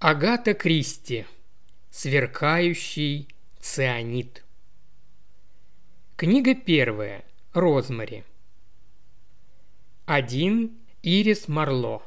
Агата 0.00 0.54
Кристи. 0.54 1.26
Сверкающий 1.90 3.26
цианид. 3.58 4.44
Книга 6.14 6.54
первая. 6.54 7.24
Розмари. 7.52 8.22
Один. 10.06 10.78
Ирис 11.02 11.48
Марло. 11.48 12.04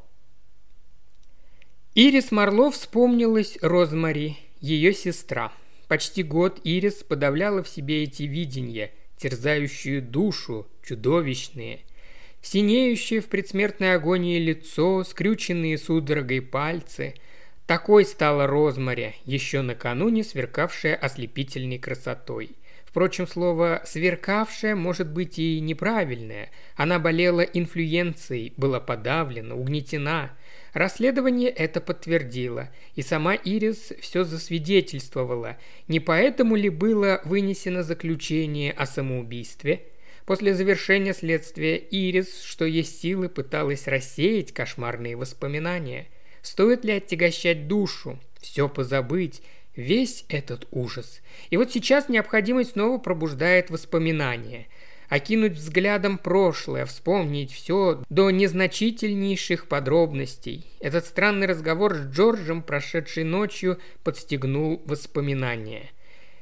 Ирис 1.94 2.32
Марло 2.32 2.72
вспомнилась 2.72 3.58
Розмари, 3.62 4.37
ее 4.62 4.94
сестра. 4.94 5.51
Почти 5.89 6.23
год 6.23 6.62
Ирис 6.63 7.03
подавляла 7.03 7.62
в 7.62 7.67
себе 7.67 8.03
эти 8.03 8.23
видения, 8.23 8.94
терзающие 9.17 9.99
душу, 9.99 10.65
чудовищные– 10.81 11.81
синеющее 12.42 13.19
в 13.19 13.28
предсмертной 13.28 13.94
агонии 13.96 14.39
лицо, 14.39 15.03
скрюченные 15.03 15.78
судорогой 15.78 16.41
пальцы– 16.41 17.16
такой 17.72 18.03
стала 18.03 18.48
Розмари, 18.48 19.16
еще 19.23 19.62
накануне 19.62 20.26
сверкавшая 20.26 20.94
ослепительной 20.94 21.80
красотой. 21.80 22.58
Впрочем, 22.84 23.26
слово 23.26 23.82
«сверкавшая» 23.86 24.76
может 24.76 25.09
быть 25.09 25.40
и 25.40 25.62
неправильное. 25.62 26.52
Она 26.76 26.99
болела 26.99 27.40
инфлюенцией, 27.40 28.52
была 28.58 28.82
подавлена, 28.82 29.55
угнетена. 29.55 30.38
Расследование 30.73 31.49
это 31.49 31.80
подтвердило, 31.80 32.68
и 32.96 33.02
сама 33.02 33.36
Ирис 33.36 33.94
все 34.02 34.26
засвидетельствовала. 34.26 35.58
Не 35.88 36.02
поэтому 36.02 36.58
ли 36.58 36.68
было 36.68 37.22
вынесено 37.24 37.84
заключение 37.84 38.74
о 38.74 38.85
самоубийстве? 38.85 39.84
После 40.26 40.54
завершения 40.54 41.13
следствия 41.13 41.77
Ирис, 41.77 42.41
что 42.41 42.66
есть 42.66 42.99
силы, 42.99 43.30
пыталась 43.30 43.88
рассеять 43.88 44.52
кошмарные 44.52 45.16
воспоминания– 45.16 46.10
Стоит 46.41 46.86
ли 46.86 46.94
оттягощать 46.94 47.68
душу, 47.68 48.20
все 48.40 48.68
позабыть, 48.68 49.41
весь 49.76 50.26
этот 50.30 50.68
ужас? 50.72 51.21
И 51.49 51.57
вот 51.57 51.71
сейчас 51.71 52.10
необходимость 52.10 52.71
снова 52.71 52.98
пробуждает 52.98 53.70
воспоминания. 53.70 54.68
Окинуть 55.10 55.54
взглядом 55.54 56.18
прошлое, 56.18 56.85
вспомнить 56.85 57.51
все 57.51 58.01
до 58.10 58.32
незначительнейших 58.32 59.68
подробностей. 59.68 60.66
Этот 60.79 61.05
странный 61.05 61.48
разговор 61.48 61.96
с 61.96 62.07
Джорджем, 62.07 62.63
прошедший 62.63 63.26
ночью, 63.26 63.77
подстегнул 64.03 64.81
воспоминания. 64.85 65.89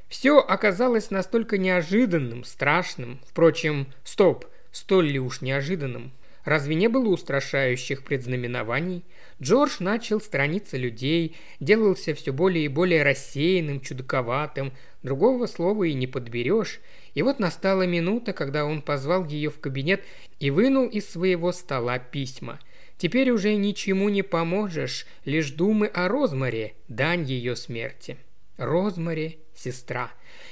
Все 0.08 0.38
оказалось 0.38 1.10
настолько 1.10 1.58
неожиданным, 1.58 2.44
страшным. 2.44 3.20
Впрочем, 3.26 3.86
стоп, 4.04 4.46
столь 4.72 5.06
ли 5.06 5.18
уж 5.18 5.40
неожиданным. 5.40 6.12
Разве 6.44 6.74
не 6.74 6.88
было 6.88 7.08
устрашающих 7.08 8.02
предзнаменований? 8.02 9.04
Джордж 9.42 9.76
начал 9.80 10.20
страниться 10.20 10.76
людей, 10.76 11.36
делался 11.60 12.14
все 12.14 12.32
более 12.32 12.66
и 12.66 12.68
более 12.68 13.02
рассеянным, 13.02 13.80
чудаковатым, 13.80 14.72
другого 15.02 15.46
слова 15.46 15.84
и 15.84 15.94
не 15.94 16.06
подберешь. 16.06 16.80
И 17.14 17.22
вот 17.22 17.38
настала 17.38 17.86
минута, 17.86 18.32
когда 18.32 18.64
он 18.64 18.82
позвал 18.82 19.26
ее 19.26 19.50
в 19.50 19.58
кабинет 19.58 20.04
и 20.38 20.50
вынул 20.50 20.86
из 20.86 21.08
своего 21.08 21.52
стола 21.52 21.98
письма. 21.98 22.60
Теперь 22.98 23.30
уже 23.30 23.54
ничему 23.54 24.10
не 24.10 24.22
поможешь, 24.22 25.06
лишь 25.24 25.52
думы 25.52 25.86
о 25.86 26.08
Розмаре, 26.08 26.74
дань 26.88 27.24
ее 27.24 27.56
смерти. 27.56 28.18
Розмаре– 28.58 29.38
сестра. 29.54 30.10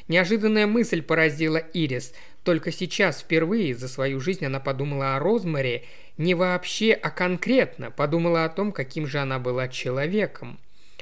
Неожиданная 0.08 0.66
мысль 0.66 1.02
поразила 1.02 1.58
Ирис. 1.58 2.14
Только 2.48 2.72
сейчас 2.72 3.20
впервые 3.20 3.74
за 3.74 3.88
свою 3.88 4.20
жизнь 4.20 4.46
она 4.46 4.58
подумала 4.58 5.16
о 5.16 5.18
Розмаре 5.18 5.84
не 6.16 6.32
вообще, 6.32 6.94
а 6.94 7.10
конкретно, 7.10 7.90
подумала 7.90 8.46
о 8.46 8.48
том, 8.48 8.72
каким 8.72 9.06
же 9.06 9.18
она 9.18 9.38
была 9.38 9.68
человеком. 9.68 10.58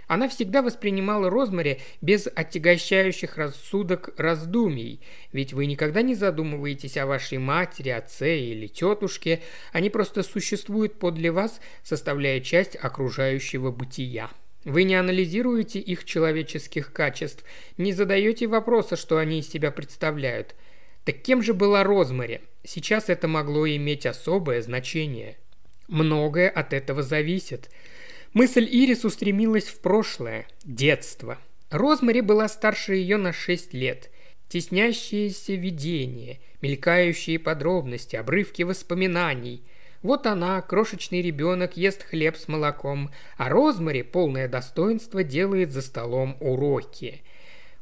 Она 0.08 0.28
всегда 0.28 0.60
воспринимала 0.60 1.30
Розмари 1.30 1.78
без 2.00 2.26
отягощающих 2.26 3.36
рассудок 3.36 4.10
раздумий, 4.16 5.00
ведь 5.30 5.52
вы 5.52 5.66
никогда 5.66 6.02
не 6.02 6.16
задумываетесь 6.16 6.96
о 6.96 7.06
вашей 7.06 7.38
матери, 7.38 7.90
отце 7.90 8.40
или 8.40 8.66
тетушке, 8.66 9.40
они 9.70 9.88
просто 9.88 10.24
существуют 10.24 10.98
подле 10.98 11.30
вас, 11.30 11.60
составляя 11.84 12.40
часть 12.40 12.74
окружающего 12.74 13.70
бытия. 13.70 14.30
Вы 14.64 14.82
не 14.82 14.96
анализируете 14.96 15.78
их 15.78 16.06
человеческих 16.06 16.92
качеств, 16.92 17.44
не 17.78 17.92
задаете 17.92 18.48
вопроса, 18.48 18.96
что 18.96 19.18
они 19.18 19.38
из 19.38 19.48
себя 19.48 19.70
представляют– 19.70 20.56
так 21.06 21.22
кем 21.22 21.40
же 21.40 21.54
была 21.54 21.84
Розмари? 21.84 22.40
Сейчас 22.64 23.08
это 23.08 23.28
могло 23.28 23.68
иметь 23.68 24.06
особое 24.06 24.60
значение. 24.60 25.38
Многое 25.86 26.50
от 26.50 26.72
этого 26.72 27.04
зависит. 27.04 27.70
Мысль 28.32 28.66
Ирис 28.68 29.04
устремилась 29.04 29.68
в 29.68 29.78
прошлое, 29.78 30.48
детство. 30.64 31.38
Розмари 31.70 32.22
была 32.22 32.48
старше 32.48 32.96
ее 32.96 33.18
на 33.18 33.32
шесть 33.32 33.72
лет. 33.72 34.10
Теснящиеся 34.48 35.52
видения, 35.52 36.40
мелькающие 36.60 37.38
подробности, 37.38 38.16
обрывки 38.16 38.64
воспоминаний. 38.64 39.62
Вот 40.02 40.26
она, 40.26 40.60
крошечный 40.60 41.22
ребенок, 41.22 41.76
ест 41.76 42.02
хлеб 42.02 42.36
с 42.36 42.48
молоком, 42.48 43.12
а 43.36 43.48
Розмари, 43.48 44.02
полное 44.02 44.48
достоинство, 44.48 45.22
делает 45.22 45.70
за 45.70 45.82
столом 45.82 46.36
уроки. 46.40 47.22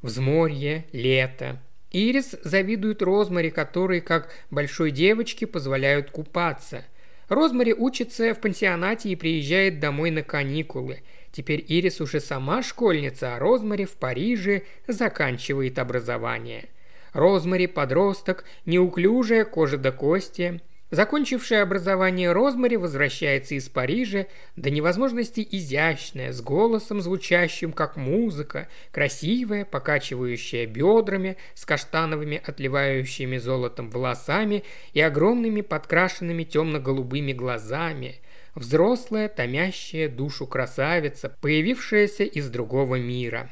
Взморье, 0.03 0.85
лето, 0.93 1.62
Ирис 1.94 2.34
завидует 2.43 3.03
Розмари, 3.03 3.50
которые, 3.50 4.00
как 4.00 4.28
большой 4.50 4.91
девочке, 4.91 5.47
позволяют 5.47 6.10
купаться. 6.10 6.84
Розмари 7.28 7.72
учится 7.72 8.34
в 8.34 8.41
пансионате 8.41 9.10
и 9.10 9.16
приезжает 9.16 9.78
домой 9.78 10.10
на 10.10 10.25
каникулы. 10.25 11.03
Теперь 11.31 11.65
Ирис 11.66 12.00
уже 12.00 12.19
сама 12.21 12.65
школьница, 12.65 13.37
а 13.37 13.38
Розмари 13.38 13.84
в 13.84 13.93
Париже 13.93 14.62
заканчивает 14.88 15.78
образование. 15.78 16.69
Розмари– 17.12 17.66
подросток, 17.69 18.44
неуклюжая, 18.66 19.44
кожа 19.44 19.78
до 19.78 19.93
кости– 19.93 20.61
Закончившая 20.94 21.65
образование 21.65 22.31
Розмари 22.31 22.77
возвращается 22.77 23.56
из 23.56 23.69
Парижа 23.69 24.28
до 24.55 24.71
невозможности 24.71 25.44
изящная, 25.50 26.32
с 26.32 26.41
голосом 26.41 27.00
звучащим 27.00 27.72
как 27.72 27.97
музыка, 27.97 28.69
красивая, 28.93 29.65
покачивающая 29.65 30.69
бедрами, 30.69 31.37
с 31.55 31.66
каштановыми 31.66 32.41
отливающими 32.47 33.38
золотом 33.38 33.91
волосами 33.91 34.62
и 34.93 35.00
огромными 35.00 35.62
подкрашенными 35.62 36.44
темно-голубыми 36.44 37.32
глазами, 37.32 38.21
взрослая, 38.55 39.28
томящая 39.28 40.09
душу 40.09 40.47
красавица, 40.47 41.37
появившаяся 41.41 42.22
из 42.22 42.49
другого 42.50 43.00
мира. 43.00 43.50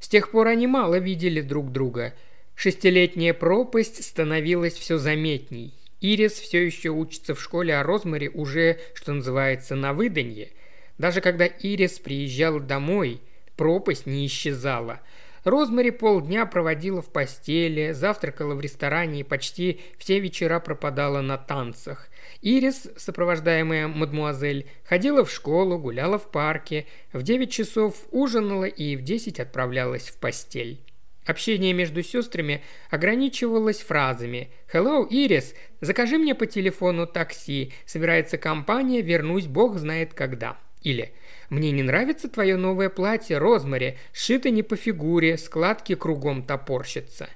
С 0.00 0.08
тех 0.08 0.30
пор 0.30 0.46
они 0.46 0.66
мало 0.66 0.98
видели 0.98 1.42
друг 1.42 1.70
друга. 1.70 2.14
Шестилетняя 2.54 3.34
пропасть 3.34 4.02
становилась 4.02 4.72
все 4.72 4.96
заметней. 4.96 5.74
Ирис 6.00 6.32
все 6.34 6.64
еще 6.64 6.90
учится 6.90 7.34
в 7.34 7.42
школе, 7.42 7.76
а 7.76 7.82
Розмари 7.82 8.28
уже, 8.28 8.78
что 8.94 9.12
называется, 9.12 9.74
на 9.74 9.92
выданье. 9.92 10.50
Даже 10.96 11.20
когда 11.20 11.46
Ирис 11.46 11.98
приезжала 11.98 12.60
домой, 12.60 13.20
пропасть 13.56 14.06
не 14.06 14.26
исчезала. 14.26 15.00
Розмари 15.44 15.90
полдня 15.90 16.46
проводила 16.46 17.00
в 17.00 17.10
постели, 17.10 17.92
завтракала 17.92 18.54
в 18.54 18.60
ресторане 18.60 19.20
и 19.20 19.24
почти 19.24 19.80
все 19.96 20.18
вечера 20.18 20.60
пропадала 20.60 21.20
на 21.20 21.38
танцах. 21.38 22.08
Ирис, 22.42 22.88
сопровождаемая 22.96 23.88
мадмуазель, 23.88 24.68
ходила 24.84 25.24
в 25.24 25.32
школу, 25.32 25.78
гуляла 25.78 26.18
в 26.18 26.30
парке, 26.30 26.86
в 27.12 27.22
9 27.22 27.50
часов 27.50 28.06
ужинала 28.10 28.64
и 28.64 28.96
в 28.96 29.02
10 29.02 29.40
отправлялась 29.40 30.08
в 30.08 30.18
постель. 30.18 30.80
Общение 31.28 31.74
между 31.74 32.02
сестрами 32.02 32.62
ограничивалось 32.88 33.82
фразами 33.82 34.48
«Hello, 34.72 35.06
Ирис, 35.06 35.54
закажи 35.82 36.16
мне 36.16 36.34
по 36.34 36.46
телефону 36.46 37.06
такси, 37.06 37.74
собирается 37.84 38.38
компания, 38.38 39.02
вернусь, 39.02 39.44
бог 39.44 39.76
знает 39.76 40.14
когда». 40.14 40.56
Или 40.80 41.12
«Мне 41.50 41.70
не 41.70 41.82
нравится 41.82 42.30
твое 42.30 42.56
новое 42.56 42.88
платье, 42.88 43.36
Розмари, 43.36 43.98
сшито 44.14 44.48
не 44.48 44.62
по 44.62 44.74
фигуре, 44.74 45.36
складки 45.36 45.94
кругом 45.96 46.42
топорщатся». 46.44 47.28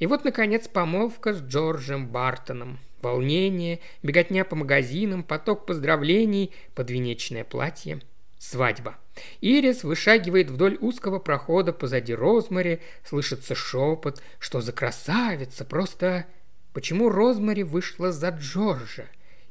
И 0.00 0.06
вот, 0.06 0.24
наконец, 0.24 0.66
помолвка 0.66 1.32
с 1.32 1.40
Джорджем 1.40 2.08
Бартоном. 2.08 2.80
Волнение, 3.02 3.78
беготня 4.02 4.44
по 4.44 4.56
магазинам, 4.56 5.22
поток 5.22 5.64
поздравлений, 5.64 6.52
подвенечное 6.74 7.44
платье– 7.44 8.00
Свадьба. 8.38 8.96
Ирис 9.40 9.82
вышагивает 9.82 10.50
вдоль 10.50 10.78
узкого 10.80 11.18
прохода 11.18 11.72
позади 11.72 12.14
Розмари, 12.14 12.80
слышится 13.04 13.54
шепот, 13.54 14.22
что 14.38 14.60
за 14.60 14.72
красавица, 14.72 15.64
просто... 15.64 16.26
Почему 16.72 17.08
Розмари 17.08 17.64
вышла 17.64 18.12
за 18.12 18.28
Джорджа? 18.28 19.06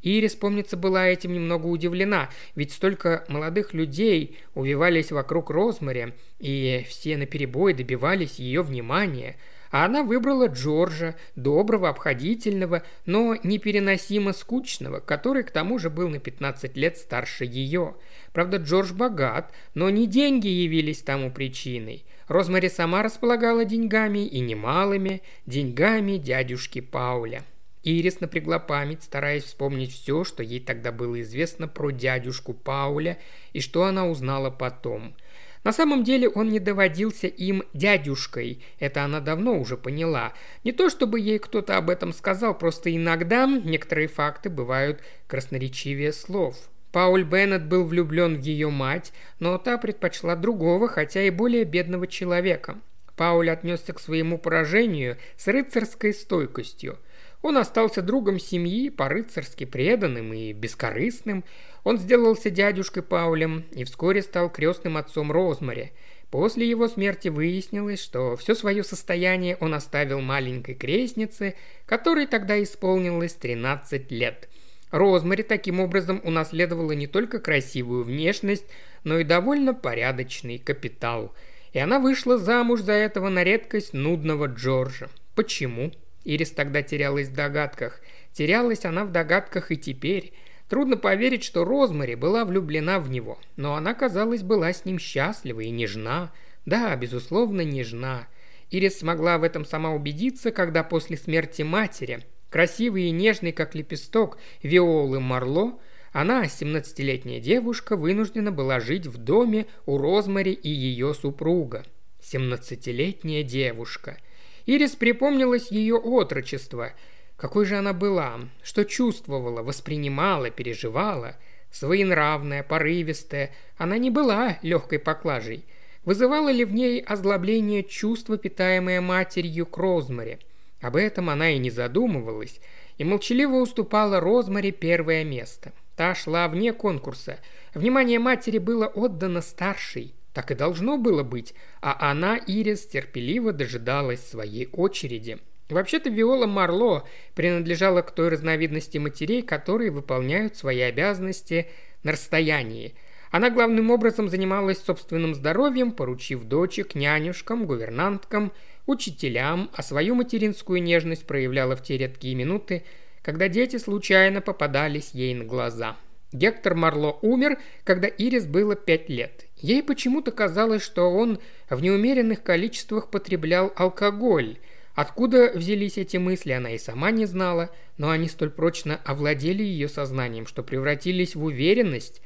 Ирис, 0.08 0.36
помнится, 0.36 0.78
была 0.78 1.08
этим 1.08 1.34
немного 1.34 1.68
удивлена, 1.68 2.30
ведь 2.56 2.72
столько 2.72 3.26
молодых 3.28 3.74
людей 3.74 4.38
увивались 4.56 5.12
вокруг 5.12 5.50
Розмари, 5.50 6.14
и 6.40 6.86
все 6.88 7.18
наперебой 7.18 7.74
добивались 7.74 8.40
ее 8.40 8.62
внимания. 8.62 9.36
а 9.70 9.84
она 9.84 10.02
выбрала 10.04 10.48
Джорджа, 10.48 11.16
доброго, 11.36 11.90
обходительного, 11.90 12.84
но 13.06 13.36
непереносимо 13.44 14.32
скучного, 14.32 15.02
который 15.02 15.44
к 15.44 15.52
тому 15.52 15.78
же 15.78 15.90
был 15.90 16.08
на 16.08 16.20
15 16.20 16.78
лет 16.78 16.98
старше 16.98 17.44
ее. 17.44 17.96
Правда, 18.32 18.58
Джордж 18.58 18.94
богат, 18.94 19.52
но 19.74 19.90
не 19.90 20.08
деньги 20.08 20.48
явились 20.48 21.02
тому 21.02 21.32
причиной. 21.32 22.06
Розмари 22.30 22.70
сама 22.70 23.04
располагала 23.04 23.66
деньгами 23.66 24.26
и 24.26 24.40
немалыми, 24.40 25.22
деньгами 25.46 26.16
дядюшки 26.16 26.80
Пауля. 26.80 27.44
Ирис 27.90 28.20
напрягла 28.20 28.60
память, 28.60 29.04
стараясь 29.04 29.44
вспомнить 29.44 29.94
все, 29.94 30.24
что 30.24 30.44
ей 30.44 30.60
тогда 30.60 30.92
было 30.92 31.22
известно 31.22 31.68
про 31.68 31.92
дядюшку 31.92 32.54
Пауля 32.54 33.18
и 33.54 33.62
что 33.62 33.84
она 33.84 34.08
узнала 34.08 34.50
потом– 34.50 35.16
на 35.68 35.74
самом 35.74 36.06
деле 36.06 36.30
он 36.30 36.48
не 36.48 36.60
доводился 36.60 37.28
им 37.28 37.62
дядюшкой, 37.74 38.62
это 38.80 39.04
она 39.04 39.20
давно 39.20 39.60
уже 39.60 39.76
поняла. 39.76 40.32
Не 40.64 40.72
то 40.72 40.90
чтобы 40.90 41.20
ей 41.20 41.40
кто-то 41.40 41.76
об 41.76 41.90
этом 41.90 42.14
сказал, 42.14 42.58
просто 42.58 42.96
иногда 42.96 43.46
некоторые 43.46 44.08
факты 44.08 44.50
бывают 44.50 45.02
красноречивее 45.28 46.14
слов. 46.14 46.56
Пауль 46.94 47.26
Беннет 47.26 47.66
был 47.66 47.84
влюблен 47.84 48.38
в 48.38 48.40
ее 48.40 48.70
мать, 48.70 49.12
но 49.40 49.58
та 49.58 49.78
предпочла 49.78 50.38
другого, 50.38 50.88
хотя 50.88 51.24
и 51.24 51.32
более 51.32 51.66
бедного 51.66 52.08
человека. 52.08 52.80
Пауль 53.18 53.50
отнесся 53.50 53.92
к 53.92 54.00
своему 54.00 54.38
поражению 54.38 55.18
с 55.36 55.48
рыцарской 55.48 56.14
стойкостью. 56.14 56.98
Он 57.48 57.58
остался 57.58 58.02
другом 58.02 58.40
семьи, 58.42 58.90
по-рыцарски 58.90 59.64
преданным 59.64 60.34
и 60.34 60.52
бескорыстным. 60.52 61.46
Он 61.86 61.98
сделался 61.98 62.50
дядюшкой 62.50 63.04
Паулем 63.04 63.64
и 63.72 63.86
вскоре 63.86 64.22
стал 64.22 64.50
крестным 64.50 64.98
отцом 64.98 65.32
Розмари. 65.32 65.94
После 66.30 66.70
его 66.70 66.90
смерти 66.90 67.30
выяснилось, 67.30 68.04
что 68.04 68.36
все 68.36 68.54
свое 68.54 68.84
состояние 68.84 69.56
он 69.62 69.74
оставил 69.74 70.20
маленькой 70.20 70.76
крестнице, 70.76 71.56
которой 71.86 72.28
тогда 72.28 72.62
исполнилось 72.62 73.36
13 73.36 74.12
лет. 74.12 74.50
Розмари 74.92 75.44
таким 75.44 75.80
образом 75.80 76.20
унаследовала 76.26 76.92
не 76.92 77.08
только 77.08 77.40
красивую 77.40 78.04
внешность, 78.04 78.66
но 79.06 79.20
и 79.20 79.24
довольно 79.24 79.74
порядочный 79.74 80.58
капитал. 80.58 81.34
И 81.72 81.80
она 81.80 82.00
вышла 82.00 82.38
замуж 82.38 82.82
за 82.82 82.92
этого 82.92 83.30
на 83.30 83.46
редкость 83.46 83.94
нудного 83.94 84.48
Джорджа. 84.48 85.08
Почему? 85.34 85.94
Ирис 86.28 86.52
тогда 86.52 86.82
терялась 86.82 87.30
в 87.30 87.34
догадках. 87.34 88.02
Терялась 88.34 88.84
она 88.84 89.06
в 89.06 89.14
догадках 89.14 89.72
и 89.72 89.78
теперь. 89.78 90.34
Трудно 90.68 90.98
поверить, 90.98 91.46
что 91.46 91.64
Розмари 91.64 92.16
была 92.16 92.44
влюблена 92.44 93.00
в 93.00 93.10
него, 93.10 93.40
но 93.56 93.76
она, 93.76 93.94
казалось, 93.94 94.44
была 94.44 94.74
с 94.74 94.84
ним 94.84 95.00
счастлива 95.00 95.62
и 95.62 95.70
нежна. 95.70 96.34
Да, 96.66 96.94
безусловно, 96.98 97.62
нежна. 97.62 98.28
Ирис 98.70 99.00
смогла 99.00 99.38
в 99.38 99.44
этом 99.44 99.64
сама 99.64 99.94
убедиться, 99.94 100.52
когда 100.52 100.84
после 100.84 101.16
смерти 101.16 101.62
матери, 101.62 102.26
красивый 102.50 103.04
и 103.04 103.12
нежный, 103.12 103.54
как 103.54 103.74
лепесток, 103.74 104.38
Виолы 104.62 105.22
Марло, 105.22 105.80
она, 106.12 106.44
17-летняя 106.44 107.40
девушка, 107.40 107.96
вынуждена 107.96 108.52
была 108.52 108.82
жить 108.82 109.08
в 109.08 109.18
доме 109.18 109.66
у 109.86 109.98
Розмари 109.98 110.52
и 110.52 110.70
ее 110.70 111.14
супруга. 111.14 111.86
17-летняя 112.20 113.44
девушка. 113.44 114.18
Ирис 114.68 114.96
припомнилось 114.96 115.72
ее 115.72 115.96
отрочество– 115.96 116.94
какой 117.38 117.66
же 117.66 117.78
она 117.78 117.94
была, 117.94 118.40
что 118.64 118.84
чувствовала, 118.84 119.62
воспринимала, 119.62 120.50
переживала. 120.50 121.38
Своенравная, 121.72 122.64
порывистая, 122.64 123.52
она 123.78 124.00
не 124.00 124.10
была 124.10 124.58
легкой 124.64 124.98
поклажей. 124.98 125.64
Вызывало 126.04 126.50
ли 126.50 126.66
в 126.66 126.74
ней 126.74 127.00
озлобление 127.00 127.84
чувство, 127.84 128.38
питаемое 128.38 129.02
матерью 129.02 129.68
к 129.68 129.78
Розмаре? 129.78 130.40
Об 130.82 130.96
этом 130.96 131.30
она 131.30 131.52
и 131.52 131.60
не 131.60 131.70
задумывалась, 131.70 132.60
и 132.98 133.04
молчаливо 133.04 133.58
уступала 133.58 134.20
Розмаре 134.20 134.72
первое 134.72 135.24
место. 135.24 135.74
Та 135.96 136.16
шла 136.16 136.48
вне 136.48 136.74
конкурса. 136.74 137.38
Внимание 137.76 138.18
матери 138.18 138.58
было 138.58 138.88
отдано 138.88 139.42
старшей. 139.42 140.16
Так 140.38 140.52
и 140.52 140.54
должно 140.54 141.00
было 141.00 141.24
быть, 141.24 141.56
а 141.82 142.12
она, 142.12 142.38
Ирис, 142.38 142.86
терпеливо 142.86 143.54
дожидалась 143.54 144.24
своей 144.24 144.70
очереди. 144.72 145.40
Вообще-то 145.68 146.12
Виола 146.12 146.46
Марло 146.46 147.08
принадлежала 147.34 148.04
к 148.04 148.12
той 148.12 148.30
разновидности 148.30 149.00
матерей, 149.00 149.42
которые 149.42 149.90
выполняют 149.90 150.56
свои 150.56 150.82
обязанности 150.82 151.66
на 152.04 152.12
расстоянии. 152.12 152.94
Она 153.32 153.50
главным 153.50 153.90
образом 153.90 154.30
занималась 154.30 154.78
собственным 154.78 155.34
здоровьем, 155.34 155.92
поручив 155.92 156.44
дочек 156.44 156.94
нянюшкам, 156.94 157.66
гувернанткам, 157.66 158.52
учителям, 158.86 159.72
а 159.74 159.82
свою 159.82 160.14
материнскую 160.14 160.84
нежность 160.84 161.26
проявляла 161.26 161.76
в 161.76 161.82
те 161.82 161.98
редкие 161.98 162.36
минуты, 162.36 162.84
когда 163.24 163.48
дети 163.48 163.78
случайно 163.78 164.42
попадались 164.42 165.16
ей 165.16 165.34
на 165.34 165.46
глаза. 165.46 165.98
Гектор 166.32 166.76
Марло 166.76 167.18
умер, 167.24 167.58
когда 167.84 168.08
Ирис 168.08 168.46
было 168.46 168.76
пять 168.76 169.10
лет. 169.10 169.47
Ей 169.60 169.82
почему-то 169.84 170.32
казалось, 170.32 170.84
что 170.84 171.12
он 171.12 171.40
в 171.70 171.82
неумеренных 171.82 172.44
количествах 172.44 173.10
потреблял 173.10 173.74
алкоголь– 173.76 174.58
Откуда 174.98 175.52
взялись 175.54 176.00
эти 176.00 176.18
мысли, 176.18 176.54
она 176.54 176.72
и 176.72 176.80
сама 176.80 177.12
не 177.12 177.28
знала, 177.28 177.70
но 178.00 178.10
они 178.10 178.28
столь 178.28 178.50
прочно 178.50 179.00
овладели 179.06 179.62
ее 179.62 179.90
сознанием, 179.90 180.48
что 180.48 180.64
превратились 180.64 181.36
в 181.36 181.44
уверенность. 181.44 182.20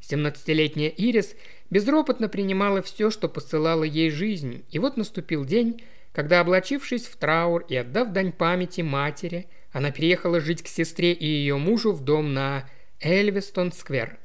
Семнадцатилетняя 0.00 0.88
Ирис 0.88 1.36
безропотно 1.70 2.28
принимала 2.28 2.82
все, 2.82 3.12
что 3.12 3.28
посылала 3.28 3.84
ей 3.84 4.10
жизнь, 4.10 4.64
и 4.72 4.80
вот 4.80 4.96
наступил 4.96 5.44
день, 5.44 5.84
когда, 6.12 6.40
облачившись 6.40 7.06
в 7.06 7.14
траур 7.14 7.64
и 7.68 7.76
отдав 7.76 8.10
дань 8.10 8.32
памяти 8.32 8.80
матери, 8.80 9.46
она 9.70 9.92
переехала 9.92 10.40
жить 10.40 10.64
к 10.64 10.66
сестре 10.66 11.12
и 11.12 11.24
ее 11.24 11.58
мужу 11.58 11.92
в 11.92 12.02
дом 12.02 12.34
на 12.34 12.68
Эльвестон-сквер. 13.00 14.18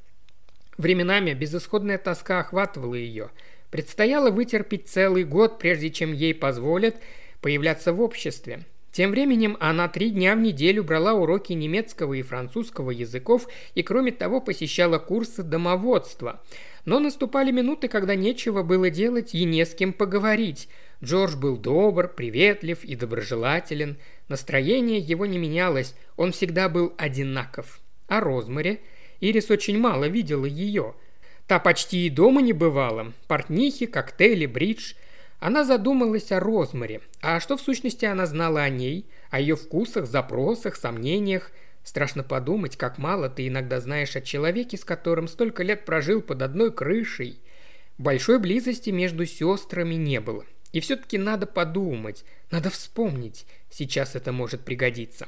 Временами 0.81 1.33
безысходная 1.33 1.99
тоска 1.99 2.39
охватывала 2.39 2.95
ее. 2.95 3.29
Предстояло 3.69 4.31
вытерпеть 4.31 4.89
целый 4.89 5.23
год, 5.23 5.59
прежде 5.59 5.91
чем 5.91 6.11
ей 6.11 6.33
позволят– 6.33 6.95
появляться 7.41 7.93
в 7.93 8.01
обществе. 8.01 8.63
Тем 8.91 9.11
временем 9.11 9.57
она 9.59 9.87
три 9.89 10.09
дня 10.09 10.35
в 10.35 10.39
неделю 10.39 10.83
брала 10.83 11.13
уроки 11.13 11.53
немецкого 11.53 12.15
и 12.15 12.23
французского 12.23 12.89
языков 12.89 13.47
и, 13.75 13.83
кроме 13.83 14.11
того, 14.11 14.41
посещала 14.41 14.97
курсы 14.97 15.43
домоводства. 15.43 16.41
Но 16.85 16.97
наступали 16.97 17.51
минуты, 17.51 17.87
когда 17.87 18.15
нечего 18.15 18.63
было 18.63 18.89
делать 18.89 19.35
и 19.35 19.45
не 19.45 19.63
с 19.63 19.75
кем 19.75 19.93
поговорить. 19.93 20.67
Джордж 21.03 21.35
был 21.35 21.57
добр, 21.57 22.07
приветлив 22.07 22.83
и 22.83 22.95
доброжелателен. 22.95 23.97
Настроение 24.27 24.97
его 24.97 25.27
не 25.27 25.37
менялось, 25.37 25.93
он 26.17 26.31
всегда 26.31 26.69
был 26.69 26.93
одинаков. 26.97 27.81
А 28.07 28.19
Розмаре 28.19 28.79
Ирис 29.21 29.49
очень 29.49 29.77
мало 29.77 30.09
видела 30.09 30.45
ее. 30.45 30.93
Та 31.47 31.59
почти 31.59 32.05
и 32.05 32.09
дома 32.09 32.41
не 32.41 32.51
бывала. 32.51 33.13
Портнихи, 33.27 33.85
коктейли, 33.85 34.45
бридж– 34.45 34.95
она 35.41 35.63
задумалась 35.63 36.31
о 36.31 36.39
Розмаре. 36.39 37.01
А 37.19 37.39
что 37.39 37.57
в 37.57 37.61
сущности 37.61 38.05
она 38.05 38.27
знала 38.27 38.61
о 38.61 38.69
ней, 38.69 39.07
о 39.31 39.39
ее 39.39 39.55
вкусах, 39.55 40.05
запросах, 40.05 40.75
сомнениях? 40.75 41.51
Страшно 41.83 42.21
подумать, 42.21 42.77
как 42.77 42.99
мало 42.99 43.27
ты 43.27 43.47
иногда 43.47 43.81
знаешь 43.81 44.15
о 44.15 44.21
человеке, 44.21 44.77
с 44.77 44.85
которым 44.85 45.27
столько 45.27 45.63
лет 45.63 45.83
прожил 45.83 46.21
под 46.21 46.43
одной 46.43 46.71
крышей. 46.71 47.39
Большой 47.97 48.37
близости 48.37 48.91
между 48.91 49.25
сестрами 49.25 49.95
не 49.95 50.19
было. 50.21 50.45
И 50.73 50.79
все-таки 50.79 51.17
надо 51.17 51.47
подумать, 51.47 52.23
надо 52.51 52.69
вспомнить. 52.69 53.47
Сейчас 53.71 54.15
это 54.15 54.31
может 54.31 54.61
пригодиться. 54.61 55.27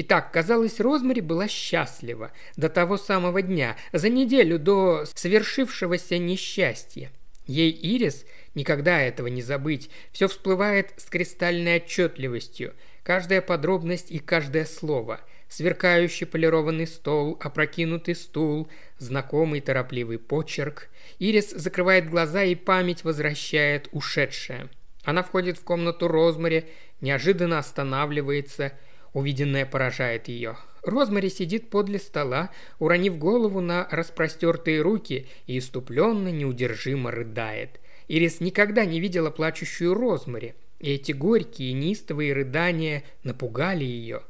Итак, 0.00 0.30
казалось, 0.30 0.78
Розмари 0.78 1.20
была 1.20 1.48
счастлива 1.48 2.30
до 2.56 2.68
того 2.68 2.98
самого 2.98 3.42
дня, 3.42 3.76
за 3.92 4.08
неделю 4.08 4.60
до 4.60 5.04
свершившегося 5.12 6.18
несчастья. 6.18 7.10
Ей 7.48 7.72
Ирис 7.72 8.24
никогда 8.54 9.00
этого 9.00 9.26
не 9.26 9.42
забыть. 9.42 9.90
Все 10.12 10.28
всплывает 10.28 10.92
с 10.98 11.06
кристальной 11.06 11.78
отчетливостью. 11.78 12.74
Каждая 13.02 13.40
подробность 13.40 14.12
и 14.12 14.20
каждое 14.20 14.66
слово. 14.66 15.20
Сверкающий 15.48 16.26
полированный 16.26 16.86
стол, 16.86 17.36
опрокинутый 17.40 18.14
стул, 18.14 18.68
знакомый 18.98 19.60
торопливый 19.60 20.20
почерк. 20.20 20.90
Ирис 21.18 21.50
закрывает 21.50 22.08
глаза 22.08 22.44
и 22.44 22.54
память 22.54 23.02
возвращает 23.02 23.88
ушедшее. 23.90 24.68
Она 25.02 25.24
входит 25.24 25.58
в 25.58 25.64
комнату 25.64 26.06
Розмари, 26.06 26.66
неожиданно 27.00 27.58
останавливается. 27.58 28.74
Увиденное 29.12 29.66
поражает 29.66 30.28
ее. 30.28 30.56
Розмари 30.82 31.28
сидит 31.28 31.70
подле 31.70 31.98
стола, 31.98 32.50
уронив 32.78 33.18
голову 33.18 33.60
на 33.60 33.86
распростертые 33.90 34.80
руки 34.80 35.26
и 35.46 35.58
иступленно, 35.58 36.28
неудержимо 36.28 37.10
рыдает. 37.10 37.80
Ирис 38.08 38.40
никогда 38.40 38.84
не 38.84 39.00
видела 39.00 39.30
плачущую 39.30 39.94
Розмари, 39.94 40.54
и 40.78 40.94
эти 40.94 41.12
горькие, 41.12 41.72
неистовые 41.72 42.32
рыдания 42.32 43.02
напугали 43.22 43.84
ее. 43.84 44.22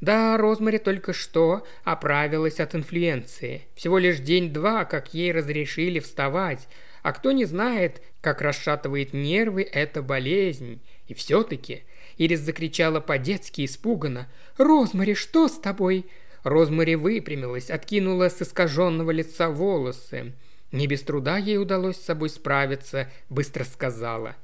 Да, 0.00 0.36
Розмари 0.36 0.78
только 0.78 1.12
что 1.12 1.66
оправилась 1.84 2.60
от 2.60 2.74
инфлюенции. 2.74 3.62
Всего 3.74 3.98
лишь 3.98 4.18
день-два, 4.18 4.84
как 4.84 5.14
ей 5.14 5.32
разрешили 5.32 6.00
вставать. 6.00 6.68
А 7.02 7.12
кто 7.12 7.32
не 7.32 7.44
знает, 7.44 8.02
как 8.20 8.42
расшатывает 8.42 9.14
нервы 9.14 9.62
эта 9.62 10.02
болезнь. 10.02 10.82
И 11.06 11.14
все-таки 11.14 11.84
Ирис 12.18 12.40
закричала 12.40 13.00
по-детски 13.00 13.64
испуганно. 13.64 14.28
«Розмари, 14.56 15.14
что 15.14 15.48
с 15.48 15.58
тобой?» 15.58 16.06
Розмари 16.42 16.94
выпрямилась, 16.94 17.70
откинула 17.70 18.28
с 18.28 18.40
искаженного 18.40 19.10
лица 19.10 19.50
волосы. 19.50 20.32
Не 20.72 20.86
без 20.86 21.02
труда 21.02 21.38
ей 21.38 21.58
удалось 21.58 21.96
с 21.96 22.04
собой 22.04 22.28
справиться, 22.28 23.10
быстро 23.28 23.64
сказала. 23.64 24.36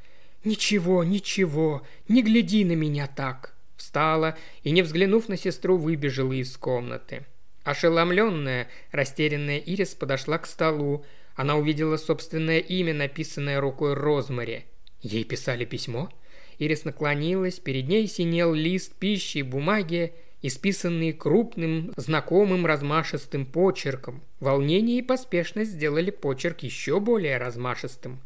«Ничего, 0.45 1.05
ничего, 1.05 1.83
не 2.09 2.23
гляди 2.23 2.65
на 2.65 2.73
меня 2.73 3.07
так!» 3.07 3.55
Встала 3.77 4.37
и, 4.63 4.71
не 4.71 4.83
взглянув 4.83 5.29
на 5.29 5.37
сестру, 5.37 5.77
выбежала 5.77 6.33
из 6.33 6.57
комнаты. 6.57 7.25
Ошеломленная, 7.65 8.69
растерянная 8.91 9.59
Ирис 9.59 9.95
подошла 9.95 10.39
к 10.39 10.47
столу. 10.47 11.05
Она 11.35 11.57
увидела 11.57 11.97
собственное 11.97 12.59
имя, 12.59 12.93
написанное 12.95 13.61
рукой 13.61 13.95
Розмари. 13.95 14.67
Ей 15.01 15.25
писали 15.25 15.65
письмо? 15.65 16.11
Ирис 16.59 16.85
наклонилась, 16.85 17.59
перед 17.59 17.89
ней 17.89 18.07
синел 18.07 18.55
лист 18.55 18.95
пищи 18.95 19.39
и 19.39 19.43
бумаги, 19.43 20.13
исписанные 20.43 21.13
крупным, 21.13 21.93
знакомым 21.97 22.67
размашистым 22.67 23.47
почерком. 23.47 24.23
Волнение 24.41 24.99
и 24.99 25.03
поспешность 25.03 25.71
сделали 25.71 26.11
почерк 26.11 26.61
еще 26.61 27.01
более 27.01 27.39
размашистым. 27.39 28.21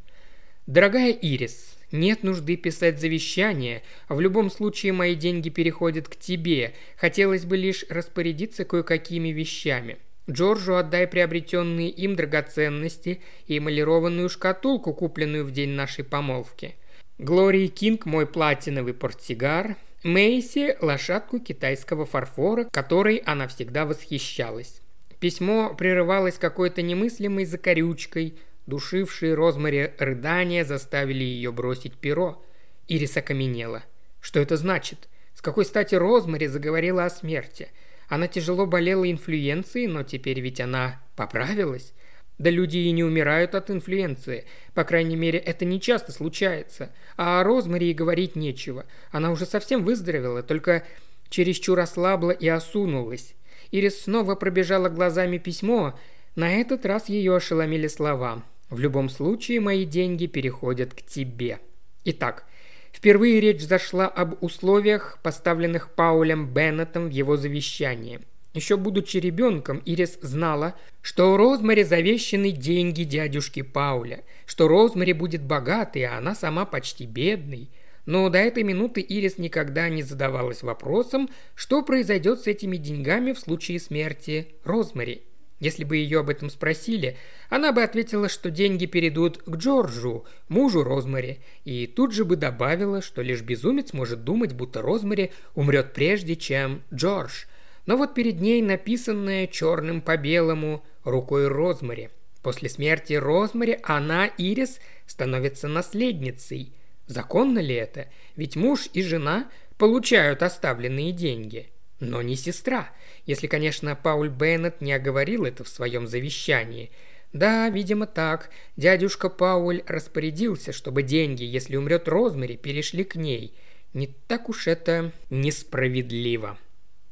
«Дорогая 0.67 1.13
Ирис, 1.13 1.77
нет 1.93 2.25
нужды 2.25 2.57
писать 2.57 3.01
завещание, 3.01 3.83
в 4.09 4.21
любом 4.21 4.51
случае 4.51 4.93
мои 4.93 5.15
деньги 5.15 5.49
переходят 5.49 6.09
к 6.09 6.17
тебе. 6.17 6.75
Хотелось 6.97 7.45
бы 7.45 7.57
лишь 7.57 7.85
распорядиться 7.89 8.65
кое-какими 8.65 9.29
вещами. 9.29 9.99
Джорджу 10.29 10.75
отдай 10.75 11.07
приобретенные 11.07 11.89
им 11.89 12.17
драгоценности 12.17 13.21
и 13.47 13.59
эмалированную 13.59 14.29
шкатулку, 14.29 14.93
купленную 14.93 15.45
в 15.45 15.53
день 15.53 15.71
нашей 15.71 16.03
помолвки. 16.03 16.75
Глории 17.19 17.69
Кинг 17.69 18.05
мой 18.05 18.27
платиновый 18.27 18.93
портсигар, 18.93 19.77
Мэйси– 20.03 20.77
лошадку 20.83 21.39
китайского 21.39 22.05
фарфора, 22.05 22.65
которой 22.71 23.17
она 23.25 23.49
всегда 23.49 23.87
восхищалась. 23.87 24.83
Письмо 25.19 25.75
прерывалось 25.75 26.37
какой-то 26.37 26.83
немыслимой 26.83 27.47
закорючкой, 27.47 28.39
душившие 28.67 29.33
Розмари 29.33 29.95
рыдания 29.99 30.63
заставили 30.63 31.25
ее 31.25 31.53
бросить 31.53 31.95
перо. 31.95 32.45
Ирис 32.87 33.17
окаменела. 33.17 33.83
Что 34.21 34.41
это 34.41 34.59
значит? 34.59 35.09
С 35.33 35.41
какой 35.41 35.65
стати 35.65 35.95
Розмари 35.95 36.49
заговорила 36.49 37.07
о 37.07 37.11
смерти? 37.11 37.69
Она 38.09 38.29
тяжело 38.29 38.67
болела 38.67 39.11
инфлюенцией, 39.11 39.87
но 39.87 40.03
теперь 40.03 40.41
ведь 40.41 40.61
она 40.61 41.03
поправилась. 41.17 41.95
Да 42.39 42.51
люди 42.51 42.77
и 42.79 42.91
не 42.91 43.03
умирают 43.03 43.55
от 43.55 43.71
инфлюенции. 43.71 44.45
По 44.75 44.85
крайней 44.85 45.17
мере, 45.17 45.39
это 45.39 45.65
не 45.65 45.81
часто 45.81 46.13
случается. 46.13 46.93
А 47.17 47.41
о 47.41 47.45
Розмари 47.45 47.91
и 47.91 47.95
говорить 47.95 48.37
нечего. 48.37 48.85
Она 49.11 49.31
уже 49.31 49.47
совсем 49.47 49.85
выздоровела, 49.85 50.43
только 50.43 50.85
чересчур 51.31 51.81
ослабла 51.81 52.31
и 52.31 52.47
осунулась. 52.47 53.35
Ирис 53.71 54.03
снова 54.03 54.35
пробежала 54.35 54.89
глазами 54.89 55.39
письмо. 55.39 55.99
На 56.35 56.53
этот 56.61 56.85
раз 56.85 57.09
ее 57.09 57.37
ошеломили 57.37 57.89
слова. 57.89 58.43
«В 58.69 58.81
любом 58.81 59.09
случае, 59.09 59.61
мои 59.61 59.85
деньги 59.85 60.27
переходят 60.27 60.93
к 60.93 61.03
тебе». 61.03 61.61
Итак, 62.05 62.45
впервые 62.93 63.41
речь 63.41 63.63
зашла 63.63 64.07
об 64.07 64.43
условиях, 64.43 65.19
поставленных 65.23 65.95
Паулем 65.95 66.53
Беннетом 66.53 67.09
в 67.09 67.11
его 67.11 67.37
завещании– 67.37 68.21
еще 68.57 68.77
будучи 68.77 69.19
ребенком, 69.19 69.83
Ирис 69.85 70.19
знала, 70.23 70.75
что 71.03 71.33
у 71.33 71.37
Розмари 71.37 71.85
завещаны 71.85 72.51
деньги 72.51 73.05
дядюшки 73.05 73.63
Пауля, 73.63 74.25
что 74.47 74.67
Розмари 74.67 75.13
будет 75.13 75.43
богатой, 75.43 76.05
а 76.05 76.19
она 76.19 76.35
сама 76.35 76.65
почти 76.65 77.07
бедной. 77.07 77.71
Но 78.07 78.29
до 78.29 78.39
этой 78.39 78.63
минуты 78.63 79.01
Ирис 79.01 79.39
никогда 79.39 79.89
не 79.89 80.03
задавалась 80.03 80.63
вопросом, 80.63 81.29
что 81.55 81.83
произойдет 81.83 82.41
с 82.41 82.47
этими 82.47 82.77
деньгами 82.77 83.33
в 83.33 83.39
случае 83.39 83.81
смерти 83.81 84.55
Розмари. 84.65 85.23
Если 85.59 85.85
бы 85.85 85.97
ее 85.97 86.21
об 86.21 86.29
этом 86.29 86.51
спросили, 86.51 87.17
она 87.49 87.73
бы 87.73 87.83
ответила, 87.83 88.29
что 88.29 88.51
деньги 88.51 88.85
перейдут 88.85 89.39
к 89.39 89.57
Джорджу, 89.57 90.27
мужу 90.49 90.85
Розмари, 90.85 91.39
и 91.65 91.87
тут 91.87 92.13
же 92.13 92.25
бы 92.27 92.37
добавила, 92.37 93.01
что 93.01 93.23
лишь 93.23 93.41
безумец 93.41 93.95
может 93.95 94.23
думать, 94.23 94.53
будто 94.53 94.83
Розмари 94.83 95.33
умрет 95.55 95.95
прежде, 95.95 96.37
чем 96.37 96.83
Джордж– 96.93 97.47
но 97.87 97.97
вот 97.97 98.15
перед 98.15 98.41
ней 98.41 98.61
написанное 98.63 99.47
черным 99.47 100.03
по 100.03 100.17
белому 100.17 100.85
рукой 101.05 101.47
Розмари. 101.49 102.11
После 102.43 102.69
смерти 102.69 103.15
Розмари 103.15 103.79
она, 103.83 104.27
Ирис, 104.27 104.81
становится 105.07 105.69
наследницей. 105.69 106.73
Законно 107.07 107.61
ли 107.61 107.75
это? 107.75 108.09
Ведь 108.35 108.57
муж 108.57 108.89
и 108.93 109.03
жена 109.03 109.49
получают 109.79 110.43
оставленные 110.43 111.13
деньги. 111.13 111.69
Но 112.01 112.23
не 112.23 112.37
сестра, 112.37 112.91
если, 113.25 113.47
конечно, 113.47 113.97
Пауль 113.97 114.29
Беннет 114.29 114.81
не 114.81 114.93
оговорил 114.93 115.45
это 115.45 115.65
в 115.65 115.69
своем 115.69 116.07
завещании. 116.07 116.91
Да, 117.33 117.69
видимо, 117.69 118.07
так. 118.07 118.51
Дядюшка 118.77 119.29
Пауль 119.29 119.83
распорядился, 119.87 120.73
чтобы 120.73 121.03
деньги, 121.03 121.45
если 121.45 121.77
умрет 121.77 122.09
Розмари, 122.09 122.57
перешли 122.57 123.05
к 123.05 123.17
ней. 123.17 123.55
Не 123.95 124.09
так 124.29 124.49
уж 124.49 124.67
это 124.67 125.13
несправедливо. 125.31 126.59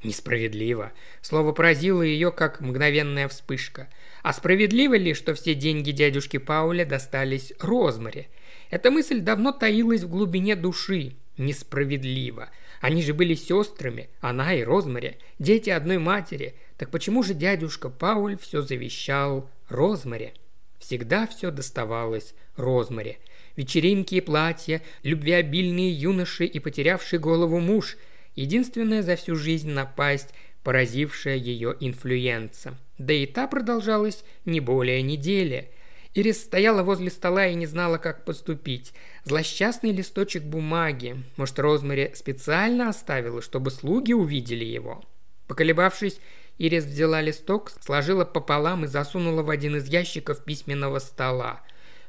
Несправедливо. 0.05 0.93
Слово 1.23 1.53
поразило 1.53 2.03
ее, 2.03 2.31
как 2.31 2.61
мгновенная 2.61 3.27
вспышка. 3.27 3.89
А 4.23 4.35
справедливо 4.35 4.95
ли, 4.97 5.15
что 5.15 5.35
все 5.35 5.55
деньги 5.55 5.93
дядюшки 5.93 6.37
Пауля 6.37 6.85
достались 6.85 7.55
Розмаре? 7.59 8.29
Эта 8.71 8.91
мысль 8.91 9.21
давно 9.21 9.53
таилась 9.53 10.03
в 10.03 10.11
глубине 10.11 10.57
души. 10.57 11.15
Несправедливо. 11.39 12.51
Они 12.83 13.03
же 13.03 13.15
были 13.15 13.35
сестрами, 13.35 14.11
она 14.21 14.55
и 14.55 14.63
Розмаре, 14.63 15.17
дети 15.39 15.71
одной 15.71 15.97
матери. 15.97 16.55
Так 16.77 16.91
почему 16.91 17.23
же 17.23 17.33
дядюшка 17.33 17.89
Пауль 17.89 18.37
все 18.37 18.61
завещал 18.61 19.49
Розмаре? 19.71 20.35
Всегда 20.79 21.27
все 21.27 21.51
доставалось 21.51 22.35
Розмаре. 22.57 23.17
Вечеринки 23.57 24.17
и 24.17 24.21
платья, 24.21 24.83
любвеобильные 25.03 25.91
юноши 25.91 26.45
и 26.45 26.59
потерявший 26.59 27.19
голову 27.19 27.59
муж– 27.59 27.97
единственная 28.35 29.03
за 29.03 29.17
всю 29.17 29.37
жизнь 29.37 29.71
напасть, 29.71 30.35
поразившая 30.63 31.37
ее 31.37 31.77
инфлюенса. 31.81 32.75
Да 32.99 33.13
и 33.13 33.27
та 33.27 33.47
продолжалась 33.47 34.25
не 34.45 34.61
более 34.61 35.03
недели. 35.03 35.71
Ирис 36.15 36.43
стояла 36.43 36.83
возле 36.83 37.11
стола 37.11 37.47
и 37.47 37.55
не 37.55 37.67
знала, 37.67 37.99
как 37.99 38.25
поступить. 38.25 38.95
Злосчастный 39.25 39.91
листочек 39.91 40.45
бумаги. 40.45 41.17
Может, 41.37 41.59
Розмари 41.59 42.13
специально 42.15 42.89
оставила, 42.89 43.43
чтобы 43.43 43.71
слуги 43.71 44.13
увидели 44.13 44.65
его? 44.65 45.05
Поколебавшись, 45.49 46.21
Ирис 46.59 46.85
взяла 46.85 47.21
листок, 47.21 47.73
сложила 47.81 48.25
пополам 48.25 48.85
и 48.85 48.87
засунула 48.87 49.43
в 49.43 49.51
один 49.51 49.77
из 49.77 49.89
ящиков 49.89 50.45
письменного 50.45 51.01
стола. 51.01 51.63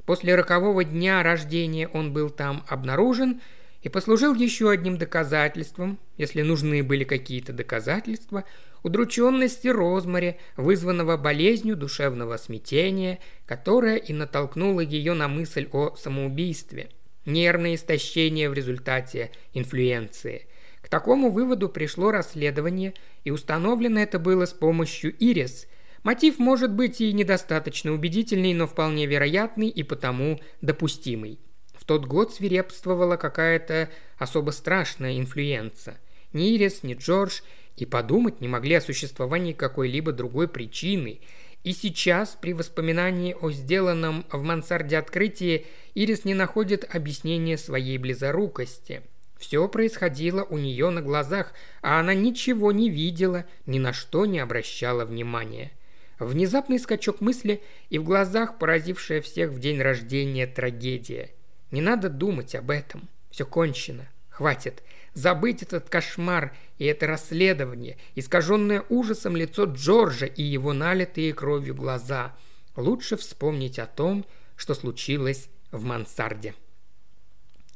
После 0.05 0.35
рокового 0.35 0.83
дня 0.83 1.23
рождения 1.23 1.87
он 1.87 2.13
был 2.13 2.29
там 2.29 2.63
обнаружен– 2.67 3.41
и 3.85 3.89
послужил 3.89 4.33
еще 4.33 4.71
одним 4.71 4.97
доказательством, 4.97 5.99
если 6.17 6.41
нужны 6.41 6.81
были 6.81 7.03
какие-то 7.03 7.53
доказательства, 7.53 8.43
удрученности 8.81 9.67
Розмари, 9.67 10.37
вызванного 10.57 11.17
болезнью 11.17 11.75
душевного 11.75 12.37
смятения, 12.37 13.19
которая 13.45 13.97
и 13.97 14.11
натолкнула 14.11 14.79
ее 14.79 15.13
на 15.13 15.27
мысль 15.27 15.69
о 15.71 15.95
самоубийстве. 15.95 16.89
Нервное 17.27 17.75
истощение 17.75 18.49
в 18.49 18.55
результате 18.55 19.29
инфлюенции. 19.53 20.47
К 20.81 20.89
такому 20.89 21.29
выводу 21.29 21.69
пришло 21.69 22.09
расследование, 22.09 22.95
и 23.23 23.29
установлено 23.29 23.99
это 23.99 24.17
было 24.17 24.47
с 24.47 24.53
помощью 24.53 25.15
Ирис. 25.19 25.67
Мотив 26.01 26.39
может 26.39 26.71
быть 26.73 27.01
и 27.01 27.13
недостаточно 27.13 27.93
убедительный, 27.93 28.55
но 28.55 28.65
вполне 28.65 29.05
вероятный 29.05 29.67
и 29.67 29.83
потому 29.83 30.39
допустимый. 30.61 31.37
Тот 31.85 32.05
год 32.05 32.33
свирепствовала 32.33 33.15
какая-то 33.15 33.89
особо 34.17 34.51
страшная 34.51 35.19
инфлюенция. 35.19 35.97
Ни 36.33 36.55
Ирис, 36.55 36.83
ни 36.83 36.95
Джордж 36.95 37.41
и 37.77 37.85
подумать 37.85 38.41
не 38.41 38.47
могли 38.47 38.75
о 38.75 38.81
существовании 38.81 39.53
какой-либо 39.53 40.11
другой 40.11 40.47
причины. 40.47 41.19
И 41.63 41.73
сейчас, 41.73 42.37
при 42.39 42.53
воспоминании 42.53 43.35
о 43.39 43.51
сделанном 43.51 44.25
в 44.31 44.41
мансарде 44.43 44.97
открытии, 44.97 45.65
Ирис 45.93 46.25
не 46.25 46.33
находит 46.33 46.87
объяснения 46.93 47.57
своей 47.57 47.97
близорукости. 47.97 49.01
Все 49.37 49.67
происходило 49.67 50.43
у 50.43 50.57
нее 50.57 50.89
на 50.89 51.01
глазах, 51.01 51.53
а 51.81 51.99
она 51.99 52.13
ничего 52.13 52.71
не 52.71 52.89
видела, 52.89 53.45
ни 53.65 53.79
на 53.79 53.93
что 53.93 54.25
не 54.25 54.39
обращала 54.39 55.05
внимания. 55.05 55.71
Внезапный 56.17 56.79
скачок 56.79 57.19
мысли 57.19 57.61
и 57.89 57.99
в 57.99 58.03
глазах 58.03 58.57
поразившая 58.57 59.21
всех 59.21 59.51
в 59.51 59.59
день 59.59 59.81
рождения 59.81 60.47
трагедия– 60.47 61.31
не 61.75 61.81
надо 61.81 62.07
думать 62.07 62.55
об 62.55 62.71
этом. 62.71 63.09
Все 63.29 63.45
кончено. 63.45 64.07
Хватит. 64.29 64.81
Забыть 65.13 65.61
этот 65.61 65.89
кошмар 65.89 66.55
и 66.77 66.85
это 66.85 67.05
расследование, 67.05 67.97
искаженное 68.15 68.85
ужасом 68.87 69.35
лицо 69.35 69.65
Джорджа 69.65 70.25
и 70.25 70.41
его 70.41 70.71
налитые 70.71 71.33
кровью 71.33 71.75
глаза. 71.75 72.33
Лучше 72.77 73.17
вспомнить 73.17 73.77
о 73.77 73.87
том, 73.87 74.25
что 74.55 74.73
случилось 74.73 75.49
в 75.71 75.83
мансарде. 75.83 76.53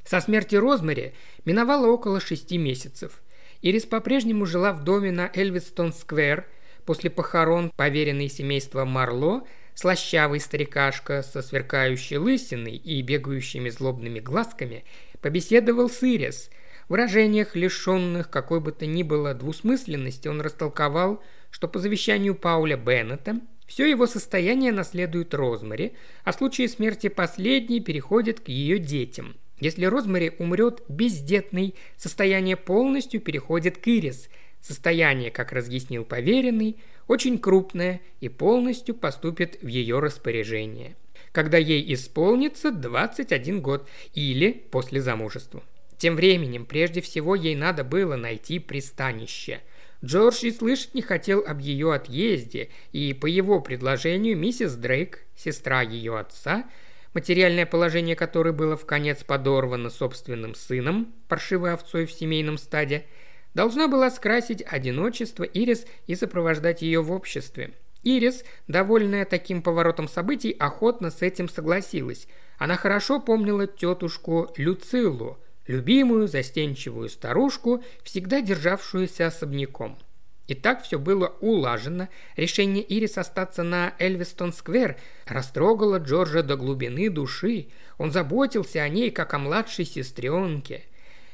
Со 0.06 0.22
смерти 0.22 0.56
Розмари 0.56 1.13
миновало 1.44 1.88
около 1.88 2.22
шести 2.22 2.58
месяцев. 2.58 3.22
Ирис 3.62 3.86
по-прежнему 3.86 4.46
жила 4.46 4.72
в 4.72 4.86
доме 4.86 5.12
на 5.12 5.29
Эльвистон-сквер. 5.34 6.48
После 6.86 7.10
похорон, 7.10 7.70
поверенный 7.75 8.29
семейства 8.29 8.86
Марло, 8.86 9.46
слащавый 9.79 10.41
старикашка 10.41 11.24
со 11.24 11.41
сверкающей 11.41 12.17
лысиной 12.17 12.75
и 12.75 13.01
бегающими 13.01 13.69
злобными 13.69 14.19
глазками, 14.19 14.83
побеседовал 15.21 15.89
с 15.89 16.03
Ирис. 16.03 16.50
В 16.88 16.91
выражениях, 16.91 17.55
лишенных 17.55 18.29
какой 18.29 18.59
бы 18.59 18.74
то 18.74 18.86
ни 18.86 19.03
было 19.03 19.33
двусмысленности, 19.33 20.27
он 20.27 20.41
растолковал, 20.41 21.24
что 21.50 21.69
по 21.69 21.79
завещанию 21.79 22.36
Пауля 22.36 22.75
Беннета 22.75 23.39
все 23.67 23.89
его 23.89 24.05
состояние 24.05 24.74
наследует 24.74 25.33
Розмари, 25.33 25.93
а 26.25 26.33
в 26.33 26.36
случае 26.36 26.67
смерти 26.67 27.07
последней 27.07 27.79
переходит 27.79 28.41
к 28.41 28.50
ее 28.50 28.79
детям– 28.79 29.38
если 29.59 29.86
Розмари 29.86 30.31
умрет 30.39 30.83
бездетной, 30.88 31.75
состояние 31.98 32.55
полностью 32.55 33.19
переходит 33.19 33.77
к 33.77 33.88
Ирис. 33.88 34.29
Состояние, 34.62 35.32
как 35.32 35.51
разъяснил 35.51 36.06
поверенный, 36.06 36.78
очень 37.08 37.39
крупное 37.39 38.01
и 38.20 38.30
полностью 38.30 38.96
поступит 38.96 39.58
в 39.62 39.68
ее 39.68 40.00
распоряжение. 40.00 40.96
Когда 41.32 41.58
ей 41.58 41.94
исполнится 41.94 42.72
21 42.72 43.62
год 43.62 43.88
или 44.13 44.51
после 44.51 45.01
замужества. 45.01 45.63
Тем 45.98 46.16
временем, 46.16 46.66
прежде 46.66 47.01
всего, 47.01 47.36
ей 47.36 47.56
надо 47.56 47.84
было 47.84 48.16
найти 48.16 48.60
пристанище. 48.60 49.62
Джордж 50.04 50.46
и 50.46 50.51
слышать 50.51 50.96
не 50.96 51.01
хотел 51.01 51.44
об 51.46 51.60
ее 51.60 51.94
отъезде, 51.94 52.70
и 52.94 53.13
по 53.13 53.25
его 53.25 53.60
предложению 53.60 54.38
миссис 54.38 54.75
Дрейк, 54.75 55.25
сестра 55.36 55.82
ее 55.82 56.18
отца, 56.18 56.70
материальное 57.13 57.66
положение 57.66 58.16
которой 58.16 58.54
было 58.54 58.78
в 58.78 58.86
конец 58.86 59.24
подорвано 59.25 59.89
собственным 59.89 60.56
сыном, 60.56 61.13
паршивой 61.28 61.74
овцой 61.74 62.06
в 62.06 62.13
семейном 62.13 62.58
стаде, 62.58 63.06
должна 63.53 63.88
была 63.88 64.10
скрасить 64.10 64.63
одиночество 64.65 65.44
Ирис 65.44 65.86
и 66.08 66.15
сопровождать 66.15 66.82
ее 66.82 67.01
в 67.01 67.12
обществе. 67.12 67.74
Ирис, 68.03 68.44
довольная 68.68 69.25
таким 69.25 69.62
поворотом 69.62 70.08
событий, 70.08 70.56
охотно 70.58 71.12
с 71.12 71.22
этим 71.22 71.50
согласилась. 71.50 72.27
Она 72.58 72.77
хорошо 72.77 73.20
помнила 73.20 73.68
тетушку 73.68 74.51
Люцилу, 74.56 75.38
любимую 75.68 76.27
застенчивую 76.27 77.10
старушку, 77.10 77.84
всегда 78.03 78.41
державшуюся 78.41 79.27
особняком– 79.27 79.98
и 80.50 80.56
так 80.56 80.82
все 80.82 80.98
было 80.98 81.27
улажено. 81.41 82.08
Решение 82.36 82.84
Ирис 82.84 83.20
остаться 83.20 83.62
на 83.62 83.94
Эльвистон-сквер 84.00 84.98
растрогало 85.27 85.98
Джорджа 85.98 86.41
до 86.41 86.56
глубины 86.56 87.12
души. 87.12 87.68
Он 88.00 88.12
заботился 88.12 88.82
о 88.82 88.89
ней, 88.89 89.12
как 89.12 89.36
о 89.36 89.38
младшей 89.38 89.86
сестренке. 89.86 90.86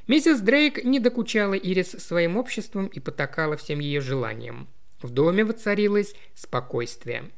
Миссис 0.07 0.39
Дрейк 0.39 0.83
не 0.83 1.00
докучала 1.00 1.53
Ирис 1.53 1.91
своим 1.91 2.38
обществом 2.38 2.88
и 2.88 3.00
потакала 3.00 3.57
всем 3.57 3.79
ее 3.79 4.01
желаниям. 4.01 4.67
В 5.01 5.09
доме 5.09 5.43
воцарилось 5.43 6.15
спокойствие. 6.33 7.31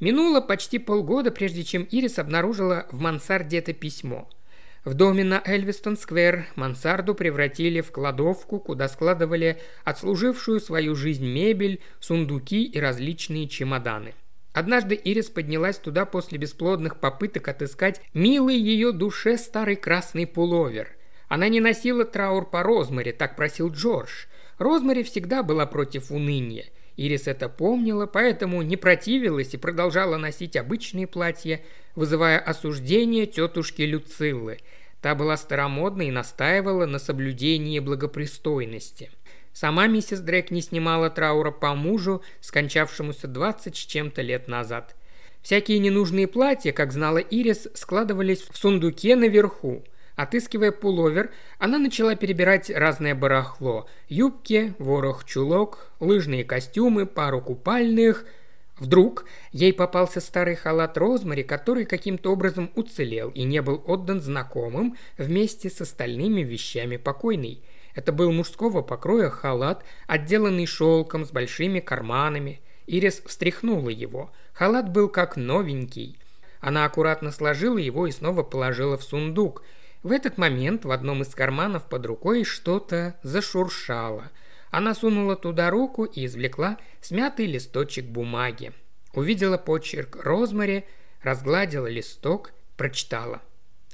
Минуло 0.00 0.40
почти 0.40 0.78
полгода, 0.78 1.30
прежде 1.30 1.64
чем 1.64 1.86
Ирис 1.90 2.18
обнаружила 2.18 2.86
в 2.90 3.00
мансарде 3.00 3.58
это 3.58 3.72
письмо– 3.72 4.28
в 4.84 4.92
доме 4.92 5.24
на 5.24 5.42
Эльвистон-сквер 5.42 6.46
мансарду 6.56 7.14
превратили 7.14 7.80
в 7.80 7.90
кладовку, 7.90 8.60
куда 8.60 8.86
складывали 8.88 9.58
отслужившую 9.82 10.60
свою 10.60 10.94
жизнь 10.94 11.26
мебель, 11.26 11.80
сундуки 12.00 12.64
и 12.64 12.78
различные 12.78 13.48
чемоданы. 13.48 14.12
Однажды 14.52 14.94
Ирис 15.02 15.30
поднялась 15.30 15.78
туда 15.78 16.04
после 16.04 16.36
бесплодных 16.36 17.00
попыток 17.00 17.48
отыскать 17.48 18.02
милый 18.12 18.58
ее 18.58 18.92
душе 18.92 19.38
старый 19.38 19.76
красный 19.76 20.26
пуловер. 20.26 20.94
Она 21.34 21.48
не 21.48 21.58
носила 21.58 22.04
траур 22.04 22.48
по 22.48 22.62
Розмаре, 22.62 23.12
так 23.12 23.34
просил 23.34 23.68
Джордж. 23.72 24.26
Розмари 24.58 25.02
всегда 25.02 25.42
была 25.42 25.66
против 25.66 26.12
уныния. 26.12 26.66
Ирис 26.96 27.26
это 27.26 27.48
помнила, 27.48 28.06
поэтому 28.06 28.62
не 28.62 28.76
противилась 28.76 29.52
и 29.52 29.56
продолжала 29.56 30.16
носить 30.16 30.54
обычные 30.54 31.08
платья, 31.08 31.60
вызывая 31.96 32.38
осуждение 32.38 33.26
тетушки 33.26 33.82
Люциллы. 33.82 34.58
Та 35.02 35.16
была 35.16 35.36
старомодной 35.36 36.06
и 36.06 36.12
настаивала 36.12 36.86
на 36.86 37.00
соблюдении 37.00 37.80
благопристойности. 37.80 39.10
Сама 39.52 39.88
миссис 39.88 40.20
Дрейк 40.20 40.52
не 40.52 40.62
снимала 40.62 41.10
траура 41.10 41.50
по 41.50 41.74
мужу, 41.74 42.22
скончавшемуся 42.42 43.26
двадцать 43.26 43.74
с 43.74 43.80
чем-то 43.80 44.22
лет 44.22 44.46
назад. 44.46 44.94
Всякие 45.42 45.80
ненужные 45.80 46.28
платья, 46.28 46.70
как 46.70 46.92
знала 46.92 47.18
Ирис, 47.18 47.66
складывались 47.74 48.46
в 48.48 48.56
сундуке 48.56 49.16
наверху. 49.16 49.82
Отыскивая 50.16 50.70
пуловер, 50.70 51.30
она 51.58 51.78
начала 51.78 52.14
перебирать 52.14 52.70
разное 52.70 53.14
барахло– 53.14 53.88
юбки, 54.08 54.74
ворох 54.78 55.24
чулок, 55.24 55.90
лыжные 56.00 56.44
костюмы, 56.44 57.06
пару 57.06 57.40
купальных– 57.40 58.24
Вдруг 58.78 59.24
ей 59.52 59.72
попался 59.72 60.20
старый 60.20 60.56
халат 60.56 60.98
Розмари, 60.98 61.44
который 61.44 61.84
каким-то 61.84 62.32
образом 62.32 62.72
уцелел 62.74 63.30
и 63.30 63.44
не 63.44 63.62
был 63.62 63.82
отдан 63.86 64.20
знакомым 64.20 64.96
вместе 65.16 65.70
с 65.70 65.80
остальными 65.80 66.40
вещами 66.40 66.96
покойной. 66.96 67.62
Это 67.94 68.10
был 68.10 68.32
мужского 68.32 68.82
покроя 68.82 69.30
халат, 69.30 69.84
отделанный 70.08 70.66
шелком 70.66 71.24
с 71.24 71.30
большими 71.30 71.78
карманами. 71.78 72.60
Ирис 72.86 73.22
встряхнула 73.24 73.90
его. 73.90 74.32
Халат 74.52 74.90
был 74.90 75.08
как 75.08 75.36
новенький. 75.36 76.18
Она 76.60 76.84
аккуратно 76.84 77.30
сложила 77.30 77.78
его 77.78 78.08
и 78.08 78.10
снова 78.10 78.42
положила 78.42 78.98
в 78.98 79.04
сундук. 79.04 79.62
В 80.04 80.12
этот 80.12 80.38
момент 80.38 80.84
в 80.84 80.92
одном 80.92 81.22
из 81.22 81.34
карманов 81.34 81.88
под 81.88 82.06
рукой 82.06 82.44
что-то 82.44 83.18
зашуршало– 83.24 84.30
она 84.74 84.92
сунула 84.92 85.36
туда 85.36 85.70
руку 85.70 86.02
и 86.02 86.26
извлекла 86.26 86.78
смятый 87.00 87.46
листочек 87.46 88.06
бумаги. 88.06 88.72
Увидела 89.12 89.56
почерк 89.56 90.16
Розмари, 90.24 90.84
разгладила 91.22 91.86
листок, 91.86 92.50
прочитала. 92.76 93.40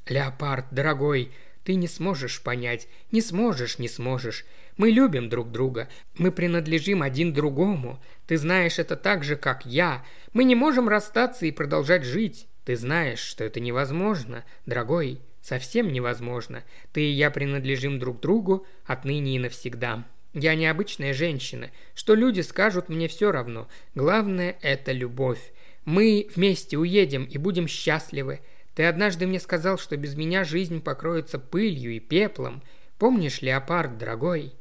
«Леопард, 0.09 0.64
дорогой, 0.70 1.33
ты 1.64 1.75
не 1.75 1.87
сможешь 1.87 2.40
понять, 2.42 2.88
не 3.12 3.20
сможешь, 3.20 3.79
не 3.79 3.88
сможешь. 3.90 4.46
Мы 4.79 4.90
любим 4.90 5.29
друг 5.29 5.53
друга, 5.53 5.90
мы 6.16 6.33
принадлежим 6.33 7.03
один 7.03 7.35
другому. 7.35 8.03
Ты 8.27 8.38
знаешь 8.38 8.79
это 8.79 8.96
так 8.96 9.23
же, 9.23 9.37
как 9.37 9.66
я. 9.66 10.03
Мы 10.33 10.44
не 10.44 10.55
можем 10.55 10.88
расстаться 10.88 11.44
и 11.44 11.53
продолжать 11.53 12.05
жить. 12.05 12.49
Ты 12.64 12.79
знаешь, 12.79 13.20
что 13.20 13.44
это 13.44 13.61
невозможно, 13.61 14.46
дорогой, 14.64 15.20
совсем 15.51 15.93
невозможно. 15.93 16.63
Ты 16.93 17.03
и 17.03 17.13
я 17.13 17.29
принадлежим 17.33 17.99
друг 17.99 18.21
другу 18.21 18.65
отныне 18.87 19.35
и 19.35 19.41
навсегда. 19.41 20.05
Я 20.33 20.55
необычная 20.55 21.13
женщина. 21.13 21.71
Что 21.97 22.15
люди 22.15 22.41
скажут, 22.41 22.89
мне 22.89 23.09
все 23.09 23.33
равно. 23.33 23.67
Главное– 23.97 24.57
это 24.63 24.93
любовь. 24.93 25.41
Мы 25.85 26.29
вместе 26.37 26.79
уедем 26.79 27.25
и 27.25 27.37
будем 27.37 27.67
счастливы. 27.67 28.39
Ты 28.77 28.85
однажды 28.85 29.27
мне 29.27 29.41
сказал, 29.41 29.77
что 29.77 29.97
без 29.97 30.15
меня 30.15 30.45
жизнь 30.45 30.81
покроется 30.81 31.41
пылью 31.41 31.91
и 31.97 31.99
пеплом. 31.99 32.63
Помнишь, 32.99 33.43
леопард, 33.43 33.99
дорогой? 33.99 34.53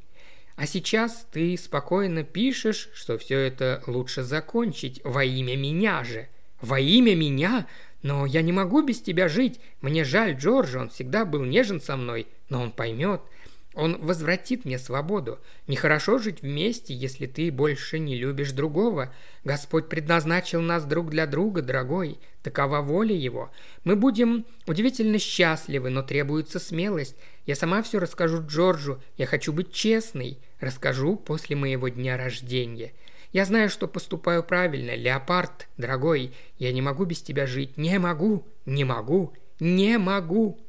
А 0.56 0.66
сейчас 0.66 1.28
ты 1.32 1.56
спокойно 1.56 2.24
пишешь, 2.24 2.90
что 2.96 3.20
все 3.20 3.38
это 3.38 3.84
лучше 3.86 4.24
закончить 4.24 5.02
во 5.04 5.24
имя 5.24 5.56
меня 5.56 6.04
же. 6.04 6.30
Во 6.62 6.80
имя 6.80 7.16
меня? 7.16 7.68
Но 8.02 8.26
я 8.26 8.42
не 8.42 8.52
могу 8.52 8.82
без 8.82 9.02
тебя 9.02 9.28
жить. 9.28 9.60
Мне 9.82 10.04
жаль 10.04 10.34
Джорджа, 10.36 10.80
он 10.80 10.90
всегда 10.90 11.26
был 11.26 11.44
нежен 11.44 11.82
со 11.82 11.98
мной, 11.98 12.28
но 12.50 12.62
он 12.62 12.72
поймет– 12.72 13.22
он 13.76 13.98
возвратит 14.02 14.66
мне 14.66 14.80
свободу. 14.80 15.40
Нехорошо 15.68 16.18
жить 16.18 16.42
вместе, 16.42 16.94
если 16.94 17.28
ты 17.28 17.52
больше 17.52 18.00
не 18.00 18.16
любишь 18.16 18.52
другого. 18.52 19.14
Господь 19.44 19.90
предназначил 19.90 20.60
нас 20.62 20.86
друг 20.86 21.10
для 21.10 21.28
друга, 21.28 21.62
дорогой. 21.62 22.20
Такова 22.42 22.82
воля 22.82 23.16
его. 23.16 23.52
Мы 23.84 23.96
будем 23.96 24.46
удивительно 24.66 25.20
счастливы, 25.20 25.92
но 25.92 26.02
требуется 26.02 26.60
смелость. 26.60 27.16
Я 27.46 27.56
сама 27.56 27.84
все 27.84 28.00
расскажу 28.00 28.44
Джорджу. 28.46 29.02
Я 29.18 29.28
хочу 29.28 29.54
быть 29.54 29.72
честной. 29.72 30.40
Расскажу 30.60 31.16
после 31.16 31.56
моего 31.56 31.90
дня 31.90 32.18
рождения. 32.18 32.92
Я 33.32 33.46
знаю, 33.46 33.70
что 33.70 33.88
поступаю 33.88 34.44
правильно. 34.44 34.96
Леопард, 34.96 35.68
дорогой, 35.78 36.34
я 36.58 36.72
не 36.72 36.82
могу 36.82 37.06
без 37.06 37.22
тебя 37.22 37.46
жить. 37.46 37.78
Не 37.78 38.00
могу, 38.00 38.48
не 38.66 38.84
могу, 38.84 39.34
не 39.60 39.98
могу. 39.98 40.60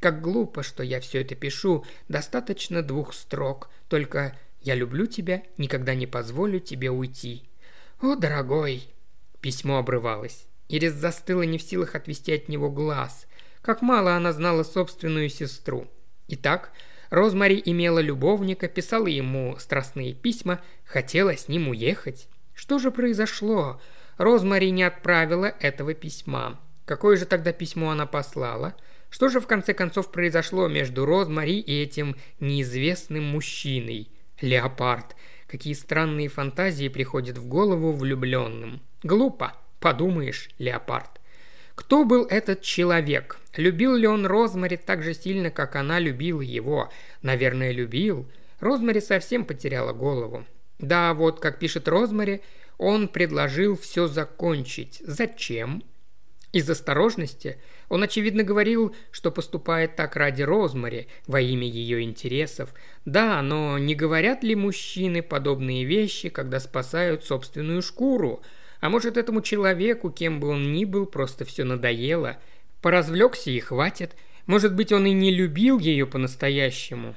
Как 0.00 0.20
глупо, 0.20 0.62
что 0.62 0.82
я 0.82 1.00
все 1.00 1.22
это 1.22 1.34
пишу. 1.34 1.84
Достаточно 2.08 2.82
двух 2.82 3.14
строк. 3.14 3.70
Только 3.88 4.36
я 4.60 4.74
люблю 4.74 5.06
тебя, 5.06 5.42
никогда 5.58 5.94
не 5.94 6.06
позволю 6.06 6.60
тебе 6.60 6.90
уйти. 6.90 7.48
О, 8.00 8.14
дорогой!» 8.16 8.88
Письмо 9.40 9.78
обрывалось. 9.78 10.46
Ирис 10.68 10.92
застыла 10.92 11.42
не 11.42 11.58
в 11.58 11.62
силах 11.62 11.94
отвести 11.94 12.32
от 12.32 12.48
него 12.48 12.70
глаз. 12.70 13.26
Как 13.60 13.82
мало 13.82 14.14
она 14.14 14.32
знала 14.32 14.62
собственную 14.62 15.28
сестру. 15.28 15.88
Итак, 16.28 16.72
Розмари 17.12 17.60
имела 17.66 17.98
любовника, 17.98 18.68
писала 18.68 19.06
ему 19.06 19.54
страстные 19.58 20.14
письма, 20.14 20.62
хотела 20.86 21.36
с 21.36 21.46
ним 21.46 21.68
уехать. 21.68 22.26
Что 22.54 22.78
же 22.78 22.90
произошло? 22.90 23.82
Розмари 24.16 24.70
не 24.70 24.82
отправила 24.82 25.54
этого 25.60 25.92
письма. 25.92 26.58
Какое 26.86 27.18
же 27.18 27.26
тогда 27.26 27.52
письмо 27.52 27.90
она 27.90 28.06
послала? 28.06 28.74
Что 29.10 29.28
же 29.28 29.40
в 29.40 29.46
конце 29.46 29.74
концов 29.74 30.10
произошло 30.10 30.68
между 30.68 31.04
Розмари 31.04 31.60
и 31.60 31.82
этим 31.82 32.16
неизвестным 32.40 33.24
мужчиной? 33.24 34.08
Леопард. 34.40 35.14
Какие 35.46 35.74
странные 35.74 36.28
фантазии 36.28 36.88
приходят 36.88 37.36
в 37.36 37.46
голову 37.46 37.92
влюбленным. 37.92 38.80
Глупо. 39.02 39.52
Подумаешь, 39.80 40.48
леопард. 40.58 41.20
Кто 41.74 42.04
был 42.04 42.24
этот 42.24 42.62
человек? 42.62 43.38
Любил 43.56 43.94
ли 43.94 44.06
он 44.06 44.26
Розмари 44.26 44.76
так 44.76 45.02
же 45.02 45.14
сильно, 45.14 45.50
как 45.50 45.76
она 45.76 45.98
любила 45.98 46.40
его? 46.40 46.90
Наверное, 47.22 47.72
любил. 47.72 48.26
Розмари 48.60 49.00
совсем 49.00 49.44
потеряла 49.44 49.92
голову. 49.92 50.44
Да, 50.78 51.14
вот, 51.14 51.40
как 51.40 51.58
пишет 51.58 51.88
Розмари, 51.88 52.42
он 52.78 53.08
предложил 53.08 53.76
все 53.76 54.06
закончить. 54.06 55.02
Зачем? 55.04 55.82
Из 56.52 56.68
осторожности 56.68 57.58
он, 57.88 58.02
очевидно, 58.02 58.42
говорил, 58.42 58.94
что 59.10 59.30
поступает 59.30 59.96
так 59.96 60.16
ради 60.16 60.42
Розмари, 60.42 61.08
во 61.26 61.40
имя 61.40 61.66
ее 61.66 62.02
интересов. 62.02 62.74
Да, 63.06 63.40
но 63.40 63.78
не 63.78 63.94
говорят 63.94 64.42
ли 64.42 64.54
мужчины 64.54 65.22
подобные 65.22 65.84
вещи, 65.84 66.28
когда 66.28 66.60
спасают 66.60 67.24
собственную 67.24 67.80
шкуру? 67.80 68.42
А 68.82 68.90
может, 68.90 69.16
этому 69.16 69.40
человеку, 69.40 70.10
кем 70.10 70.40
бы 70.40 70.48
он 70.48 70.74
ни 70.74 70.84
был, 70.84 71.06
просто 71.06 71.46
все 71.46 71.64
надоело? 71.64 72.36
Поразвлекся 72.82 73.50
и 73.50 73.58
хватит. 73.60 74.14
Может 74.44 74.74
быть, 74.74 74.92
он 74.92 75.06
и 75.06 75.12
не 75.12 75.30
любил 75.30 75.78
ее 75.78 76.06
по-настоящему. 76.06 77.14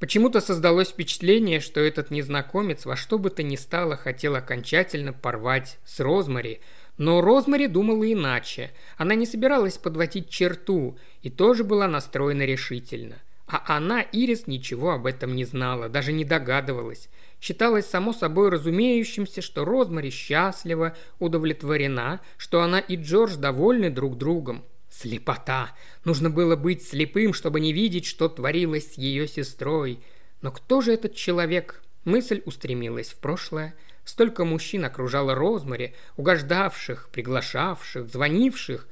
Почему-то 0.00 0.40
создалось 0.40 0.88
впечатление, 0.88 1.60
что 1.60 1.78
этот 1.78 2.10
незнакомец 2.10 2.84
во 2.84 2.96
что 2.96 3.18
бы 3.18 3.30
то 3.30 3.44
ни 3.44 3.54
стало 3.54 3.96
хотел 3.96 4.34
окончательно 4.34 5.12
порвать 5.12 5.78
с 5.84 6.00
Розмари– 6.00 6.60
но 6.98 7.20
Розмари 7.20 7.66
думала 7.66 8.10
иначе. 8.10 8.70
Она 8.96 9.14
не 9.14 9.26
собиралась 9.26 9.76
подводить 9.76 10.30
черту 10.30 10.96
и 11.22 11.30
тоже 11.30 11.62
была 11.62 11.88
настроена 11.88 12.42
решительно. 12.42 13.16
А 13.46 13.76
она, 13.76 14.00
Ирис, 14.00 14.46
ничего 14.46 14.92
об 14.92 15.06
этом 15.06 15.36
не 15.36 15.44
знала, 15.44 15.88
даже 15.88 16.12
не 16.12 16.24
догадывалась. 16.24 17.08
Считалось 17.40 17.86
само 17.86 18.12
собой 18.12 18.50
разумеющимся, 18.50 19.42
что 19.42 19.64
Розмари 19.64 20.10
счастлива, 20.10 20.96
удовлетворена, 21.18 22.20
что 22.36 22.62
она 22.62 22.78
и 22.78 22.96
Джордж 22.96 23.36
довольны 23.36 23.90
друг 23.90 24.16
другом. 24.16 24.64
Слепота! 24.90 25.74
Нужно 26.04 26.30
было 26.30 26.56
быть 26.56 26.86
слепым, 26.86 27.34
чтобы 27.34 27.60
не 27.60 27.72
видеть, 27.72 28.06
что 28.06 28.28
творилось 28.28 28.94
с 28.94 28.98
ее 28.98 29.28
сестрой. 29.28 30.00
Но 30.40 30.50
кто 30.50 30.80
же 30.80 30.92
этот 30.92 31.14
человек? 31.14 31.82
Мысль 32.04 32.42
устремилась 32.46 33.08
в 33.08 33.18
прошлое– 33.18 33.74
Столько 34.06 34.44
мужчин 34.44 34.84
окружало 34.84 35.34
Розмари, 35.34 35.92
угождавших, 36.16 37.08
приглашавших, 37.10 38.08
звонивших. 38.08 38.86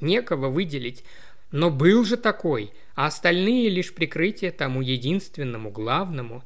Некого 0.00 0.48
выделить. 0.48 1.04
Но 1.50 1.70
был 1.70 2.02
же 2.06 2.16
такой, 2.16 2.72
а 2.94 3.06
остальные 3.06 3.68
лишь 3.68 3.94
прикрытие 3.94 4.50
тому 4.50 4.80
единственному, 4.80 5.70
главному. 5.70 6.42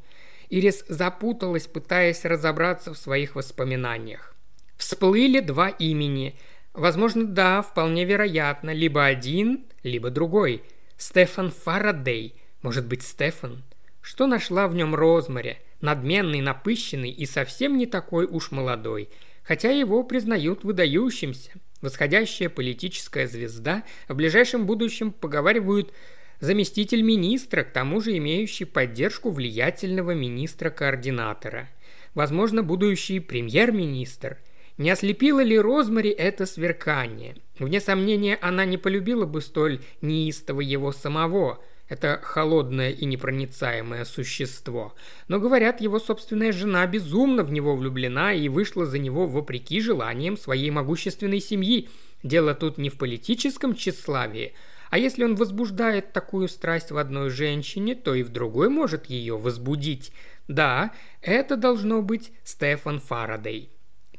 Ирис 0.51 0.85
запуталась, 0.89 1.67
пытаясь 1.67 2.25
разобраться 2.25 2.93
в 2.93 2.99
своих 2.99 3.35
воспоминаниях. 3.35 4.35
Всплыли 4.77 5.41
два 5.41 5.69
имени. 5.69 6.39
Возможно, 6.73 7.25
да, 7.25 7.63
вполне 7.63 8.05
вероятно, 8.05 8.71
либо 8.71 9.05
один, 9.05 9.65
либо 9.83 10.11
другой. 10.11 10.63
Стефан 10.97 11.51
Фарадей. 11.51 12.35
Может 12.63 12.87
быть, 12.87 13.03
Стефан? 13.03 13.65
Что 14.01 14.27
нашла 14.27 14.69
в 14.69 14.75
нем 14.75 14.95
Розмари? 14.95 15.59
надменный, 15.81 16.41
напыщенный 16.41 17.11
и 17.11 17.27
совсем 17.27 17.77
не 17.77 17.87
такой 17.87 18.27
уж 18.27 18.51
молодой, 18.51 19.09
хотя 19.43 19.71
его 19.71 20.03
признают 20.03 20.65
выдающимся. 20.65 21.53
Восходящая 21.83 22.49
политическая 22.49 23.27
звезда, 23.29 23.85
в 24.09 24.15
ближайшем 24.15 24.67
будущем 24.67 25.13
поговаривают 25.13 25.93
заместитель 26.41 27.03
министра, 27.03 27.63
к 27.63 27.73
тому 27.73 28.01
же 28.01 28.17
имеющий 28.17 28.65
поддержку 28.65 29.31
влиятельного 29.31 30.13
министра-координатора. 30.13 31.69
Возможно, 32.15 32.63
будущий 32.63 33.21
премьер-министр. 33.21 34.39
Не 34.79 34.91
ослепило 34.91 35.41
ли 35.41 35.59
Розмари 35.59 36.11
это 36.11 36.47
сверкание? 36.47 37.37
Вне 37.59 37.81
сомнения, 37.81 38.39
она 38.41 38.65
не 38.65 38.77
полюбила 38.77 39.27
бы 39.27 39.41
столь 39.41 39.81
неистово 40.01 40.61
его 40.61 40.93
самого– 40.93 41.63
это 41.89 42.19
холодное 42.23 42.91
и 42.91 43.05
непроницаемое 43.05 44.05
существо. 44.05 44.95
Но, 45.29 45.39
говорят, 45.39 45.81
его 45.81 46.01
собственная 46.01 46.51
жена 46.51 46.85
безумно 46.87 47.45
в 47.45 47.53
него 47.53 47.77
влюблена 47.77 48.33
и 48.33 48.49
вышла 48.49 48.87
за 48.87 48.99
него 48.99 49.27
вопреки 49.27 49.81
желаниям 49.81 50.37
своей 50.37 50.71
могущественной 50.71 51.41
семьи. 51.41 51.89
Дело 52.25 52.55
тут 52.55 52.77
не 52.79 52.91
в 52.91 52.99
политическом 52.99 53.77
тщеславии, 53.77 54.55
а 54.97 54.99
если 54.99 55.25
он 55.25 55.35
возбуждает 55.35 56.15
такую 56.15 56.49
страсть 56.49 56.91
в 56.91 56.97
одной 56.97 57.29
женщине, 57.29 57.95
то 57.95 58.15
и 58.15 58.23
в 58.23 58.31
другой 58.31 58.71
может 58.71 59.11
ее 59.11 59.37
возбудить. 59.37 60.11
Да, 60.49 60.91
это 61.21 61.59
должно 61.59 62.01
быть 62.01 62.33
Стефан 62.45 62.99
Фарадей. 63.01 63.69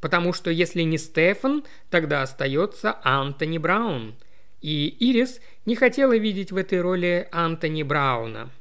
Потому 0.01 0.33
что 0.33 0.51
если 0.51 0.83
не 0.83 0.99
Стефан, 0.99 1.63
тогда 1.89 2.21
остается 2.21 2.95
Антони 3.03 3.57
Браун– 3.57 4.13
и 4.61 4.87
Ирис 4.99 5.39
не 5.65 5.75
хотела 5.75 6.15
видеть 6.15 6.51
в 6.51 6.57
этой 6.57 6.81
роли 6.81 7.27
Антони 7.31 7.81
Брауна. 7.81 8.51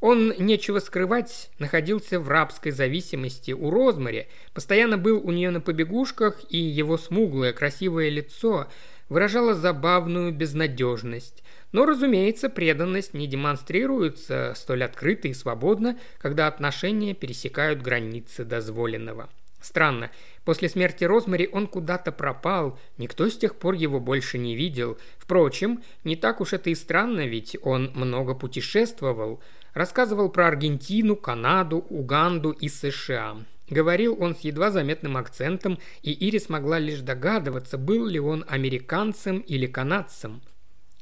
Он, 0.00 0.32
нечего 0.38 0.78
скрывать, 0.78 1.50
находился 1.58 2.20
в 2.20 2.28
рабской 2.28 2.70
зависимости 2.70 3.50
у 3.50 3.70
Розмари, 3.70 4.28
постоянно 4.54 4.98
был 4.98 5.20
у 5.24 5.32
нее 5.32 5.50
на 5.50 5.60
побегушках, 5.60 6.40
и 6.48 6.58
его 6.58 6.96
смуглое 6.98 7.52
красивое 7.52 8.08
лицо 8.10 8.68
выражало 9.08 9.54
забавную 9.54 10.32
безнадежность. 10.32 11.42
Но, 11.72 11.86
разумеется, 11.86 12.48
преданность 12.48 13.14
не 13.14 13.26
демонстрируется 13.26 14.52
столь 14.56 14.84
открыто 14.84 15.28
и 15.28 15.34
свободно, 15.34 15.98
когда 16.18 16.46
отношения 16.46 17.14
пересекают 17.14 17.82
границы 17.82 18.44
дозволенного. 18.44 19.28
Странно, 19.60 20.10
после 20.44 20.68
смерти 20.68 21.04
Розмари 21.04 21.48
он 21.50 21.66
куда-то 21.66 22.12
пропал, 22.12 22.78
никто 22.98 23.28
с 23.28 23.36
тех 23.36 23.56
пор 23.56 23.74
его 23.74 23.98
больше 23.98 24.38
не 24.38 24.54
видел. 24.54 24.96
Впрочем, 25.18 25.82
не 26.04 26.14
так 26.14 26.40
уж 26.40 26.52
это 26.52 26.70
и 26.70 26.74
странно, 26.74 27.26
ведь 27.26 27.56
он 27.62 27.90
много 27.94 28.34
путешествовал. 28.34 29.42
Рассказывал 29.74 30.28
про 30.28 30.46
Аргентину, 30.46 31.16
Канаду, 31.16 31.84
Уганду 31.90 32.50
и 32.50 32.68
США. 32.68 33.38
Говорил 33.68 34.16
он 34.20 34.36
с 34.36 34.40
едва 34.40 34.70
заметным 34.70 35.16
акцентом, 35.16 35.78
и 36.02 36.12
Ирис 36.12 36.48
могла 36.48 36.78
лишь 36.78 37.00
догадываться, 37.00 37.78
был 37.78 38.06
ли 38.06 38.20
он 38.20 38.44
американцем 38.48 39.40
или 39.40 39.66
канадцем. 39.66 40.42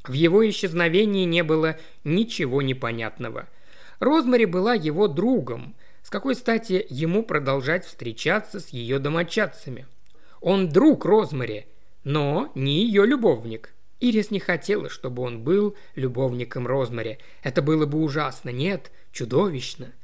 В 0.05 0.12
его 0.12 0.48
исчезновении 0.48 1.24
не 1.24 1.42
было 1.42 1.79
ничего 2.05 2.62
непонятного. 2.62 3.48
Розмари 4.00 4.46
была 4.46 4.74
его 4.74 5.09
другом– 5.09 5.74
с 6.05 6.11
какой 6.11 6.35
стати 6.35 6.87
ему 6.90 7.22
продолжать 7.22 7.87
встречаться 7.87 8.61
с 8.61 8.68
ее 8.68 8.98
домочадцами? 8.98 9.87
Он 10.42 10.68
друг 10.68 11.07
Розмари, 11.07 11.66
но 12.05 12.53
не 12.55 12.85
ее 12.85 13.07
любовник. 13.07 13.72
Ирис 14.00 14.31
не 14.31 14.38
хотела, 14.38 14.90
чтобы 14.90 15.22
он 15.22 15.42
был 15.42 15.74
любовником 15.94 16.66
Розмари. 16.66 17.20
Это 17.42 17.62
было 17.62 17.87
бы 17.87 18.03
ужасно, 18.03 18.50
нет, 18.50 18.92
чудовищно. 19.12 19.94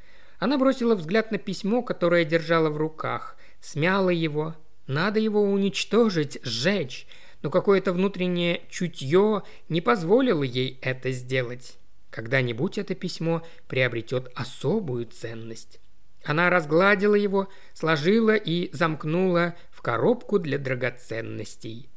Она 0.40 0.57
бросила 0.57 0.94
взгляд 0.94 1.31
на 1.31 1.38
письмо, 1.38 1.83
которое 1.83 2.24
держала 2.24 2.70
в 2.70 2.79
руках, 2.79 3.37
смяла 3.61 4.09
его. 4.09 4.57
Надо 4.87 5.20
его 5.20 5.42
уничтожить, 5.42 6.40
сжечь. 6.42 7.07
Но 7.42 7.50
какое-то 7.50 7.92
внутреннее 7.92 8.62
чутье 8.70 9.42
не 9.68 9.81
позволило 9.83 10.42
ей 10.42 10.79
это 10.81 11.12
сделать. 11.12 11.79
Когда-нибудь 12.11 12.79
это 12.79 12.94
письмо 12.94 13.42
приобретет 13.68 14.33
особую 14.35 15.07
ценность. 15.07 15.79
Она 16.24 16.48
разгладила 16.48 17.14
его, 17.14 17.48
сложила 17.74 18.35
и 18.35 18.70
замкнула 18.74 19.55
в 19.70 19.83
коробку 19.83 20.38
для 20.38 20.59
драгоценностей. 20.59 21.90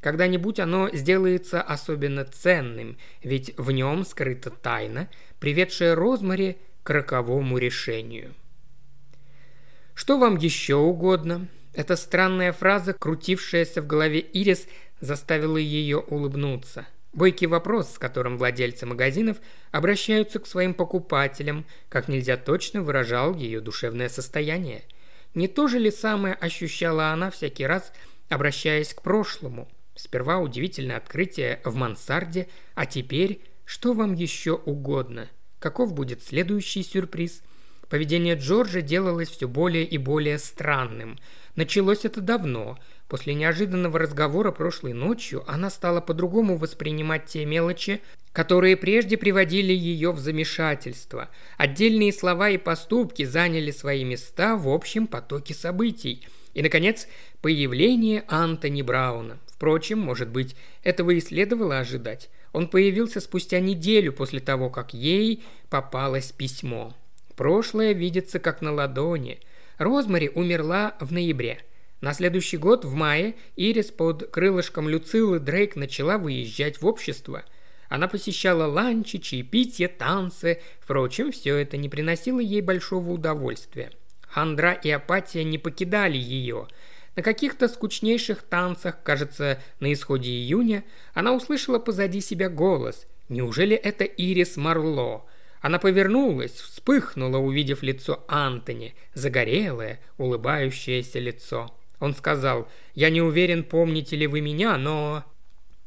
Когда-нибудь 0.00 0.60
оно 0.60 0.88
сделается 0.92 1.60
особенно 1.60 2.24
ценным, 2.24 2.96
ведь 3.22 3.54
в 3.56 3.70
нем 3.70 4.04
скрыта 4.04 4.50
тайна, 4.50 5.08
приведшая 5.40 5.94
Розмари 5.94 6.58
к 6.86 6.90
роковому 6.90 7.58
решению. 7.58 8.34
«Что 9.94 10.18
вам 10.18 10.36
еще 10.36 10.76
угодно?» 10.76 11.48
Эта 11.74 11.96
странная 11.96 12.52
фраза, 12.52 12.94
крутившаяся 12.94 13.82
в 13.82 13.86
голове 13.86 14.20
Ирис, 14.20 14.66
заставила 15.00 15.58
ее 15.58 15.98
улыбнуться– 15.98 16.86
Бойкий 17.16 17.46
вопрос, 17.46 17.94
с 17.94 17.98
которым 17.98 18.36
владельцы 18.36 18.84
магазинов 18.84 19.38
обращаются 19.70 20.38
к 20.38 20.46
своим 20.46 20.74
покупателям, 20.74 21.64
как 21.88 22.08
нельзя 22.08 22.36
точно 22.36 22.82
выражал 22.82 23.34
ее 23.34 23.62
душевное 23.62 24.10
состояние. 24.10 24.82
Не 25.32 25.48
то 25.48 25.66
же 25.66 25.78
ли 25.78 25.90
самое 25.90 26.34
ощущала 26.34 27.12
она 27.12 27.30
всякий 27.30 27.64
раз, 27.64 27.90
обращаясь 28.28 28.92
к 28.92 29.00
прошлому? 29.00 29.66
Сперва 29.94 30.40
удивительное 30.40 30.98
открытие 30.98 31.62
в 31.64 31.74
мансарде, 31.74 32.48
а 32.74 32.84
теперь 32.84 33.40
что 33.64 33.94
вам 33.94 34.12
еще 34.12 34.52
угодно? 34.52 35.30
Каков 35.58 35.92
будет 35.94 36.22
следующий 36.22 36.82
сюрприз? 36.82 37.42
Поведение 37.88 38.34
Джорджа 38.34 38.80
делалось 38.80 39.28
все 39.28 39.46
более 39.46 39.84
и 39.84 39.96
более 39.96 40.38
странным. 40.38 41.18
Началось 41.54 42.04
это 42.04 42.20
давно. 42.20 42.78
После 43.08 43.34
неожиданного 43.34 43.98
разговора 43.98 44.50
прошлой 44.50 44.92
ночью 44.92 45.44
она 45.46 45.70
стала 45.70 46.00
по-другому 46.00 46.56
воспринимать 46.56 47.26
те 47.26 47.44
мелочи, 47.44 48.02
которые 48.32 48.76
прежде 48.76 49.16
приводили 49.16 49.72
ее 49.72 50.10
в 50.10 50.18
замешательство. 50.18 51.30
Отдельные 51.56 52.12
слова 52.12 52.50
и 52.50 52.58
поступки 52.58 53.24
заняли 53.24 53.70
свои 53.70 54.04
места 54.04 54.56
в 54.56 54.68
общем 54.68 55.06
потоке 55.06 55.54
событий. 55.54 56.26
И, 56.52 56.62
наконец, 56.62 57.06
появление 57.40 58.24
Антони 58.28 58.82
Брауна. 58.82 59.38
Впрочем, 59.46 60.00
может 60.00 60.28
быть, 60.28 60.56
этого 60.82 61.12
и 61.12 61.20
следовало 61.20 61.78
ожидать. 61.78 62.28
Он 62.56 62.68
появился 62.68 63.20
спустя 63.20 63.60
неделю 63.60 64.14
после 64.14 64.40
того, 64.40 64.70
как 64.70 64.94
ей 64.94 65.44
попалось 65.68 66.32
письмо. 66.32 66.96
Прошлое 67.34 67.92
видится 67.92 68.38
как 68.38 68.62
на 68.62 68.72
ладони. 68.72 69.40
Розмари 69.76 70.30
умерла 70.34 70.96
в 70.98 71.12
ноябре. 71.12 71.60
На 72.00 72.14
следующий 72.14 72.56
год, 72.56 72.86
в 72.86 72.94
мае, 72.94 73.34
Ирис 73.56 73.90
под 73.90 74.30
крылышком 74.30 74.88
Люцилы 74.88 75.38
Дрейк 75.38 75.76
начала 75.76 76.16
выезжать 76.16 76.80
в 76.80 76.86
общество– 76.86 77.44
она 77.88 78.08
посещала 78.08 78.66
ланчи, 78.66 79.18
чаепития, 79.18 79.86
танцы. 79.86 80.60
Впрочем, 80.80 81.30
все 81.30 81.54
это 81.54 81.76
не 81.76 81.88
приносило 81.88 82.40
ей 82.40 82.60
большого 82.60 83.12
удовольствия. 83.12 83.92
Хандра 84.22 84.72
и 84.72 84.90
апатия 84.90 85.44
не 85.44 85.56
покидали 85.56 86.18
ее. 86.18 86.66
На 87.16 87.22
каких-то 87.22 87.66
скучнейших 87.68 88.42
танцах, 88.42 89.02
кажется, 89.02 89.58
на 89.80 89.90
исходе 89.90 90.30
июня, 90.30 90.84
она 91.14 91.32
услышала 91.32 91.78
позади 91.78 92.20
себя 92.20 92.50
голос. 92.50 93.06
Неужели 93.30 93.74
это 93.74 94.04
Ирис 94.04 94.58
Марло? 94.58 95.24
Она 95.62 95.78
повернулась, 95.78 96.52
вспыхнула, 96.52 97.38
увидев 97.38 97.82
лицо 97.82 98.22
Антони, 98.28 98.94
загорелое, 99.14 99.98
улыбающееся 100.18 101.18
лицо. 101.18 101.74
Он 102.00 102.14
сказал, 102.14 102.68
«Я 102.94 103.08
не 103.08 103.22
уверен, 103.22 103.64
помните 103.64 104.14
ли 104.14 104.26
вы 104.26 104.42
меня, 104.42 104.76
но...» 104.76 105.24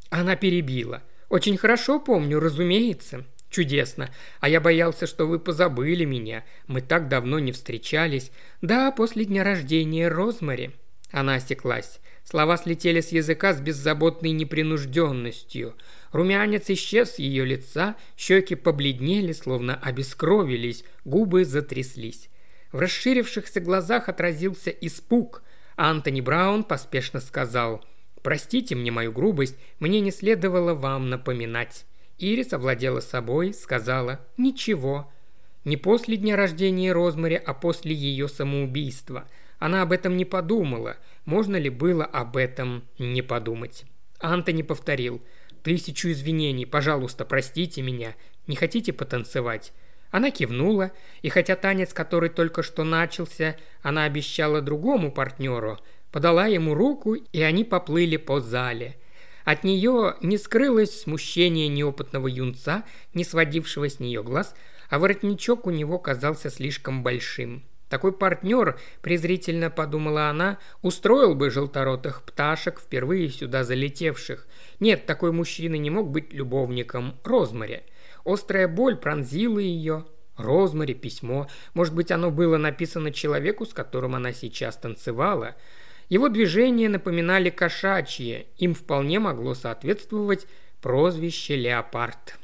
Она 0.09 0.35
перебила. 0.35 1.03
«Очень 1.29 1.57
хорошо 1.57 1.99
помню, 1.99 2.39
разумеется». 2.39 3.25
«Чудесно. 3.51 4.09
А 4.41 4.49
я 4.49 4.61
боялся, 4.61 5.07
что 5.07 5.25
вы 5.25 5.39
позабыли 5.39 6.05
меня. 6.05 6.43
Мы 6.67 6.81
так 6.81 7.07
давно 7.07 7.39
не 7.39 7.51
встречались. 7.51 8.31
Да, 8.61 8.91
после 8.91 9.25
дня 9.25 9.43
рождения 9.43 10.07
Розмари». 10.07 10.75
Она 11.11 11.35
осеклась. 11.35 11.99
Слова 12.23 12.57
слетели 12.57 13.01
с 13.01 13.09
языка 13.09 13.53
с 13.53 13.61
беззаботной 13.61 14.31
непринужденностью. 14.31 15.75
Румянец 16.11 16.69
исчез 16.69 17.15
с 17.15 17.19
ее 17.19 17.45
лица, 17.45 17.95
щеки 18.17 18.55
побледнели, 18.55 19.31
словно 19.31 19.75
обескровились, 19.75 20.83
губы 21.05 21.45
затряслись. 21.45 22.29
В 22.71 22.79
расширившихся 22.79 23.59
глазах 23.59 24.09
отразился 24.09 24.69
испуг. 24.69 25.43
Антони 25.75 26.21
Браун 26.21 26.63
поспешно 26.63 27.19
сказал– 27.19 27.83
Простите 28.21 28.75
мне 28.75 28.91
мою 28.91 29.11
грубость, 29.11 29.57
мне 29.79 29.99
не 30.01 30.11
следовало 30.11 30.73
вам 30.73 31.09
напоминать». 31.09 31.85
Ирис 32.17 32.51
овладела 32.51 32.99
собой, 32.99 33.53
сказала 33.53 34.19
«Ничего». 34.37 35.11
Не 35.65 35.77
после 35.77 36.17
дня 36.17 36.35
рождения 36.35 36.91
Розмари, 36.91 37.35
а 37.35 37.53
после 37.53 37.93
ее 37.93 38.27
самоубийства. 38.27 39.27
Она 39.59 39.81
об 39.81 39.91
этом 39.91 40.17
не 40.17 40.25
подумала. 40.25 40.97
Можно 41.25 41.57
ли 41.57 41.69
было 41.69 42.05
об 42.05 42.37
этом 42.37 42.83
не 42.97 43.21
подумать? 43.21 43.85
Антони 44.19 44.63
повторил 44.63 45.21
«Тысячу 45.63 46.09
извинений, 46.09 46.65
пожалуйста, 46.65 47.25
простите 47.25 47.81
меня. 47.81 48.15
Не 48.47 48.55
хотите 48.55 48.93
потанцевать?» 48.93 49.73
Она 50.11 50.31
кивнула, 50.31 50.91
и 51.21 51.29
хотя 51.29 51.55
танец, 51.55 51.93
который 51.93 52.29
только 52.29 52.63
что 52.63 52.83
начался, 52.83 53.57
она 53.83 54.05
обещала 54.05 54.61
другому 54.61 55.11
партнеру, 55.11 55.77
подала 56.11 56.47
ему 56.47 56.73
руку, 56.73 57.13
и 57.13 57.41
они 57.41 57.63
поплыли 57.63 58.17
по 58.17 58.39
зале. 58.39 58.97
От 59.43 59.63
нее 59.63 60.15
не 60.21 60.37
скрылось 60.37 61.01
смущение 61.01 61.67
неопытного 61.67 62.27
юнца, 62.27 62.83
не 63.13 63.23
сводившего 63.23 63.87
с 63.87 63.99
нее 63.99 64.23
глаз, 64.23 64.55
а 64.89 64.97
воротничок 64.97 65.67
у 65.67 65.69
него 65.69 65.99
казался 65.99 66.49
слишком 66.49 67.03
большим. 67.03 67.63
Такой 67.89 68.11
партнер, 68.11 68.79
презрительно 69.01 69.71
подумала 69.71 70.29
она, 70.29 70.59
устроил 70.83 71.33
бы 71.33 71.49
желторотых 71.49 72.21
пташек, 72.21 72.79
впервые 72.79 73.29
сюда 73.29 73.63
залетевших. 73.63 74.47
Нет, 74.79 75.07
такой 75.07 75.31
мужчина 75.31 75.75
не 75.75 75.89
мог 75.89 76.09
быть 76.11 76.31
любовником 76.31 77.15
Розмари. 77.23 77.81
Острая 78.23 78.67
боль 78.67 78.95
пронзила 78.95 79.57
ее. 79.57 80.05
Розмари, 80.37 80.93
письмо. 80.93 81.47
Может 81.73 81.95
быть, 81.95 82.11
оно 82.11 82.29
было 82.29 82.57
написано 82.57 83.11
человеку, 83.11 83.65
с 83.65 83.73
которым 83.73 84.15
она 84.15 84.33
сейчас 84.33 84.77
танцевала. 84.77 85.55
Его 86.09 86.29
движения 86.29 86.89
напоминали 86.89 87.49
кошачьи, 87.49 88.47
им 88.57 88.73
вполне 88.73 89.19
могло 89.19 89.53
соответствовать 89.53 90.47
прозвище 90.81 91.55
«Леопард». 91.55 92.37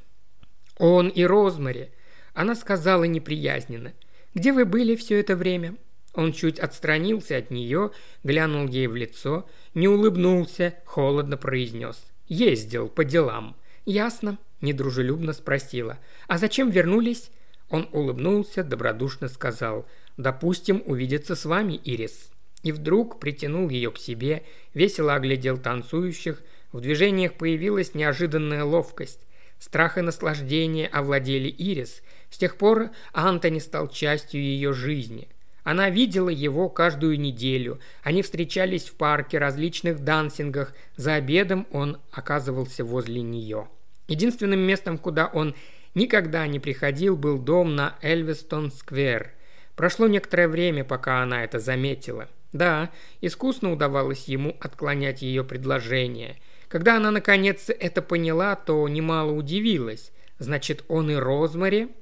«Он 0.77 1.07
и 1.07 1.23
Розмари»,– 1.23 1.91
она 2.33 2.53
сказала 2.53 3.05
неприязненно. 3.05 3.93
«Где 4.35 4.53
вы 4.53 4.65
были 4.65 4.95
все 4.95 5.19
это 5.19 5.35
время?» 5.35 5.75
Он 6.13 6.31
чуть 6.31 6.59
отстранился 6.59 7.37
от 7.37 7.49
нее, 7.49 7.91
глянул 8.23 8.67
ей 8.67 8.87
в 8.87 8.95
лицо, 8.95 9.49
не 9.73 9.87
улыбнулся, 9.87 10.75
холодно 10.85 11.37
произнес. 11.37 12.05
«Ездил 12.27 12.87
по 12.87 13.03
делам». 13.03 13.55
«Ясно»,– 13.85 14.37
недружелюбно 14.61 15.33
спросила. 15.33 15.97
«А 16.27 16.37
зачем 16.37 16.69
вернулись?» 16.69 17.31
Он 17.69 17.89
улыбнулся, 17.91 18.63
добродушно 18.63 19.27
сказал. 19.27 19.87
«Допустим, 20.17 20.83
увидеться 20.85 21.35
с 21.35 21.45
вами, 21.45 21.81
Ирис» 21.83 22.29
и 22.65 22.71
вдруг 22.71 23.19
притянул 23.19 23.69
ее 23.69 23.91
к 23.91 23.99
себе, 23.99 24.41
весело 24.73 25.13
оглядел 25.13 25.59
танцующих, 25.59 26.41
в 26.71 26.81
движениях 26.81 27.35
появилась 27.35 27.93
неожиданная 27.93 28.63
ловкость. 28.63 29.19
Страх 29.59 29.99
и 29.99 30.01
наслаждение 30.01 30.87
овладели 30.87 31.47
Ирис. 31.47 32.01
С 32.35 32.37
тех 32.37 32.57
пор 32.57 32.89
Антони 33.13 33.59
стал 33.59 33.87
частью 33.87 34.41
ее 34.41 34.73
жизни. 34.73 35.29
Она 35.63 35.89
видела 35.89 36.27
его 36.27 36.67
каждую 36.67 37.17
неделю. 37.17 37.79
Они 38.03 38.21
встречались 38.23 38.89
в 38.89 38.95
парке, 38.95 39.37
различных 39.37 40.03
дансингах. 40.03 40.73
За 40.97 41.13
обедом 41.13 41.65
он 41.71 41.97
оказывался 42.11 42.83
возле 42.83 43.21
нее. 43.21 43.69
Единственным 44.09 44.59
местом, 44.59 44.97
куда 44.97 45.27
он 45.27 45.55
никогда 45.93 46.45
не 46.45 46.59
приходил, 46.59 47.15
был 47.15 47.39
дом 47.39 47.73
на 47.73 47.95
Эльвестон-сквер. 48.01 49.31
Прошло 49.77 50.07
некоторое 50.07 50.49
время, 50.49 50.83
пока 50.83 51.23
она 51.23 51.41
это 51.45 51.59
заметила. 51.59 52.27
Да, 52.51 52.91
искусно 53.21 53.71
удавалось 53.71 54.25
ему 54.25 54.57
отклонять 54.59 55.21
ее 55.21 55.45
предложение. 55.45 56.35
Когда 56.67 56.97
она 56.97 57.11
наконец 57.11 57.69
это 57.69 58.01
поняла, 58.01 58.57
то 58.57 58.85
немало 58.89 59.31
удивилась. 59.31 60.11
Значит, 60.37 60.83
он 60.89 61.09
и 61.09 61.15
Розмари? 61.15 61.95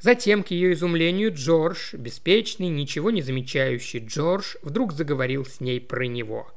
Затем, 0.00 0.44
к 0.44 0.50
ее 0.52 0.72
изумлению, 0.72 1.34
Джордж, 1.34 1.94
беспечный, 1.94 2.68
ничего 2.68 3.10
не 3.10 3.20
замечающий 3.20 3.98
Джордж, 3.98 4.54
вдруг 4.62 4.92
заговорил 4.92 5.44
с 5.44 5.60
ней 5.60 5.80
про 5.80 6.06
него. 6.06 6.50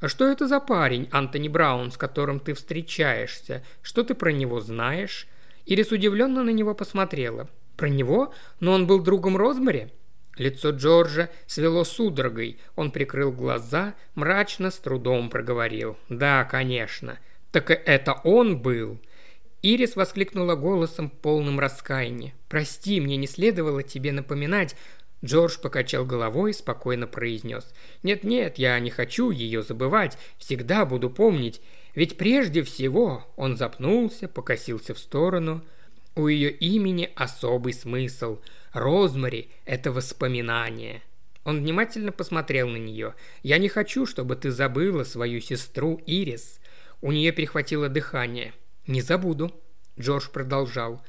«А 0.00 0.08
что 0.08 0.28
это 0.28 0.46
за 0.46 0.60
парень, 0.60 1.08
Антони 1.10 1.48
Браун, 1.48 1.90
с 1.90 1.96
которым 1.96 2.38
ты 2.38 2.54
встречаешься? 2.54 3.64
Что 3.82 4.04
ты 4.04 4.14
про 4.14 4.30
него 4.30 4.60
знаешь?» 4.60 5.26
Ирис 5.66 5.92
удивленно 5.92 6.42
на 6.44 6.50
него 6.50 6.74
посмотрела. 6.74 7.48
«Про 7.76 7.88
него? 7.88 8.32
Но 8.60 8.72
он 8.72 8.86
был 8.86 9.00
другом 9.00 9.36
Розмари?» 9.36 9.92
Лицо 10.36 10.70
Джорджа 10.70 11.30
свело 11.46 11.84
судорогой. 11.84 12.58
Он 12.76 12.92
прикрыл 12.92 13.32
глаза, 13.32 13.94
мрачно, 14.14 14.70
с 14.70 14.78
трудом 14.78 15.30
проговорил. 15.30 15.96
«Да, 16.08 16.44
конечно. 16.44 17.18
Так 17.50 17.70
это 17.70 18.14
он 18.24 18.60
был?» 18.60 19.00
Ирис 19.62 19.96
воскликнула 19.96 20.54
голосом, 20.54 21.10
полным 21.10 21.58
раскаяния. 21.58 22.34
«Прости, 22.48 23.00
мне 23.00 23.16
не 23.16 23.26
следовало 23.26 23.82
тебе 23.82 24.12
напоминать». 24.12 24.76
Джордж 25.24 25.58
покачал 25.60 26.04
головой 26.04 26.52
и 26.52 26.54
спокойно 26.54 27.08
произнес. 27.08 27.72
«Нет-нет, 28.02 28.58
я 28.58 28.78
не 28.78 28.90
хочу 28.90 29.30
ее 29.30 29.62
забывать. 29.62 30.16
Всегда 30.38 30.86
буду 30.86 31.10
помнить. 31.10 31.60
Ведь 31.94 32.16
прежде 32.16 32.62
всего...» 32.62 33.26
Он 33.36 33.56
запнулся, 33.56 34.28
покосился 34.28 34.94
в 34.94 34.98
сторону. 34.98 35.64
«У 36.14 36.28
ее 36.28 36.50
имени 36.50 37.10
особый 37.16 37.72
смысл. 37.72 38.38
Розмари– 38.72 39.50
это 39.64 39.90
воспоминание. 39.90 41.02
Он 41.48 41.60
внимательно 41.60 42.12
посмотрел 42.12 42.68
на 42.68 42.76
нее. 42.76 43.14
«Я 43.42 43.56
не 43.56 43.68
хочу, 43.68 44.04
чтобы 44.04 44.36
ты 44.36 44.50
забыла 44.50 45.04
свою 45.04 45.40
сестру 45.40 45.98
Ирис». 46.04 46.60
У 47.00 47.10
нее 47.10 47.32
перехватило 47.32 47.88
дыхание. 47.88 48.52
«Не 48.88 49.02
забуду»,– 49.02 49.52
Джордж 50.00 50.28
продолжал. 50.32 51.02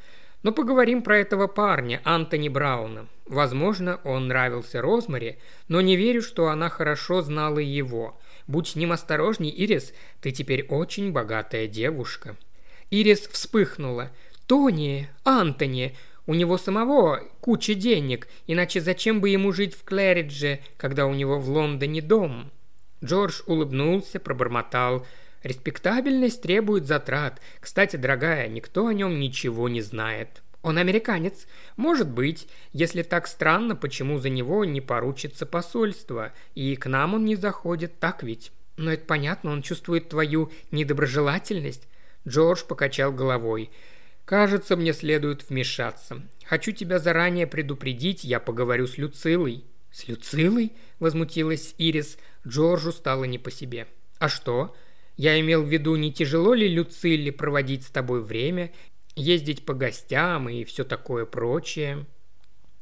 «Но 0.44 0.52
поговорим 0.52 1.02
про 1.02 1.18
этого 1.18 1.48
парня, 1.48 2.02
Антони 2.04 2.50
Брауна. 2.50 3.08
Возможно, 3.26 4.02
он 4.04 4.28
нравился 4.28 4.82
Розмари, 4.82 5.40
но 5.70 5.80
не 5.80 5.96
верю, 5.96 6.22
что 6.22 6.50
она 6.50 6.70
хорошо 6.70 7.22
знала 7.22 7.60
его. 7.60 8.20
Будь 8.48 8.68
с 8.68 8.76
ним 8.76 8.92
осторожней, 8.92 9.50
Ирис, 9.50 9.94
ты 10.20 10.32
теперь 10.32 10.66
очень 10.68 11.14
богатая 11.14 11.68
девушка». 11.68 12.36
Ирис 12.90 13.22
вспыхнула. 13.28 14.12
«Тони, 14.46 15.10
Антони, 15.24 15.96
У 16.26 16.34
него 16.34 16.58
самого 16.58 17.24
куча 17.40 17.74
денег, 17.76 18.28
иначе 18.46 18.82
зачем 18.82 19.22
бы 19.22 19.30
ему 19.30 19.52
жить 19.54 19.74
в 19.74 19.84
Клэридже, 19.84 20.60
когда 20.78 21.06
у 21.06 21.14
него 21.14 21.40
в 21.40 21.50
Лондоне 21.50 22.02
дом?» 22.02 22.52
Джордж 23.02 23.42
улыбнулся, 23.48 24.20
пробормотал. 24.20 25.08
«Респектабельность 25.44 26.42
требует 26.42 26.86
затрат. 26.86 27.42
Кстати, 27.60 27.96
дорогая, 27.96 28.48
никто 28.48 28.88
о 28.88 28.94
нем 28.94 29.20
ничего 29.20 29.70
не 29.70 29.82
знает». 29.82 30.42
«Он 30.62 30.78
американец. 30.78 31.48
Может 31.78 32.10
быть. 32.10 32.48
Если 32.74 33.02
так 33.02 33.28
странно, 33.28 33.76
почему 33.76 34.20
за 34.20 34.30
него 34.30 34.66
не 34.66 34.82
поручится 34.82 35.46
посольство? 35.46 36.34
И 36.54 36.76
к 36.76 36.88
нам 36.88 37.14
он 37.14 37.26
не 37.26 37.36
заходит, 37.36 38.00
так 38.00 38.24
ведь?» 38.24 38.52
«Но 38.76 38.92
это 38.92 39.06
понятно, 39.06 39.52
он 39.52 39.62
чувствует 39.62 40.10
твою 40.10 40.52
недоброжелательность». 40.72 41.88
Джордж 42.28 42.64
покачал 42.66 43.12
головой. 43.12 43.72
«Кажется, 44.26 44.76
мне 44.76 44.94
следует 44.94 45.50
вмешаться. 45.50 46.22
Хочу 46.46 46.72
тебя 46.72 47.00
заранее 47.00 47.48
предупредить, 47.48 48.24
я 48.24 48.40
поговорю 48.40 48.88
с 48.88 48.98
Люцилой». 48.98 49.64
«С 49.92 50.08
Люцилой?»– 50.08 50.74
возмутилась 51.00 51.74
Ирис. 51.78 52.18
Джорджу 52.48 52.92
стало 52.92 53.24
не 53.24 53.40
по 53.40 53.50
себе. 53.50 53.88
«А 54.20 54.30
что? 54.30 54.76
Я 55.20 55.38
имел 55.38 55.64
в 55.64 55.68
виду, 55.68 55.98
не 55.98 56.14
тяжело 56.14 56.54
ли 56.54 56.66
Люцилле 56.70 57.34
проводить 57.34 57.84
с 57.84 57.90
тобой 57.90 58.24
время, 58.24 58.72
ездить 59.18 59.66
по 59.66 59.74
гостям 59.74 60.48
и 60.48 60.64
все 60.64 60.86
такое 60.86 61.26
прочее?» 61.26 62.06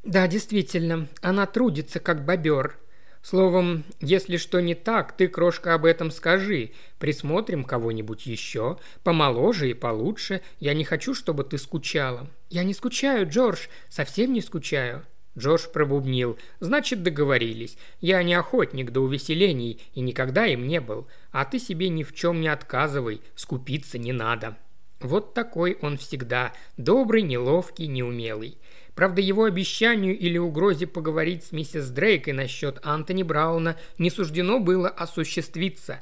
«Да, 0.04 0.28
действительно, 0.28 1.08
она 1.24 1.48
трудится, 1.48 2.00
как 2.00 2.26
бобер», 2.26 2.78
Словом, 3.24 3.86
если 4.02 4.38
что 4.38 4.60
не 4.62 4.76
так, 4.76 5.18
ты, 5.18 5.28
крошка, 5.28 5.74
об 5.74 5.84
этом 5.84 6.12
скажи. 6.12 6.74
Присмотрим 7.00 7.64
кого-нибудь 7.64 8.28
еще, 8.28 8.78
помоложе 9.04 9.72
и 9.72 9.74
получше. 9.74 10.42
Я 10.60 10.76
не 10.76 10.84
хочу, 10.84 11.16
чтобы 11.16 11.44
ты 11.44 11.58
скучала». 11.58 12.30
«Я 12.52 12.64
не 12.64 12.76
скучаю, 12.76 13.28
Джордж, 13.28 13.66
совсем 13.90 14.32
не 14.32 14.42
скучаю». 14.42 15.04
Джордж 15.38 15.68
пробубнил. 15.72 16.38
«Значит, 16.60 17.04
договорились. 17.04 17.78
Я 18.02 18.24
не 18.24 18.34
охотник 18.34 18.92
до 18.92 19.02
увеселений 19.02 19.82
и 19.94 20.02
никогда 20.02 20.48
им 20.48 20.68
не 20.68 20.82
был. 20.82 21.08
А 21.32 21.46
ты 21.46 21.60
себе 21.60 21.90
ни 21.90 22.04
в 22.04 22.14
чем 22.14 22.42
не 22.42 22.48
отказывай, 22.48 23.22
скупиться 23.36 23.98
не 23.98 24.14
надо». 24.14 24.58
Вот 25.00 25.36
такой 25.36 25.78
он 25.82 25.98
всегда. 25.98 26.54
Добрый, 26.76 27.22
неловкий, 27.22 27.86
неумелый. 27.86 28.58
Правда, 28.96 29.22
его 29.22 29.44
обещанию 29.44 30.18
или 30.18 30.40
угрозе 30.40 30.88
поговорить 30.88 31.44
с 31.44 31.52
миссис 31.52 31.90
Дрейкой 31.90 32.34
насчет 32.34 32.80
Антони 32.82 33.22
Брауна 33.22 33.78
не 34.00 34.10
суждено 34.10 34.60
было 34.60 34.90
осуществиться. 34.90 36.02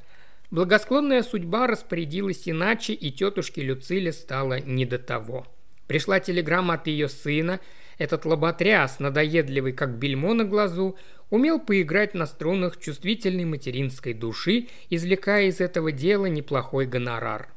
Благосклонная 0.49 1.23
судьба 1.23 1.67
распорядилась 1.67 2.47
иначе, 2.47 2.93
и 2.93 3.11
тетушке 3.11 3.63
Люциле 3.63 4.13
стало 4.13 4.61
не 4.61 4.85
до 4.85 4.97
того. 4.97 5.45
Пришла 5.87 6.21
телеграмма 6.21 6.75
от 6.75 6.87
ее 6.87 7.09
сына. 7.09 7.59
Этот 7.97 8.25
лоботряс, 8.25 8.99
надоедливый 8.99 9.73
как 9.73 9.97
бельмо 9.97 10.33
на 10.33 10.43
глазу, 10.43 10.97
умел 11.29 11.59
поиграть 11.59 12.13
на 12.13 12.25
струнах 12.25 12.79
чувствительной 12.79 13.45
материнской 13.45 14.13
души, 14.13 14.67
извлекая 14.89 15.45
из 15.45 15.61
этого 15.61 15.91
дела 15.91 16.25
неплохой 16.25 16.85
гонорар. 16.85 17.49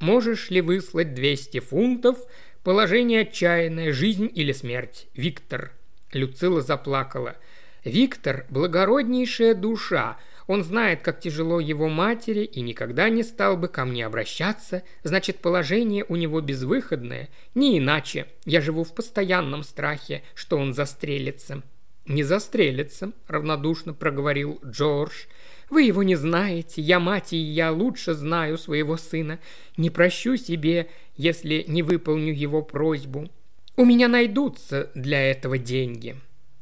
«Можешь 0.00 0.50
ли 0.50 0.60
выслать 0.60 1.14
200 1.14 1.60
фунтов 1.60 2.18
Положение 2.66 3.20
отчаянное, 3.20 3.92
жизнь 3.92 4.28
или 4.34 4.50
смерть. 4.50 5.06
Виктор. 5.14 5.70
Люцила 6.12 6.62
заплакала. 6.62 7.36
Виктор– 7.84 8.44
благороднейшая 8.50 9.54
душа. 9.54 10.16
Он 10.46 10.62
знает, 10.62 11.02
как 11.02 11.20
тяжело 11.20 11.58
его 11.60 11.88
матери 11.88 12.44
и 12.44 12.60
никогда 12.60 13.08
не 13.08 13.22
стал 13.22 13.56
бы 13.56 13.68
ко 13.68 13.84
мне 13.84 14.06
обращаться. 14.06 14.82
Значит, 15.02 15.38
положение 15.38 16.04
у 16.08 16.16
него 16.16 16.40
безвыходное. 16.40 17.28
Не 17.54 17.78
иначе. 17.78 18.26
Я 18.44 18.60
живу 18.60 18.84
в 18.84 18.94
постоянном 18.94 19.64
страхе, 19.64 20.22
что 20.34 20.56
он 20.56 20.72
застрелится. 20.72 21.62
«Не 22.06 22.22
застрелится»,– 22.22 23.10
равнодушно 23.26 23.92
проговорил 23.92 24.60
Джордж. 24.64 25.26
Вы 25.68 25.82
его 25.82 26.02
не 26.02 26.14
знаете, 26.14 26.80
я 26.80 27.00
мать, 27.00 27.32
и 27.32 27.36
я 27.36 27.72
лучше 27.72 28.14
знаю 28.14 28.56
своего 28.56 28.96
сына. 28.96 29.40
Не 29.76 29.90
прощу 29.90 30.36
себе, 30.36 30.88
если 31.16 31.64
не 31.66 31.82
выполню 31.82 32.32
его 32.32 32.62
просьбу. 32.62 33.28
У 33.76 33.84
меня 33.84 34.08
найдутся 34.08 34.90
для 34.94 35.30
этого 35.30 35.58
деньги». 35.58 36.16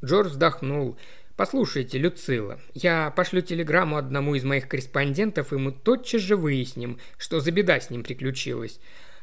Джордж 0.04 0.28
вздохнул. 0.28 0.96
«Послушайте, 1.36 1.98
Люцила, 1.98 2.60
я 2.74 3.10
пошлю 3.10 3.40
телеграмму 3.40 3.96
одному 3.96 4.36
из 4.36 4.44
моих 4.44 4.68
корреспондентов, 4.68 5.52
и 5.52 5.56
мы 5.56 5.72
тотчас 5.72 6.20
же 6.20 6.36
выясним, 6.36 7.00
что 7.18 7.40
за 7.40 7.50
беда 7.50 7.80
с 7.80 7.90
ним 7.90 8.04
приключилась. 8.04 8.78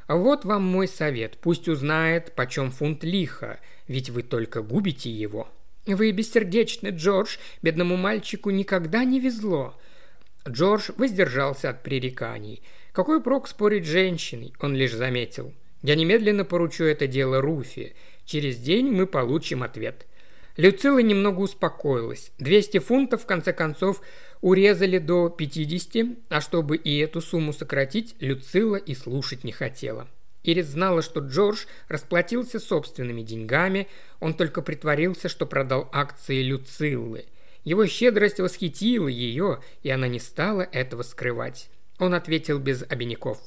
Вот 0.10 0.44
вам 0.44 0.64
мой 0.64 0.90
совет. 0.90 1.38
Пусть 1.40 1.70
узнает, 1.70 2.34
почем 2.36 2.70
фунт 2.70 3.06
лиха, 3.06 3.62
ведь 3.88 4.10
вы 4.10 4.24
только 4.24 4.62
губите 4.62 5.10
его». 5.10 5.48
«Вы 5.88 6.12
бессердечны, 6.12 6.90
Джордж. 6.90 7.38
Бедному 7.62 7.96
мальчику 7.96 8.50
никогда 8.52 9.04
не 9.04 9.20
везло». 9.20 9.80
Джордж 10.48 10.92
воздержался 10.98 11.70
от 11.70 11.82
пререканий. 11.82 12.62
Какой 12.92 13.24
прок 13.24 13.48
спорить 13.48 13.86
с 13.86 13.90
женщиной, 13.90 14.54
он 14.60 14.76
лишь 14.76 14.94
заметил. 14.94 15.54
«Я 15.82 15.96
немедленно 15.96 16.46
поручу 16.46 16.84
это 16.84 17.08
дело 17.08 17.42
Руфи. 17.42 17.96
Через 18.26 18.58
день 18.58 18.92
мы 18.92 19.08
получим 19.08 19.64
ответ». 19.64 20.06
Люцила 20.58 21.00
немного 21.00 21.40
успокоилась. 21.42 22.32
200 22.40 22.80
фунтов, 22.80 23.24
в 23.24 23.26
конце 23.26 23.54
концов, 23.54 24.02
урезали 24.42 24.98
до 24.98 25.30
50, 25.30 26.18
а 26.30 26.42
чтобы 26.42 26.78
и 26.78 26.98
эту 26.98 27.22
сумму 27.22 27.54
сократить, 27.54 28.16
Люцила 28.20 28.76
и 28.76 28.94
слушать 28.94 29.44
не 29.44 29.52
хотела. 29.52 30.08
Ирис 30.44 30.68
знала, 30.68 31.02
что 31.02 31.20
Джордж 31.20 31.66
расплатился 31.88 32.60
собственными 32.60 33.22
деньгами, 33.22 33.88
он 34.20 34.34
только 34.34 34.62
притворился, 34.62 35.30
что 35.30 35.46
продал 35.46 35.88
акции 35.92 36.42
Люциллы. 36.42 37.26
Его 37.64 37.86
щедрость 37.86 38.40
восхитила 38.40 39.08
ее, 39.08 39.60
и 39.84 39.90
она 39.92 40.08
не 40.08 40.20
стала 40.20 40.62
этого 40.62 41.04
скрывать. 41.04 41.70
Он 42.00 42.16
ответил 42.16 42.58
без 42.58 42.84
обиняков. 42.90 43.40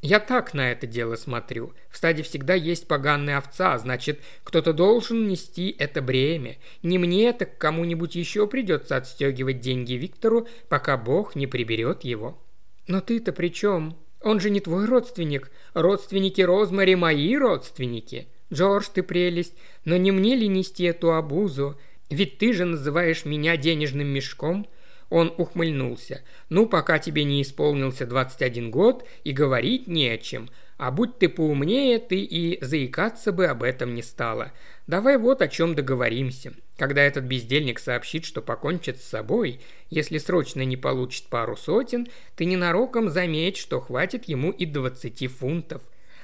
«Я 0.00 0.20
так 0.20 0.54
на 0.54 0.70
это 0.70 0.86
дело 0.86 1.16
смотрю. 1.16 1.72
В 1.90 1.96
стаде 1.96 2.22
всегда 2.22 2.54
есть 2.54 2.86
поганая 2.86 3.38
овца, 3.38 3.76
значит, 3.78 4.20
кто-то 4.44 4.72
должен 4.72 5.26
нести 5.26 5.74
это 5.78 6.00
бремя. 6.00 6.56
Не 6.82 6.98
мне, 6.98 7.32
так 7.32 7.58
кому-нибудь 7.58 8.14
еще 8.14 8.46
придется 8.46 8.96
отстегивать 8.96 9.60
деньги 9.60 9.94
Виктору, 9.94 10.46
пока 10.68 10.96
Бог 10.96 11.34
не 11.34 11.46
приберет 11.46 12.04
его». 12.04 12.38
«Но 12.86 13.00
ты-то 13.00 13.32
при 13.32 13.48
чем?» 13.48 13.96
Он 14.22 14.40
же 14.40 14.50
не 14.50 14.60
твой 14.60 14.86
родственник. 14.86 15.50
Родственники 15.74 16.40
Розмари 16.40 16.96
мои 16.96 17.36
родственники. 17.36 18.28
Джордж, 18.52 18.86
ты 18.92 19.02
прелесть. 19.02 19.54
Но 19.84 19.96
не 19.96 20.10
мне 20.10 20.34
ли 20.34 20.48
нести 20.48 20.84
эту 20.84 21.12
обузу? 21.12 21.78
Ведь 22.10 22.38
ты 22.38 22.52
же 22.52 22.64
называешь 22.64 23.24
меня 23.24 23.56
денежным 23.56 24.08
мешком». 24.08 24.66
Он 25.10 25.32
ухмыльнулся. 25.36 26.22
«Ну, 26.48 26.66
пока 26.66 26.98
тебе 26.98 27.24
не 27.24 27.42
исполнился 27.42 28.06
21 28.06 28.70
год, 28.70 29.06
и 29.24 29.32
говорить 29.32 29.88
не 29.88 30.08
о 30.08 30.18
чем. 30.18 30.48
А 30.76 30.92
будь 30.92 31.18
ты 31.18 31.28
поумнее, 31.28 31.98
ты 31.98 32.20
и 32.20 32.62
заикаться 32.64 33.32
бы 33.32 33.46
об 33.46 33.64
этом 33.64 33.94
не 33.94 34.02
стала. 34.02 34.52
Давай 34.86 35.18
вот 35.18 35.42
о 35.42 35.48
чем 35.48 35.74
договоримся. 35.74 36.52
Когда 36.76 37.02
этот 37.02 37.24
бездельник 37.24 37.80
сообщит, 37.80 38.24
что 38.24 38.42
покончит 38.42 39.00
с 39.00 39.08
собой, 39.08 39.60
если 39.90 40.18
срочно 40.18 40.62
не 40.62 40.76
получит 40.76 41.24
пару 41.24 41.56
сотен, 41.56 42.06
ты 42.36 42.44
ненароком 42.44 43.10
заметь, 43.10 43.56
что 43.56 43.80
хватит 43.80 44.26
ему 44.28 44.52
и 44.52 44.66
20 44.66 45.26
фунтов. 45.32 45.82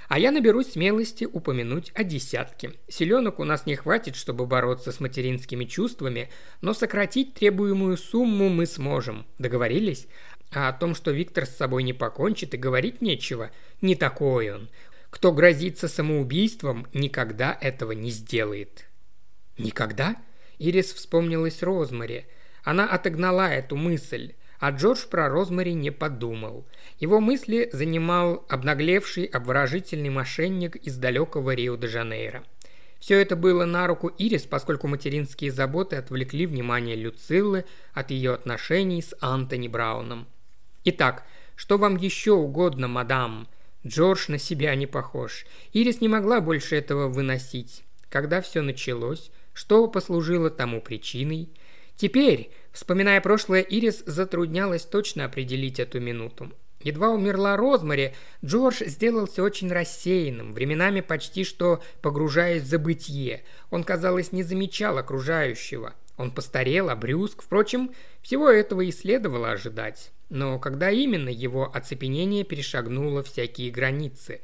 А 0.09 0.19
я 0.19 0.31
наберусь 0.31 0.73
смелости 0.73 1.25
упомянуть 1.25 1.91
о 1.95 2.05
десятке. 2.05 2.73
Селенок 2.89 3.39
у 3.39 3.45
нас 3.45 3.67
не 3.67 3.77
хватит, 3.77 4.17
чтобы 4.17 4.47
бороться 4.47 4.93
с 4.93 5.01
материнскими 5.01 5.65
чувствами, 5.65 6.31
но 6.61 6.75
сократить 6.75 7.35
требуемую 7.35 7.97
сумму 7.97 8.49
мы 8.49 8.67
сможем. 8.67 9.27
Договорились? 9.39 10.07
А 10.53 10.69
о 10.69 10.73
том, 10.73 10.95
что 10.95 11.11
Виктор 11.11 11.47
с 11.47 11.57
собой 11.57 11.83
не 11.83 11.93
покончит 11.93 12.55
и 12.55 12.59
говорить 12.59 13.01
нечего, 13.01 13.51
не 13.81 13.97
такой 13.97 14.51
он. 14.51 14.69
Кто 15.11 15.33
грозится 15.33 15.89
самоубийством, 15.89 16.87
никогда 16.93 17.57
этого 17.61 17.93
не 17.93 18.11
сделает. 18.11 18.87
Никогда? 19.59 20.17
Ирис 20.59 20.93
вспомнилась 20.93 21.63
Розмари. 21.63 22.27
Она 22.63 22.89
отогнала 22.89 23.49
эту 23.49 23.77
мысль, 23.77 24.35
а 24.65 24.71
Джордж 24.71 25.05
про 25.11 25.29
Розмари 25.29 25.75
не 25.75 25.91
подумал. 25.91 26.65
Его 26.99 27.21
мысли 27.21 27.69
занимал 27.75 28.47
обнаглевший, 28.49 29.27
обворожительный 29.27 30.09
мошенник 30.09 30.77
из 30.77 30.97
далекого 30.97 31.55
Рио-де-Жанейро. 31.55 32.45
Все 32.99 33.21
это 33.21 33.37
было 33.37 33.67
на 33.67 33.87
руку 33.87 34.09
Ирис, 34.17 34.45
поскольку 34.45 34.89
материнские 34.89 35.53
заботы 35.53 35.97
отвлекли 35.97 36.47
внимание 36.47 36.97
Люциллы 36.97 37.67
от 37.93 38.11
ее 38.11 38.33
отношений 38.33 39.03
с 39.03 39.15
Антони 39.21 39.69
Брауном. 39.69 40.27
«Итак, 40.87 41.25
что 41.57 41.77
вам 41.77 41.97
еще 41.99 42.33
угодно, 42.33 42.89
мадам?» 42.89 43.49
Джордж 43.87 44.29
на 44.29 44.39
себя 44.39 44.75
не 44.77 44.87
похож. 44.87 45.45
Ирис 45.75 46.01
не 46.01 46.09
могла 46.09 46.41
больше 46.41 46.75
этого 46.77 47.09
выносить. 47.09 47.85
Когда 48.09 48.41
все 48.41 48.63
началось, 48.63 49.31
что 49.53 49.87
послужило 49.89 50.49
тому 50.49 50.81
причиной? 50.81 51.51
Теперь, 51.97 52.51
вспоминая 52.75 53.23
прошлое, 53.23 53.63
Ирис 53.63 54.03
затруднялась 54.05 54.85
точно 54.85 55.25
определить 55.25 55.81
эту 55.81 56.01
минуту. 56.01 56.53
Едва 56.85 57.09
умерла 57.09 57.57
Розмари, 57.57 58.13
Джордж 58.45 58.83
сделался 58.85 59.43
очень 59.43 59.73
рассеянным, 59.73 60.53
временами 60.53 61.01
почти 61.01 61.43
что 61.45 61.83
погружаясь 62.03 62.63
в 62.63 62.67
забытье. 62.67 63.43
Он, 63.71 63.85
казалось, 63.85 64.33
не 64.33 64.43
замечал 64.43 64.99
окружающего. 64.99 65.95
Он 66.19 66.31
постарел, 66.31 66.91
обрюзг. 66.91 67.43
Впрочем, 67.43 67.93
всего 68.21 68.51
этого 68.51 68.83
и 68.83 68.93
следовало 68.93 69.53
ожидать. 69.53 70.13
Но 70.29 70.59
когда 70.59 70.91
именно 70.91 71.31
его 71.31 71.71
оцепенение 71.75 72.45
перешагнуло 72.45 73.23
всякие 73.23 73.71
границы? 73.71 74.43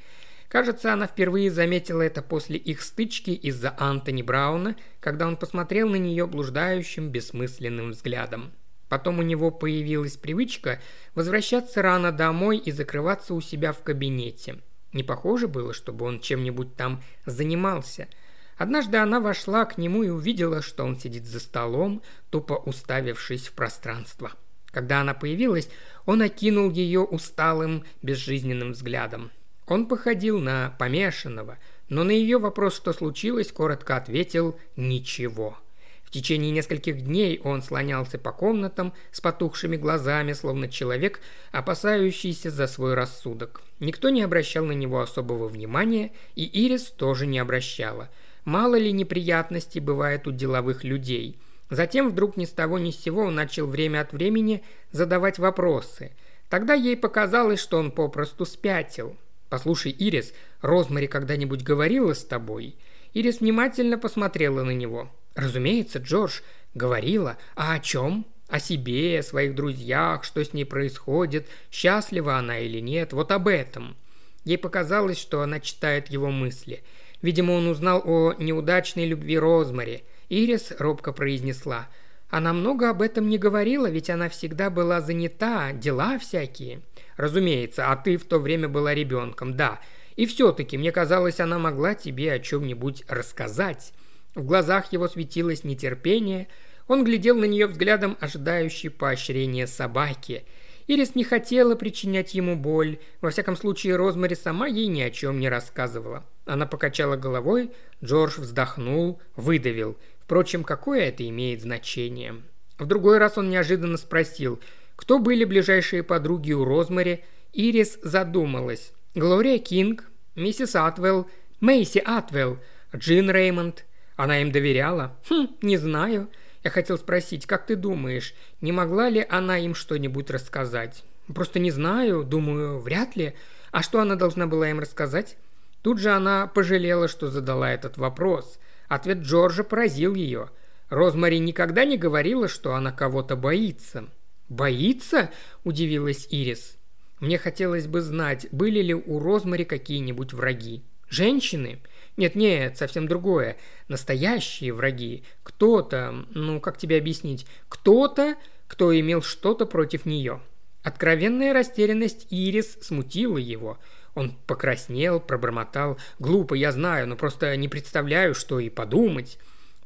Кажется, 0.51 0.93
она 0.93 1.07
впервые 1.07 1.49
заметила 1.49 2.03
это 2.03 2.23
после 2.23 2.57
их 2.57 2.83
стычки 2.83 3.31
из-за 3.31 3.73
Антони 3.79 4.23
Брауна, 4.23 4.75
когда 4.99 5.29
он 5.29 5.37
посмотрел 5.37 5.89
на 5.89 5.95
нее 5.95 6.27
блуждающим, 6.27 7.09
бессмысленным 7.09 7.93
взглядом. 7.93 8.51
Потом 8.89 9.21
у 9.21 9.23
него 9.23 9.53
появилась 9.53 10.17
привычка 10.17 10.81
возвращаться 11.15 11.83
рано 11.83 12.11
домой 12.11 12.59
и 12.59 12.73
закрываться 12.73 13.35
у 13.35 13.41
себя 13.41 13.73
в 13.73 13.85
кабинете. 13.85 14.59
Не 14.93 15.05
похоже 15.05 15.47
было, 15.47 15.73
чтобы 15.73 16.05
он 16.05 16.19
чем-нибудь 16.19 16.75
там 16.75 17.01
занимался. 17.27 18.09
Однажды 18.57 18.97
она 18.97 19.21
вошла 19.21 19.65
к 19.67 19.79
нему 19.79 20.03
и 20.03 20.09
увидела, 20.09 20.63
что 20.63 20.83
он 20.85 20.99
сидит 20.99 21.27
за 21.27 21.39
столом, 21.39 22.03
тупо 22.31 22.55
уставившись 22.55 23.47
в 23.47 23.53
пространство. 23.53 24.33
Когда 24.73 25.01
она 25.01 25.15
появилась, 25.15 25.71
он 26.07 26.23
окинул 26.23 26.71
ее 26.71 27.03
усталым, 27.03 27.85
безжизненным 28.03 28.73
взглядом. 28.73 29.31
Он 29.71 29.87
походил 29.87 30.41
на 30.41 30.75
помешанного, 30.81 31.57
но 31.89 32.03
на 32.03 32.11
ее 32.11 32.39
вопрос, 32.39 32.75
что 32.75 32.93
случилось, 32.93 33.53
коротко 33.53 33.97
ответил 33.97 34.59
«ничего». 34.75 35.57
В 36.03 36.11
течение 36.11 36.51
нескольких 36.51 37.03
дней 37.03 37.41
он 37.45 37.63
слонялся 37.63 38.19
по 38.19 38.33
комнатам 38.33 38.93
с 39.13 39.21
потухшими 39.21 39.77
глазами, 39.77 40.33
словно 40.33 40.69
человек, 40.69 41.21
опасающийся 41.53 42.51
за 42.51 42.67
свой 42.67 42.95
рассудок. 42.95 43.63
Никто 43.79 44.09
не 44.09 44.23
обращал 44.23 44.65
на 44.65 44.73
него 44.73 45.01
особого 45.01 45.47
внимания, 45.47 46.11
и 46.35 46.45
Ирис 46.65 46.91
тоже 46.91 47.29
не 47.29 47.39
обращала. 47.39 48.11
Мало 48.45 48.75
ли 48.75 48.91
неприятностей 48.91 49.79
бывает 49.79 50.27
у 50.27 50.33
деловых 50.33 50.83
людей. 50.83 51.39
Затем 51.71 52.09
вдруг 52.09 52.37
ни 52.37 52.45
с 52.45 52.51
того 52.51 52.81
ни 52.81 52.91
с 52.91 53.01
сего 53.01 53.23
он 53.23 53.37
начал 53.37 53.69
время 53.69 54.01
от 54.01 54.13
времени 54.13 54.65
задавать 54.91 55.39
вопросы. 55.39 56.11
Тогда 56.49 56.75
ей 56.75 56.97
показалось, 56.97 57.61
что 57.61 57.79
он 57.79 57.93
попросту 57.93 58.45
спятил. 58.45 59.17
«Послушай, 59.51 59.95
Ирис, 59.99 60.33
Розмари 60.63 61.07
когда-нибудь 61.07 61.63
говорила 61.63 62.15
с 62.15 62.25
тобой?» 62.25 62.77
Ирис 63.13 63.41
внимательно 63.41 63.99
посмотрела 63.99 64.63
на 64.63 64.71
него. 64.71 65.11
Разумеется, 65.35 65.99
Джордж 65.99 66.41
говорила. 66.75 67.37
А 67.57 67.75
о 67.75 67.81
чем? 67.81 68.27
О 68.49 68.59
себе, 68.59 69.19
о 69.19 69.23
своих 69.23 69.55
друзьях, 69.55 70.25
что 70.25 70.45
с 70.45 70.53
ней 70.53 70.65
происходит, 70.65 71.49
счастлива 71.71 72.37
она 72.37 72.59
или 72.59 72.81
нет, 72.81 73.13
вот 73.13 73.31
об 73.33 73.49
этом. 73.49 73.97
Ей 74.45 74.59
показалось, 74.59 75.19
что 75.19 75.43
она 75.43 75.61
читает 75.61 76.09
его 76.09 76.31
мысли. 76.31 76.83
Видимо, 77.23 77.53
он 77.53 77.69
узнал 77.69 78.03
о 78.05 78.35
неудачной 78.39 79.07
любви 79.07 79.39
Розмари. 79.39 80.05
Ирис 80.29 80.73
робко 80.79 81.13
произнесла. 81.13 81.89
Она 82.29 82.53
много 82.53 82.91
об 82.91 83.03
этом 83.03 83.29
не 83.29 83.39
говорила, 83.39 83.91
ведь 83.91 84.11
она 84.11 84.29
всегда 84.29 84.71
была 84.71 85.01
занята, 85.01 85.73
дела 85.73 86.19
всякие. 86.19 86.81
Разумеется, 87.21 87.93
а 87.93 87.97
ты 87.97 88.17
в 88.17 88.25
то 88.25 88.39
время 88.39 88.67
была 88.67 88.95
ребенком, 88.95 89.55
да. 89.55 89.79
И 90.17 90.25
все-таки, 90.25 90.79
мне 90.79 90.91
казалось, 90.91 91.39
она 91.39 91.59
могла 91.59 91.95
тебе 91.95 92.33
о 92.33 92.39
чем-нибудь 92.39 93.05
рассказать. 93.09 93.93
В 94.35 94.43
глазах 94.43 94.91
его 94.95 95.07
светилось 95.07 95.63
нетерпение, 95.63 96.49
он 96.89 97.05
глядел 97.05 97.37
на 97.37 97.45
нее 97.45 97.67
взглядом, 97.67 98.17
ожидающий 98.21 98.89
поощрения 98.89 99.67
собаки. 99.67 100.47
Ирис 100.87 101.15
не 101.15 101.25
хотела 101.25 101.75
причинять 101.75 102.33
ему 102.33 102.57
боль, 102.57 102.99
во 103.21 103.29
всяком 103.29 103.55
случае 103.55 103.97
Розмари 103.97 104.35
сама 104.35 104.67
ей 104.67 104.87
ни 104.87 105.03
о 105.03 105.11
чем 105.11 105.41
не 105.41 105.51
рассказывала. 105.51 106.25
Она 106.47 106.65
покачала 106.65 107.17
головой, 107.17 107.71
Джордж 108.03 108.41
вздохнул, 108.41 109.21
выдавил. 109.37 109.99
Впрочем, 110.21 110.65
какое 110.65 111.09
это 111.09 111.29
имеет 111.29 111.61
значение? 111.61 112.37
В 112.79 112.87
другой 112.87 113.19
раз 113.19 113.37
он 113.37 113.51
неожиданно 113.51 113.99
спросил, 113.99 114.59
кто 115.01 115.19
были 115.19 115.45
ближайшие 115.45 116.03
подруги 116.03 116.53
у 116.53 116.65
Розмари. 116.65 117.25
Ирис 117.53 117.99
задумалась. 118.03 118.93
Глория 119.17 119.59
Кинг, 119.59 120.05
миссис 120.37 120.77
Атвелл, 120.77 121.27
Мэйси 121.61 121.99
Атвелл, 121.99 122.59
Джин 122.95 123.31
Реймонд– 123.31 123.85
она 124.21 124.43
им 124.43 124.53
доверяла? 124.53 125.17
Хм, 125.31 125.49
не 125.63 125.79
знаю. 125.79 126.29
Я 126.63 126.71
хотел 126.71 126.99
спросить, 126.99 127.47
как 127.47 127.65
ты 127.65 127.75
думаешь, 127.75 128.35
не 128.61 128.71
могла 128.71 129.09
ли 129.09 129.25
она 129.27 129.57
им 129.57 129.75
что-нибудь 129.75 130.29
рассказать? 130.29 131.05
Просто 131.35 131.59
не 131.59 131.71
знаю, 131.71 132.23
думаю, 132.23 132.81
вряд 132.81 133.17
ли. 133.17 133.35
А 133.71 133.83
что 133.83 133.99
она 133.99 134.17
должна 134.17 134.47
была 134.47 134.69
им 134.69 134.79
рассказать? 134.79 135.39
Тут 135.81 136.01
же 136.01 136.11
она 136.11 136.47
пожалела, 136.47 137.09
что 137.09 137.31
задала 137.31 137.73
этот 137.73 137.97
вопрос. 137.97 138.59
Ответ 138.89 139.21
Джорджа 139.21 139.65
поразил 139.65 140.15
ее. 140.15 140.51
Розмари 140.91 141.39
никогда 141.39 141.87
не 141.87 141.97
говорила, 141.97 142.47
что 142.47 142.75
она 142.75 142.93
кого-то 142.93 143.37
боится. 143.37 144.05
«Боится?»– 144.51 145.31
удивилась 145.65 146.27
Ирис. 146.29 146.77
«Мне 147.21 147.39
хотелось 147.39 147.87
бы 147.87 148.01
знать, 148.01 148.49
были 148.51 148.83
ли 148.83 148.95
у 148.95 149.21
Розмари 149.21 149.65
какие-нибудь 149.65 150.33
враги. 150.33 150.83
Женщины? 151.09 151.81
Нет-нет, 152.17 152.77
совсем 152.77 153.07
другое. 153.07 153.57
Настоящие 153.87 154.73
враги. 154.73 155.23
Кто-то, 155.45 156.27
ну 156.31 156.61
как 156.61 156.79
тебе 156.79 156.99
объяснить, 156.99 157.47
кто-то, 157.69 158.37
кто 158.67 158.99
имел 158.99 159.23
что-то 159.23 159.67
против 159.67 160.05
нее. 160.05 160.41
Откровенная 160.83 161.53
растерянность 161.53 162.27
Ирис 162.31 162.79
смутила 162.81 163.39
его. 163.39 163.79
Он 164.15 164.37
покраснел, 164.49 165.21
пробормотал. 165.21 165.97
«Глупо, 166.19 166.55
я 166.55 166.73
знаю, 166.73 167.07
но 167.07 167.17
просто 167.17 167.57
не 167.57 167.69
представляю, 167.69 168.35
что 168.35 168.59
и 168.59 168.69
подумать». 168.69 169.39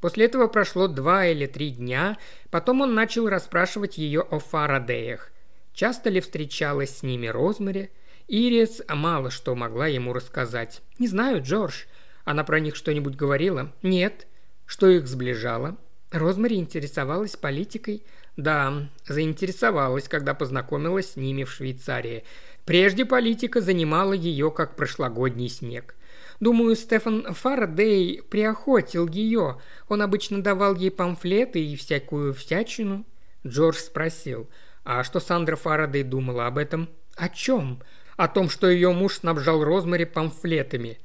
После 0.05 0.27
этого 0.27 0.49
прошло 0.49 0.87
два 0.87 1.25
или 1.29 1.47
три 1.47 1.71
дня, 1.71 2.19
потом 2.51 2.83
он 2.83 2.95
начал 2.95 3.27
расспрашивать 3.27 3.97
ее 3.97 4.21
о 4.21 4.39
Фарадеях. 4.39 5.33
Часто 5.73 6.11
ли 6.11 6.21
встречалась 6.21 6.99
с 6.99 7.03
ними 7.03 7.27
Розмари? 7.27 7.91
Ирис 8.29 8.83
мало 8.87 9.31
что 9.31 9.55
могла 9.55 9.87
ему 9.87 10.13
рассказать. 10.13 10.83
«Не 10.99 11.09
знаю, 11.09 11.43
Джордж. 11.43 11.85
Она 12.27 12.45
про 12.45 12.61
них 12.61 12.77
что-нибудь 12.77 13.17
говорила? 13.17 13.73
Нет. 13.81 14.27
Что 14.67 14.89
их 14.89 15.07
сближало? 15.07 15.79
Розмари 16.11 16.57
интересовалась 16.57 17.37
политикой? 17.37 18.05
Да, 18.37 18.91
заинтересовалась, 19.09 20.07
когда 20.07 20.35
познакомилась 20.35 21.13
с 21.13 21.17
ними 21.17 21.45
в 21.45 21.51
Швейцарии. 21.51 22.25
Прежде 22.67 23.07
политика 23.07 23.63
занимала 23.63 24.13
ее, 24.13 24.51
как 24.51 24.77
прошлогодний 24.77 25.49
снег. 25.49 25.95
Думаю, 26.41 26.77
Стефан 26.77 27.33
Фарадей 27.33 28.23
приохотил 28.23 29.09
ее. 29.09 29.61
Он 29.89 30.03
обычно 30.03 30.43
давал 30.43 30.75
ей 30.75 30.91
памфлеты 30.91 31.65
и 31.65 31.77
всякую 31.77 32.35
всячину. 32.35 33.05
Джордж 33.47 33.77
спросил, 33.77 34.49
а 34.85 35.05
что 35.05 35.21
Сандра 35.21 35.57
Фарадей 35.57 36.03
думала 36.03 36.47
об 36.47 36.59
этом? 36.59 36.89
О 37.17 37.29
чем? 37.29 37.83
О 38.17 38.29
том, 38.29 38.49
что 38.49 38.69
ее 38.69 38.93
муж 38.93 39.17
снабжал 39.17 39.63
Розмари 39.65 40.05
памфлетами. 40.05 40.99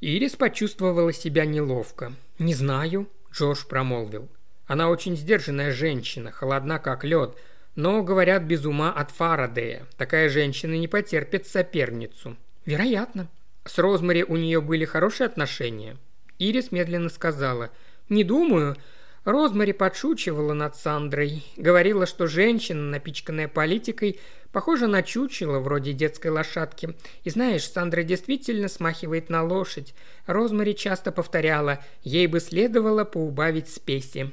Ирис 0.00 0.36
почувствовала 0.36 1.12
себя 1.12 1.46
неловко. 1.46 2.12
«Не 2.38 2.54
знаю»,– 2.54 3.08
Джош 3.32 3.66
промолвил. 3.66 4.28
«Она 4.66 4.90
очень 4.90 5.16
сдержанная 5.16 5.72
женщина, 5.72 6.30
холодна 6.30 6.78
как 6.78 7.04
лед, 7.04 7.36
но, 7.74 8.02
говорят, 8.02 8.42
без 8.42 8.64
ума 8.64 8.92
от 8.92 9.10
Фарадея. 9.12 9.86
Такая 9.96 10.28
женщина 10.28 10.74
не 10.74 10.88
потерпит 10.88 11.46
соперницу». 11.46 12.36
«Вероятно». 12.66 13.28
С 13.64 13.78
Розмари 13.78 14.24
у 14.24 14.36
нее 14.36 14.60
были 14.60 14.84
хорошие 14.84 15.26
отношения. 15.26 15.96
Ирис 16.38 16.72
медленно 16.72 17.08
сказала. 17.08 17.70
«Не 18.08 18.24
думаю. 18.24 18.76
Розмари 19.24 19.72
подшучивала 19.72 20.52
над 20.52 20.76
Сандрой. 20.76 21.42
Говорила, 21.56 22.06
что 22.06 22.26
женщина, 22.26 22.82
напичканная 22.82 23.48
политикой, 23.48 24.20
похожа 24.52 24.86
на 24.86 25.02
чучело, 25.02 25.60
вроде 25.60 25.94
детской 25.94 26.26
лошадки. 26.26 26.94
И 27.22 27.30
знаешь, 27.30 27.66
Сандра 27.66 28.02
действительно 28.02 28.68
смахивает 28.68 29.30
на 29.30 29.42
лошадь. 29.42 29.94
Розмари 30.26 30.74
часто 30.74 31.10
повторяла, 31.10 31.82
ей 32.02 32.26
бы 32.26 32.38
следовало 32.38 33.04
поубавить 33.04 33.70
спеси. 33.70 34.30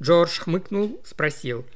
Джордж 0.00 0.40
хмыкнул, 0.40 1.00
спросил. 1.04 1.66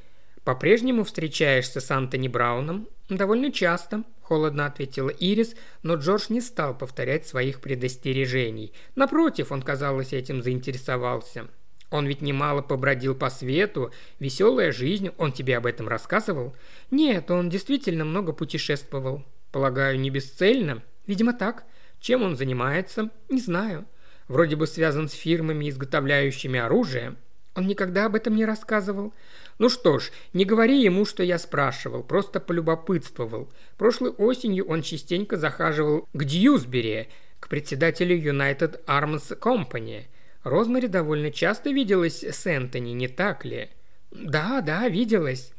«По-прежнему 0.45 1.03
встречаешься 1.03 1.81
с 1.81 1.91
Антони 1.91 2.27
Брауном?» 2.27 2.87
«Довольно 3.09 3.51
часто»,– 3.51 4.03
холодно 4.25 4.65
ответила 4.65 5.09
Ирис, 5.09 5.55
но 5.83 5.95
Джордж 5.95 6.25
не 6.29 6.41
стал 6.41 6.75
повторять 6.75 7.27
своих 7.27 7.61
предостережений. 7.61 8.73
Напротив, 8.95 9.51
он, 9.51 9.61
казалось, 9.61 10.13
этим 10.13 10.41
заинтересовался. 10.41 11.47
Он 11.91 12.07
ведь 12.07 12.21
немало 12.21 12.61
побродил 12.61 13.13
по 13.13 13.29
свету, 13.29 13.91
веселая 14.19 14.71
жизнь, 14.71 15.11
он 15.17 15.31
тебе 15.31 15.57
об 15.57 15.67
этом 15.67 15.87
рассказывал? 15.87 16.55
Нет, 16.89 17.29
он 17.29 17.49
действительно 17.49 18.03
много 18.03 18.33
путешествовал. 18.33 19.23
Полагаю, 19.51 19.99
не 19.99 20.09
бесцельно? 20.09 20.81
Видимо, 21.05 21.33
так. 21.33 21.65
Чем 21.99 22.23
он 22.23 22.35
занимается? 22.35 23.11
Не 23.29 23.39
знаю. 23.39 23.85
Вроде 24.27 24.55
бы 24.55 24.65
связан 24.65 25.07
с 25.07 25.13
фирмами, 25.13 25.69
изготовляющими 25.69 26.59
оружие. 26.59 27.15
Он 27.55 27.67
никогда 27.67 28.07
об 28.07 28.15
этом 28.15 28.35
не 28.35 28.43
рассказывал. 28.43 29.13
Ну 29.57 29.69
что 29.69 29.99
ж, 29.99 30.11
не 30.33 30.43
говори 30.43 30.81
ему, 30.81 31.05
что 31.05 31.23
я 31.23 31.39
спрашивал, 31.39 32.03
просто 32.03 32.39
полюбопытствовал. 32.39 33.49
Прошлой 33.77 34.09
осенью 34.09 34.67
он 34.67 34.81
частенько 34.81 35.37
захаживал 35.37 36.07
к 36.13 36.23
Дьюсбери, 36.23 37.07
к 37.39 37.47
председателю 37.47 38.17
United 38.17 38.83
Arms 38.85 39.39
Company. 39.39 40.05
Розмари 40.43 40.87
довольно 40.87 41.31
часто 41.31 41.71
виделась 41.71 42.23
с 42.23 42.45
Энтони, 42.45 42.91
не 42.91 43.07
так 43.07 43.45
ли? 43.45 43.69
Да, 44.11 44.61
да, 44.61 44.87
виделась. 44.89 45.53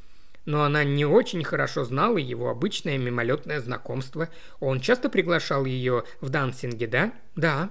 Но 0.45 0.63
она 0.63 0.85
не 0.85 1.05
очень 1.05 1.43
хорошо 1.43 1.85
знала 1.85 2.19
его 2.19 2.51
обычное 2.51 2.99
мимолетное 2.99 3.61
знакомство. 3.61 4.29
Он 4.61 4.81
часто 4.81 5.09
приглашал 5.09 5.65
ее 5.65 6.05
в 6.21 6.29
дансинге, 6.29 6.87
да? 6.87 7.13
Да. 7.35 7.71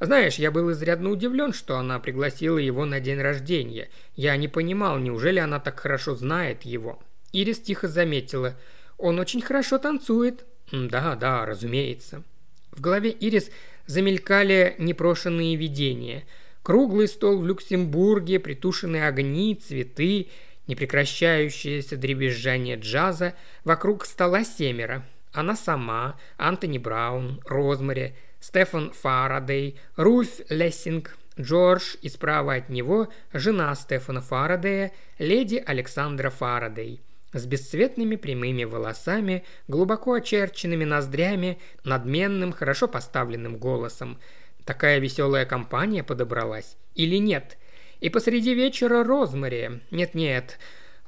Знаешь, 0.00 0.36
я 0.36 0.50
был 0.50 0.72
изрядно 0.72 1.10
удивлен, 1.10 1.52
что 1.52 1.78
она 1.78 1.98
пригласила 1.98 2.58
его 2.58 2.84
на 2.84 3.00
день 3.00 3.20
рождения. 3.20 3.88
Я 4.16 4.36
не 4.36 4.48
понимал, 4.48 4.98
неужели 4.98 5.38
она 5.38 5.60
так 5.60 5.80
хорошо 5.80 6.14
знает 6.14 6.62
его. 6.62 7.00
Ирис 7.32 7.60
тихо 7.60 7.88
заметила. 7.88 8.54
Он 8.98 9.18
очень 9.18 9.42
хорошо 9.42 9.78
танцует. 9.78 10.44
Да, 10.72 11.14
да, 11.14 11.44
разумеется. 11.46 12.22
В 12.70 12.80
голове 12.80 13.10
Ирис 13.10 13.50
замелькали 13.86 14.74
непрошенные 14.78 15.56
видения. 15.56 16.24
Круглый 16.62 17.08
стол 17.08 17.38
в 17.38 17.46
Люксембурге, 17.46 18.40
притушенные 18.40 19.06
огни, 19.06 19.54
цветы, 19.54 20.28
непрекращающееся 20.66 21.96
дребезжание 21.96 22.76
джаза. 22.76 23.34
Вокруг 23.64 24.06
стола 24.06 24.44
семеро. 24.44 25.04
Она 25.32 25.56
сама, 25.56 26.16
Антони 26.36 26.78
Браун, 26.78 27.40
Розмари, 27.44 28.14
Стефан 28.46 28.90
Фарадей, 28.90 29.80
Руф 29.96 30.28
Лессинг, 30.50 31.16
Джордж 31.40 31.96
и 32.02 32.10
справа 32.10 32.56
от 32.56 32.68
него 32.68 33.08
жена 33.32 33.74
Стефана 33.74 34.20
Фарадея, 34.20 34.92
леди 35.18 35.62
Александра 35.64 36.28
Фарадей 36.28 37.00
с 37.32 37.46
бесцветными 37.46 38.16
прямыми 38.16 38.64
волосами, 38.64 39.44
глубоко 39.66 40.12
очерченными 40.12 40.84
ноздрями, 40.84 41.58
надменным, 41.84 42.52
хорошо 42.52 42.86
поставленным 42.86 43.56
голосом. 43.56 44.18
Такая 44.66 44.98
веселая 44.98 45.46
компания 45.46 46.04
подобралась. 46.04 46.76
Или 46.94 47.16
нет? 47.16 47.56
И 48.00 48.10
посреди 48.10 48.54
вечера 48.54 49.04
Розмари. 49.04 49.80
Нет-нет, 49.90 50.58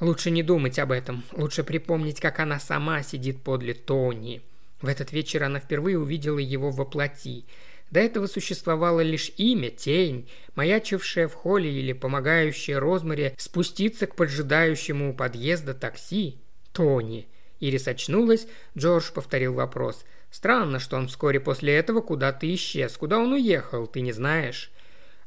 лучше 0.00 0.30
не 0.30 0.42
думать 0.42 0.78
об 0.78 0.90
этом. 0.90 1.22
Лучше 1.32 1.64
припомнить, 1.64 2.18
как 2.18 2.40
она 2.40 2.58
сама 2.58 3.02
сидит 3.02 3.42
подле 3.42 3.74
Тони. 3.74 4.42
В 4.86 4.88
этот 4.88 5.10
вечер 5.10 5.42
она 5.42 5.58
впервые 5.58 5.98
увидела 5.98 6.38
его 6.38 6.70
во 6.70 6.84
плоти. 6.84 7.44
До 7.90 7.98
этого 7.98 8.28
существовало 8.28 9.00
лишь 9.00 9.32
имя, 9.36 9.68
тень, 9.68 10.30
маячившая 10.54 11.26
в 11.26 11.34
холле 11.34 11.72
или 11.72 11.92
помогающая 11.92 12.78
Розмаре 12.78 13.34
спуститься 13.36 14.06
к 14.06 14.14
поджидающему 14.14 15.10
у 15.10 15.12
подъезда 15.12 15.74
такси. 15.74 16.38
Тони. 16.72 17.26
Ирис 17.58 17.88
очнулась, 17.88 18.46
Джордж 18.78 19.10
повторил 19.12 19.54
вопрос. 19.54 20.04
«Странно, 20.30 20.78
что 20.78 20.96
он 20.98 21.08
вскоре 21.08 21.40
после 21.40 21.74
этого 21.74 22.00
куда-то 22.00 22.46
исчез. 22.54 22.96
Куда 22.96 23.18
он 23.18 23.32
уехал, 23.32 23.88
ты 23.88 24.02
не 24.02 24.12
знаешь?» 24.12 24.70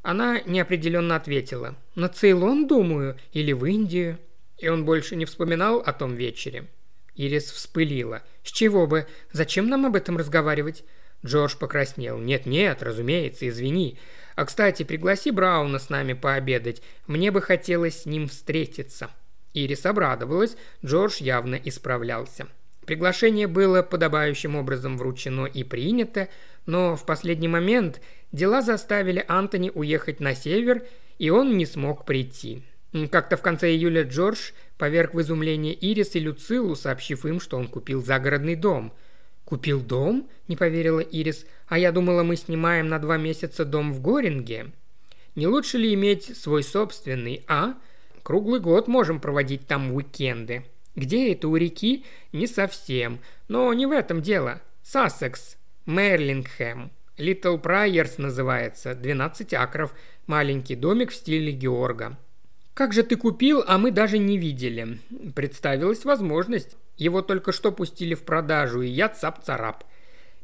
Она 0.00 0.40
неопределенно 0.40 1.16
ответила. 1.16 1.76
«На 1.94 2.08
Цейлон, 2.08 2.66
думаю, 2.66 3.18
или 3.34 3.52
в 3.52 3.66
Индию». 3.66 4.18
И 4.56 4.68
он 4.68 4.86
больше 4.86 5.16
не 5.16 5.26
вспоминал 5.26 5.80
о 5.80 5.92
том 5.92 6.14
вечере. 6.14 6.66
Ирис 7.14 7.50
вспылила. 7.50 8.22
«С 8.42 8.50
чего 8.50 8.86
бы? 8.86 9.06
Зачем 9.32 9.68
нам 9.68 9.86
об 9.86 9.96
этом 9.96 10.16
разговаривать?» 10.16 10.84
Джордж 11.24 11.56
покраснел. 11.56 12.18
«Нет-нет, 12.18 12.82
разумеется, 12.82 13.48
извини. 13.48 13.98
А, 14.36 14.44
кстати, 14.44 14.82
пригласи 14.82 15.30
Брауна 15.30 15.78
с 15.78 15.90
нами 15.90 16.14
пообедать. 16.14 16.82
Мне 17.06 17.30
бы 17.30 17.42
хотелось 17.42 18.02
с 18.02 18.06
ним 18.06 18.28
встретиться». 18.28 19.10
Ирис 19.52 19.84
обрадовалась. 19.84 20.56
Джордж 20.84 21.22
явно 21.22 21.56
исправлялся. 21.56 22.46
Приглашение 22.86 23.46
было 23.46 23.82
подобающим 23.82 24.56
образом 24.56 24.96
вручено 24.96 25.44
и 25.46 25.62
принято, 25.62 26.28
но 26.66 26.96
в 26.96 27.04
последний 27.04 27.48
момент 27.48 28.00
дела 28.32 28.62
заставили 28.62 29.24
Антони 29.28 29.70
уехать 29.74 30.20
на 30.20 30.34
север, 30.34 30.84
и 31.18 31.30
он 31.30 31.56
не 31.56 31.66
смог 31.66 32.04
прийти. 32.04 32.64
Как-то 33.10 33.36
в 33.36 33.42
конце 33.42 33.70
июля 33.70 34.02
Джордж 34.02 34.50
поверг 34.80 35.12
в 35.12 35.20
изумление 35.20 35.74
Ирис 35.74 36.16
и 36.16 36.20
Люцилу, 36.20 36.74
сообщив 36.74 37.26
им, 37.26 37.38
что 37.38 37.58
он 37.58 37.68
купил 37.68 38.02
загородный 38.02 38.56
дом. 38.56 38.92
«Купил 39.44 39.80
дом?»– 39.80 40.28
не 40.48 40.56
поверила 40.56 41.00
Ирис. 41.00 41.44
«А 41.68 41.78
я 41.78 41.92
думала, 41.92 42.22
мы 42.22 42.36
снимаем 42.36 42.88
на 42.88 42.98
два 42.98 43.18
месяца 43.18 43.66
дом 43.66 43.92
в 43.92 44.00
Горинге. 44.00 44.72
Не 45.34 45.46
лучше 45.46 45.76
ли 45.76 45.92
иметь 45.92 46.34
свой 46.34 46.62
собственный, 46.62 47.44
а? 47.46 47.74
Круглый 48.22 48.60
год 48.60 48.88
можем 48.88 49.20
проводить 49.20 49.66
там 49.66 49.92
уикенды. 49.92 50.64
Где 50.96 51.32
это 51.32 51.48
у 51.48 51.56
реки? 51.56 52.06
Не 52.32 52.46
совсем. 52.46 53.20
Но 53.48 53.72
не 53.74 53.84
в 53.84 53.92
этом 53.92 54.22
дело. 54.22 54.62
Сассекс, 54.82 55.58
Мерлингхэм, 55.84 56.90
Литл 57.18 57.58
Прайерс 57.58 58.16
называется, 58.16 58.94
12 58.94 59.52
акров, 59.54 59.94
маленький 60.26 60.74
домик 60.74 61.10
в 61.10 61.14
стиле 61.14 61.52
Георга. 61.52 62.16
«Как 62.74 62.92
же 62.92 63.02
ты 63.02 63.16
купил, 63.16 63.62
а 63.66 63.78
мы 63.78 63.90
даже 63.90 64.18
не 64.18 64.38
видели?» 64.38 64.98
Представилась 65.34 66.04
возможность. 66.04 66.76
Его 66.96 67.22
только 67.22 67.52
что 67.52 67.72
пустили 67.72 68.14
в 68.14 68.22
продажу, 68.22 68.82
и 68.82 68.88
я 68.88 69.08
цап-царап. 69.08 69.84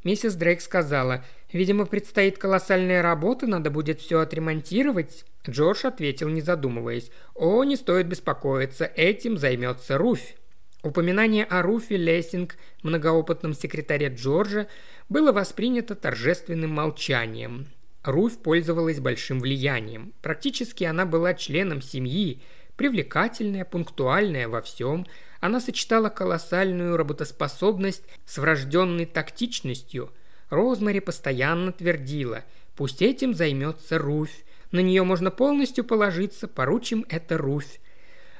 Миссис 0.04 0.34
Дрейк 0.34 0.60
сказала, 0.60 1.24
«Видимо, 1.52 1.84
предстоит 1.84 2.38
колоссальная 2.38 3.02
работа, 3.02 3.46
надо 3.46 3.70
будет 3.70 4.00
все 4.00 4.20
отремонтировать». 4.20 5.24
Джордж 5.48 5.86
ответил, 5.86 6.28
не 6.28 6.40
задумываясь, 6.40 7.10
«О, 7.34 7.64
не 7.64 7.76
стоит 7.76 8.06
беспокоиться, 8.06 8.84
этим 8.84 9.38
займется 9.38 9.98
Руфь». 9.98 10.36
Упоминание 10.82 11.44
о 11.44 11.62
Руфе 11.62 11.96
Лессинг, 11.96 12.56
многоопытном 12.84 13.54
секретаре 13.54 14.06
Джорджа, 14.06 14.68
было 15.08 15.32
воспринято 15.32 15.96
торжественным 15.96 16.70
молчанием. 16.70 17.66
Руф 18.06 18.38
пользовалась 18.38 19.00
большим 19.00 19.40
влиянием. 19.40 20.14
Практически 20.22 20.84
она 20.84 21.04
была 21.04 21.34
членом 21.34 21.82
семьи, 21.82 22.40
привлекательная, 22.76 23.64
пунктуальная 23.64 24.48
во 24.48 24.62
всем. 24.62 25.06
Она 25.40 25.60
сочетала 25.60 26.08
колоссальную 26.08 26.96
работоспособность 26.96 28.04
с 28.24 28.38
врожденной 28.38 29.06
тактичностью. 29.06 30.12
Розмари 30.50 31.00
постоянно 31.00 31.72
твердила 31.72 32.44
«Пусть 32.76 33.02
этим 33.02 33.34
займется 33.34 33.98
Руфь. 33.98 34.44
На 34.70 34.80
нее 34.80 35.02
можно 35.02 35.32
полностью 35.32 35.84
положиться, 35.84 36.46
поручим 36.46 37.04
это 37.08 37.36
Руфь». 37.36 37.80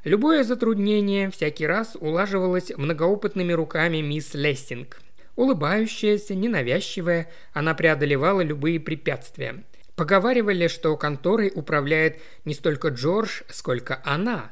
Любое 0.05 0.45
затруднение 0.45 1.33
всякий 1.33 1.67
раз 1.67 1.97
улаживалось 1.99 2.71
многоопытными 2.77 3.53
руками 3.53 4.01
мисс 4.01 4.35
Лессинг. 4.35 5.01
Улыбающаяся, 5.37 6.35
ненавязчивая, 6.35 7.31
она 7.53 7.75
преодолевала 7.75 8.41
любые 8.41 8.81
препятствия. 8.81 9.65
Поговаривали, 9.95 10.67
что 10.69 10.97
конторой 10.97 11.53
управляет 11.55 12.21
не 12.45 12.55
столько 12.55 12.89
Джордж, 12.89 13.43
сколько 13.49 14.01
она. 14.05 14.51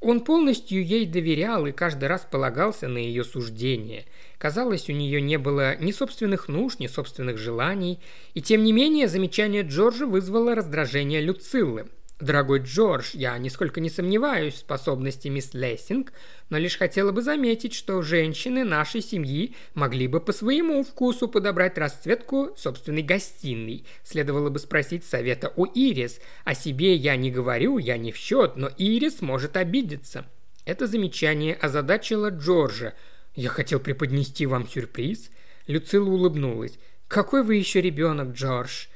Он 0.00 0.20
полностью 0.20 0.84
ей 0.84 1.06
доверял 1.06 1.66
и 1.66 1.72
каждый 1.72 2.06
раз 2.06 2.26
полагался 2.28 2.88
на 2.88 2.98
ее 2.98 3.22
суждение. 3.22 4.06
Казалось, 4.38 4.88
у 4.88 4.92
нее 4.92 5.20
не 5.20 5.38
было 5.38 5.76
ни 5.76 5.92
собственных 5.92 6.48
нужд, 6.48 6.80
ни 6.80 6.88
собственных 6.88 7.38
желаний. 7.38 8.00
И 8.34 8.42
тем 8.42 8.64
не 8.64 8.72
менее, 8.72 9.06
замечание 9.06 9.62
Джорджа 9.62 10.06
вызвало 10.06 10.54
раздражение 10.54 11.20
Люциллы– 11.20 11.86
Дорогой 12.22 12.60
Джордж, 12.60 13.10
я 13.14 13.36
нисколько 13.36 13.80
не 13.80 13.90
сомневаюсь 13.90 14.54
в 14.54 14.58
способности 14.58 15.26
мисс 15.26 15.54
Лессинг, 15.54 16.12
но 16.50 16.56
лишь 16.56 16.78
хотела 16.78 17.10
бы 17.10 17.20
заметить, 17.20 17.74
что 17.74 18.00
женщины 18.00 18.62
нашей 18.62 19.02
семьи 19.02 19.56
могли 19.74 20.06
бы 20.06 20.20
по 20.20 20.32
своему 20.32 20.84
вкусу 20.84 21.26
подобрать 21.26 21.76
расцветку 21.78 22.54
собственной 22.56 23.02
гостиной. 23.02 23.84
Следовало 24.04 24.50
бы 24.50 24.60
спросить 24.60 25.04
совета 25.04 25.52
у 25.56 25.64
Ирис. 25.64 26.20
О 26.44 26.54
себе 26.54 26.94
я 26.94 27.16
не 27.16 27.32
говорю, 27.32 27.78
я 27.78 27.98
не 27.98 28.12
в 28.12 28.16
счет, 28.16 28.52
но 28.54 28.70
Ирис 28.78 29.20
может 29.20 29.56
обидеться. 29.56 30.24
Это 30.64 30.86
замечание 30.86 31.56
озадачило 31.56 32.30
Джорджа. 32.30 32.94
«Я 33.34 33.48
хотел 33.48 33.80
преподнести 33.80 34.46
вам 34.46 34.68
сюрприз». 34.68 35.32
Люцила 35.66 36.08
улыбнулась. 36.08 36.78
«Какой 37.08 37.42
вы 37.42 37.56
еще 37.56 37.80
ребенок, 37.80 38.28
Джордж?» 38.28 38.86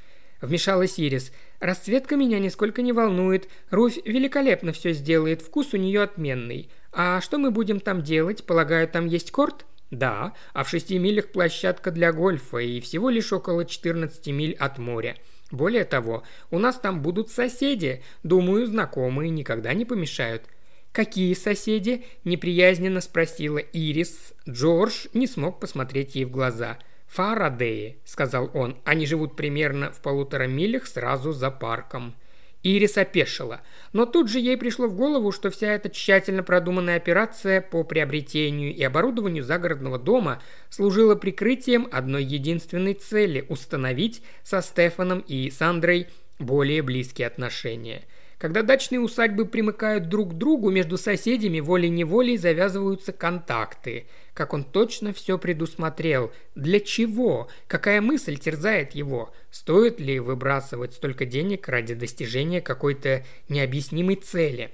Вмешалась 0.41 0.99
Ирис– 0.99 1.31
Расцветка 1.59 2.15
меня 2.15 2.37
нисколько 2.37 2.83
не 2.83 2.93
волнует. 2.93 3.49
Руфь 3.71 3.97
великолепно 4.05 4.73
все 4.73 4.93
сделает, 4.93 5.41
вкус 5.41 5.73
у 5.73 5.77
нее 5.77 6.03
отменный. 6.03 6.69
А 6.91 7.19
что 7.19 7.39
мы 7.39 7.49
будем 7.49 7.79
там 7.79 8.03
делать? 8.03 8.45
Полагаю, 8.45 8.87
там 8.87 9.07
есть 9.07 9.31
корт? 9.31 9.65
Да, 9.89 10.33
а 10.53 10.63
в 10.63 10.69
шести 10.69 10.99
милях 10.99 11.31
площадка 11.31 11.91
для 11.91 12.11
гольфа 12.11 12.57
и 12.57 12.79
всего 12.79 13.09
лишь 13.09 13.33
около 13.33 13.65
14 13.65 14.27
миль 14.27 14.53
от 14.53 14.77
моря. 14.77 15.17
Более 15.49 15.85
того, 15.85 16.23
у 16.51 16.59
нас 16.59 16.77
там 16.77 17.01
будут 17.01 17.31
соседи. 17.31 18.03
Думаю, 18.21 18.67
знакомые 18.67 19.29
никогда 19.29 19.73
не 19.73 19.85
помешают. 19.85 20.43
«Какие 20.91 21.33
соседи?»– 21.33 22.05
неприязненно 22.23 23.01
спросила 23.01 23.57
Ирис. 23.57 24.33
Джордж 24.47 25.07
не 25.13 25.27
смог 25.27 25.59
посмотреть 25.59 26.15
ей 26.15 26.25
в 26.25 26.31
глаза– 26.31 26.77
«Фарадеи»,— 27.07 27.99
сказал 28.05 28.51
он. 28.53 28.77
«Они 28.85 29.05
живут 29.05 29.35
примерно 29.35 29.91
в 29.91 30.01
полутора 30.01 30.47
милях 30.47 30.87
сразу 30.87 31.31
за 31.31 31.51
парком». 31.51 32.15
Ирис 32.63 32.97
опешила. 32.97 33.61
Но 33.93 34.05
тут 34.05 34.29
же 34.29 34.39
ей 34.39 34.57
пришло 34.57 34.87
в 34.87 34.95
голову, 34.95 35.31
что 35.31 35.49
вся 35.49 35.73
эта 35.73 35.89
тщательно 35.89 36.43
продуманная 36.43 36.97
операция 36.97 37.61
по 37.61 37.83
приобретению 37.83 38.75
и 38.75 38.83
оборудованию 38.83 39.43
загородного 39.43 39.97
дома 39.97 40.41
служила 40.69 41.15
прикрытием 41.15 41.87
одной 41.91 42.23
единственной 42.23 42.93
цели– 42.93 43.45
установить 43.49 44.21
со 44.43 44.61
Стефаном 44.61 45.19
и 45.19 45.49
Сандрой 45.49 46.07
более 46.39 46.81
близкие 46.81 47.27
отношения– 47.27 48.03
когда 48.37 48.61
дачные 48.61 48.99
усадьбы 48.99 49.45
примыкают 49.45 50.09
друг 50.09 50.31
к 50.31 50.33
другу, 50.33 50.69
между 50.69 50.97
соседями 50.97 51.59
волей-неволей 51.59 52.37
завязываются 52.37 53.11
контакты. 53.11 54.07
Как 54.33 54.53
он 54.53 54.63
точно 54.63 55.13
все 55.13 55.37
предусмотрел. 55.39 56.31
Для 56.53 56.79
чего? 56.79 57.47
Какая 57.67 57.99
мысль 57.99 58.37
терзает 58.37 58.93
его? 58.93 59.33
Стоит 59.49 59.99
ли 59.99 60.19
выбрасывать 60.19 60.93
столько 60.93 61.25
денег 61.25 61.67
ради 61.67 61.95
достижения 61.95 62.61
какой-то 62.61 63.25
необъяснимой 63.49 64.15
цели? 64.15 64.71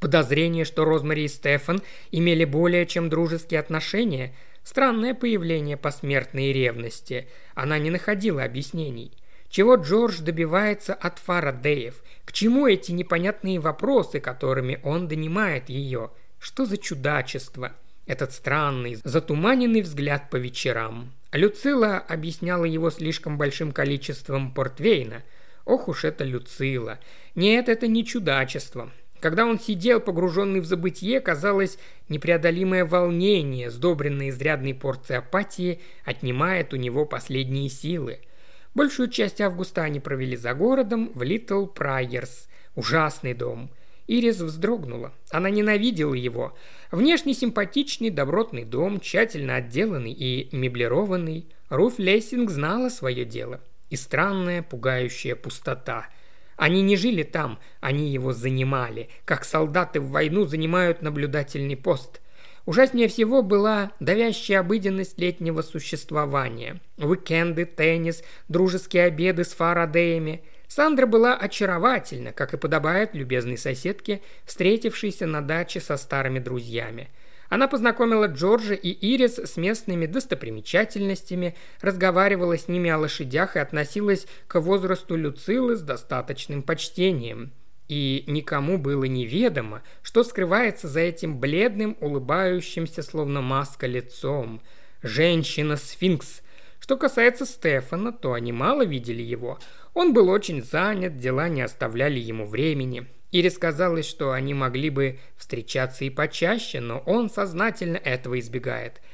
Подозрение, 0.00 0.64
что 0.64 0.84
Розмари 0.84 1.24
и 1.24 1.28
Стефан 1.28 1.82
имели 2.10 2.44
более 2.44 2.84
чем 2.86 3.08
дружеские 3.08 3.60
отношения– 3.60 4.34
Странное 4.64 5.12
появление 5.12 5.76
посмертной 5.76 6.50
ревности. 6.50 7.28
Она 7.54 7.78
не 7.78 7.90
находила 7.90 8.42
объяснений. 8.42 9.12
Чего 9.54 9.76
Джордж 9.76 10.20
добивается 10.20 10.94
от 10.94 11.20
Фарадеев? 11.20 12.02
К 12.24 12.32
чему 12.32 12.66
эти 12.66 12.90
непонятные 12.90 13.60
вопросы, 13.60 14.18
которыми 14.18 14.80
он 14.82 15.06
донимает 15.06 15.68
ее? 15.68 16.10
Что 16.40 16.66
за 16.66 16.76
чудачество? 16.76 17.70
Этот 18.04 18.32
странный, 18.32 18.98
затуманенный 19.04 19.82
взгляд 19.82 20.28
по 20.28 20.34
вечерам. 20.34 21.12
Люцила 21.30 21.98
объясняла 21.98 22.64
его 22.64 22.90
слишком 22.90 23.38
большим 23.38 23.70
количеством 23.70 24.52
портвейна. 24.52 25.22
Ох 25.64 25.86
уж 25.86 26.02
это 26.02 26.24
Люцила. 26.24 26.98
Нет, 27.36 27.68
это 27.68 27.86
не 27.86 28.04
чудачество. 28.04 28.90
Когда 29.20 29.46
он 29.46 29.60
сидел, 29.60 30.00
погруженный 30.00 30.58
в 30.58 30.66
забытье, 30.66 31.20
казалось, 31.20 31.78
непреодолимое 32.08 32.84
волнение, 32.84 33.70
сдобренное 33.70 34.30
изрядной 34.30 34.74
порцией 34.74 35.20
апатии, 35.20 35.78
отнимает 36.04 36.74
у 36.74 36.76
него 36.76 37.06
последние 37.06 37.68
силы– 37.68 38.18
Большую 38.74 39.08
часть 39.08 39.40
августа 39.40 39.82
они 39.82 40.00
провели 40.00 40.36
за 40.36 40.52
городом 40.52 41.12
в 41.14 41.22
Литл 41.22 41.66
Прайерс. 41.66 42.48
Ужасный 42.74 43.32
дом. 43.32 43.70
Ирис 44.08 44.40
вздрогнула. 44.40 45.12
Она 45.30 45.48
ненавидела 45.48 46.14
его. 46.14 46.56
Внешне 46.90 47.34
симпатичный, 47.34 48.10
добротный 48.10 48.64
дом, 48.64 48.98
тщательно 48.98 49.56
отделанный 49.56 50.12
и 50.12 50.48
меблированный. 50.54 51.48
Руф 51.68 51.98
Лессинг 51.98 52.50
знала 52.50 52.88
свое 52.88 53.24
дело. 53.24 53.60
И 53.90 53.96
странная, 53.96 54.62
пугающая 54.62 55.36
пустота. 55.36 56.08
Они 56.56 56.82
не 56.82 56.96
жили 56.96 57.22
там, 57.22 57.58
они 57.80 58.10
его 58.10 58.32
занимали, 58.32 59.08
как 59.24 59.44
солдаты 59.44 60.00
в 60.00 60.10
войну 60.10 60.44
занимают 60.46 61.00
наблюдательный 61.00 61.76
пост. 61.76 62.20
Ужаснее 62.66 63.08
всего 63.08 63.42
была 63.42 63.92
давящая 64.00 64.60
обыденность 64.60 65.18
летнего 65.18 65.60
существования. 65.60 66.80
Уикенды, 66.96 67.66
теннис, 67.66 68.22
дружеские 68.48 69.04
обеды 69.04 69.44
с 69.44 69.52
Фарадеями. 69.52 70.44
Сандра 70.66 71.04
была 71.04 71.36
очаровательна, 71.36 72.32
как 72.32 72.54
и 72.54 72.56
подобает 72.56 73.14
любезной 73.14 73.58
соседке, 73.58 74.22
встретившейся 74.46 75.26
на 75.26 75.42
даче 75.42 75.80
со 75.80 75.98
старыми 75.98 76.38
друзьями. 76.38 77.10
Она 77.50 77.68
познакомила 77.68 78.24
Джорджа 78.24 78.74
и 78.74 78.88
Ирис 78.88 79.38
с 79.38 79.58
местными 79.58 80.06
достопримечательностями, 80.06 81.54
разговаривала 81.82 82.56
с 82.56 82.66
ними 82.66 82.88
о 82.88 82.98
лошадях 82.98 83.56
и 83.56 83.58
относилась 83.58 84.26
к 84.48 84.58
возрасту 84.58 85.16
Люцилы 85.16 85.76
с 85.76 85.82
достаточным 85.82 86.62
почтением– 86.62 87.52
и 87.88 88.24
никому 88.26 88.78
было 88.78 89.04
неведомо, 89.04 89.82
что 90.02 90.24
скрывается 90.24 90.88
за 90.88 91.00
этим 91.00 91.38
бледным, 91.38 91.96
улыбающимся, 92.00 93.02
словно 93.02 93.42
маска 93.42 93.86
лицом. 93.86 94.62
Женщина-сфинкс. 95.02 96.42
Что 96.80 96.96
касается 96.96 97.46
Стефана, 97.46 98.12
то 98.12 98.32
они 98.32 98.52
мало 98.52 98.84
видели 98.84 99.22
его. 99.22 99.58
Он 99.92 100.12
был 100.12 100.28
очень 100.28 100.62
занят, 100.62 101.18
дела 101.18 101.48
не 101.48 101.62
оставляли 101.62 102.18
ему 102.18 102.46
времени. 102.46 103.06
Ирис 103.32 103.58
казалось, 103.58 104.08
что 104.08 104.32
они 104.32 104.54
могли 104.54 104.90
бы 104.90 105.18
встречаться 105.36 106.04
и 106.04 106.10
почаще, 106.10 106.80
но 106.80 106.98
он 107.00 107.30
сознательно 107.30 107.96
этого 107.96 108.38
избегает– 108.38 109.00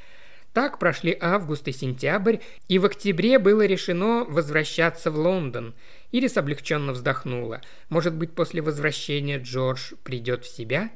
так 0.52 0.80
прошли 0.80 1.16
август 1.20 1.68
и 1.68 1.72
сентябрь, 1.72 2.38
и 2.68 2.78
в 2.78 2.84
октябре 2.84 3.38
было 3.38 3.64
решено 3.66 4.24
возвращаться 4.24 5.10
в 5.10 5.16
Лондон. 5.16 5.74
Ирис 6.12 6.36
облегченно 6.36 6.92
вздохнула. 6.92 7.60
Может 7.88 8.14
быть, 8.14 8.34
после 8.34 8.62
возвращения 8.62 9.38
Джордж 9.38 9.92
придет 10.02 10.44
в 10.44 10.54
себя? 10.54 10.90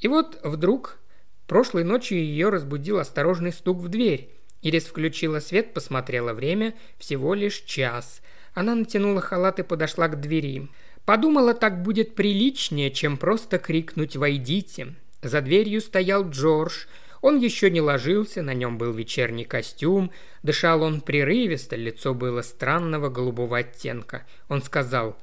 И 0.00 0.08
вот 0.08 0.40
вдруг 0.42 0.98
прошлой 1.46 1.84
ночью 1.84 2.18
ее 2.18 2.48
разбудил 2.48 2.98
осторожный 2.98 3.52
стук 3.52 3.78
в 3.78 3.88
дверь. 3.88 4.30
Ирис 4.62 4.84
включила 4.84 5.40
свет, 5.40 5.74
посмотрела 5.74 6.32
время, 6.32 6.74
всего 6.98 7.34
лишь 7.34 7.60
час. 7.62 8.20
Она 8.54 8.74
натянула 8.74 9.20
халат 9.20 9.60
и 9.60 9.62
подошла 9.62 10.08
к 10.08 10.20
двери. 10.20 10.68
Подумала, 11.04 11.54
так 11.54 11.82
будет 11.82 12.14
приличнее, 12.14 12.90
чем 12.90 13.16
просто 13.16 13.58
крикнуть 13.58 14.16
«Войдите!». 14.16 14.94
За 15.22 15.40
дверью 15.40 15.80
стоял 15.80 16.28
Джордж– 16.28 16.86
он 17.20 17.38
еще 17.38 17.70
не 17.70 17.80
ложился, 17.80 18.42
на 18.42 18.54
нем 18.54 18.78
был 18.78 18.92
вечерний 18.92 19.44
костюм, 19.44 20.10
дышал 20.42 20.82
он 20.82 21.00
прерывисто, 21.00 21.76
лицо 21.76 22.14
было 22.14 22.42
странного 22.42 23.08
голубого 23.08 23.58
оттенка. 23.58 24.26
Он 24.48 24.62
сказал 24.62 25.16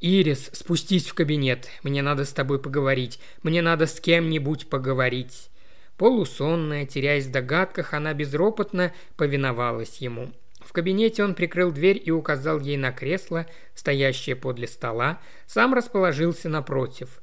«Ирис, 0.00 0.50
спустись 0.52 1.06
в 1.08 1.14
кабинет, 1.14 1.68
мне 1.82 2.02
надо 2.02 2.24
с 2.24 2.32
тобой 2.32 2.60
поговорить, 2.60 3.18
мне 3.42 3.62
надо 3.62 3.86
с 3.86 4.00
кем-нибудь 4.00 4.68
поговорить». 4.68 5.50
Полусонная, 5.96 6.86
теряясь 6.86 7.26
в 7.26 7.32
догадках, 7.32 7.92
она 7.92 8.14
безропотно 8.14 8.92
повиновалась 9.16 9.96
ему. 9.96 10.32
В 10.60 10.72
кабинете 10.72 11.24
он 11.24 11.34
прикрыл 11.34 11.72
дверь 11.72 12.00
и 12.04 12.10
указал 12.10 12.60
ей 12.60 12.76
на 12.76 12.92
кресло, 12.92 13.46
стоящее 13.74 14.36
подле 14.36 14.68
стола, 14.68 15.18
сам 15.46 15.72
расположился 15.74 16.48
напротив. 16.48 17.20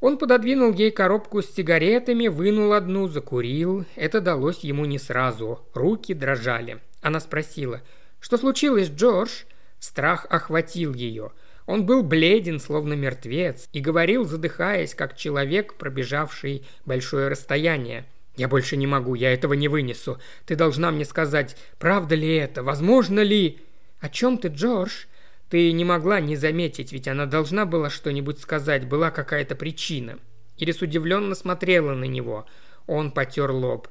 Он 0.00 0.16
пододвинул 0.16 0.72
ей 0.72 0.90
коробку 0.92 1.42
с 1.42 1.50
сигаретами, 1.52 2.28
вынул 2.28 2.72
одну, 2.72 3.08
закурил. 3.08 3.84
Это 3.96 4.20
далось 4.20 4.60
ему 4.60 4.84
не 4.84 4.98
сразу. 4.98 5.60
Руки 5.74 6.14
дрожали. 6.14 6.80
Она 7.00 7.18
спросила, 7.18 7.82
«Что 8.20 8.36
случилось, 8.36 8.90
Джордж?» 8.90 9.44
Страх 9.80 10.26
охватил 10.30 10.94
ее. 10.94 11.32
Он 11.66 11.84
был 11.84 12.02
бледен, 12.02 12.60
словно 12.60 12.94
мертвец, 12.94 13.68
и 13.72 13.80
говорил, 13.80 14.24
задыхаясь, 14.24 14.94
как 14.94 15.16
человек, 15.16 15.74
пробежавший 15.74 16.64
большое 16.84 17.28
расстояние. 17.28 18.06
«Я 18.36 18.48
больше 18.48 18.76
не 18.76 18.86
могу, 18.86 19.14
я 19.14 19.32
этого 19.32 19.54
не 19.54 19.68
вынесу. 19.68 20.18
Ты 20.46 20.54
должна 20.54 20.92
мне 20.92 21.04
сказать, 21.04 21.56
правда 21.78 22.14
ли 22.14 22.36
это, 22.36 22.62
возможно 22.62 23.20
ли...» 23.20 23.60
«О 24.00 24.08
чем 24.08 24.38
ты, 24.38 24.46
Джордж?» 24.48 25.06
Ты 25.50 25.72
не 25.72 25.84
могла 25.84 26.20
не 26.20 26.36
заметить, 26.36 26.92
ведь 26.92 27.08
она 27.08 27.24
должна 27.26 27.64
была 27.64 27.88
что-нибудь 27.88 28.40
сказать, 28.40 28.86
была 28.86 29.10
какая-то 29.10 29.54
причина. 29.54 30.18
Ирис 30.58 30.82
удивленно 30.82 31.34
смотрела 31.34 31.94
на 31.94 32.04
него. 32.04 32.46
Он 32.86 33.10
потер 33.12 33.50
лоб. 33.50 33.88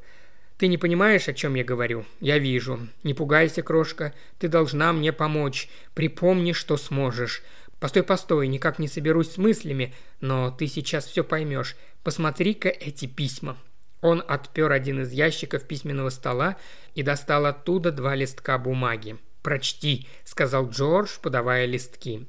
«Ты 0.57 0.67
не 0.67 0.77
понимаешь, 0.77 1.27
о 1.27 1.33
чем 1.33 1.53
я 1.55 1.63
говорю? 1.63 2.05
Я 2.19 2.39
вижу. 2.39 2.79
Не 3.03 3.13
пугайся, 3.13 3.61
крошка. 3.61 4.13
Ты 4.39 4.47
должна 4.47 4.91
мне 4.91 5.13
помочь. 5.13 5.69
Припомни, 5.93 6.51
что 6.51 6.77
сможешь. 6.77 7.43
Постой, 7.79 8.01
постой, 8.01 8.47
никак 8.47 8.79
не 8.79 8.87
соберусь 8.87 9.33
с 9.33 9.37
мыслями, 9.37 9.93
но 10.19 10.49
ты 10.49 10.65
сейчас 10.65 11.05
все 11.05 11.23
поймешь. 11.23 11.75
Посмотри-ка 12.03 12.69
эти 12.69 13.05
письма». 13.05 13.57
Он 14.01 14.23
отпер 14.27 14.71
один 14.71 15.01
из 15.01 15.11
ящиков 15.11 15.63
письменного 15.63 16.09
стола 16.09 16.57
и 16.95 17.03
достал 17.03 17.45
оттуда 17.45 17.91
два 17.91 18.15
листка 18.15 18.57
бумаги. 18.57 19.17
«Прочти»,— 19.47 20.05
сказал 20.25 20.69
Джордж, 20.69 21.19
подавая 21.21 21.65
листки. 21.67 22.27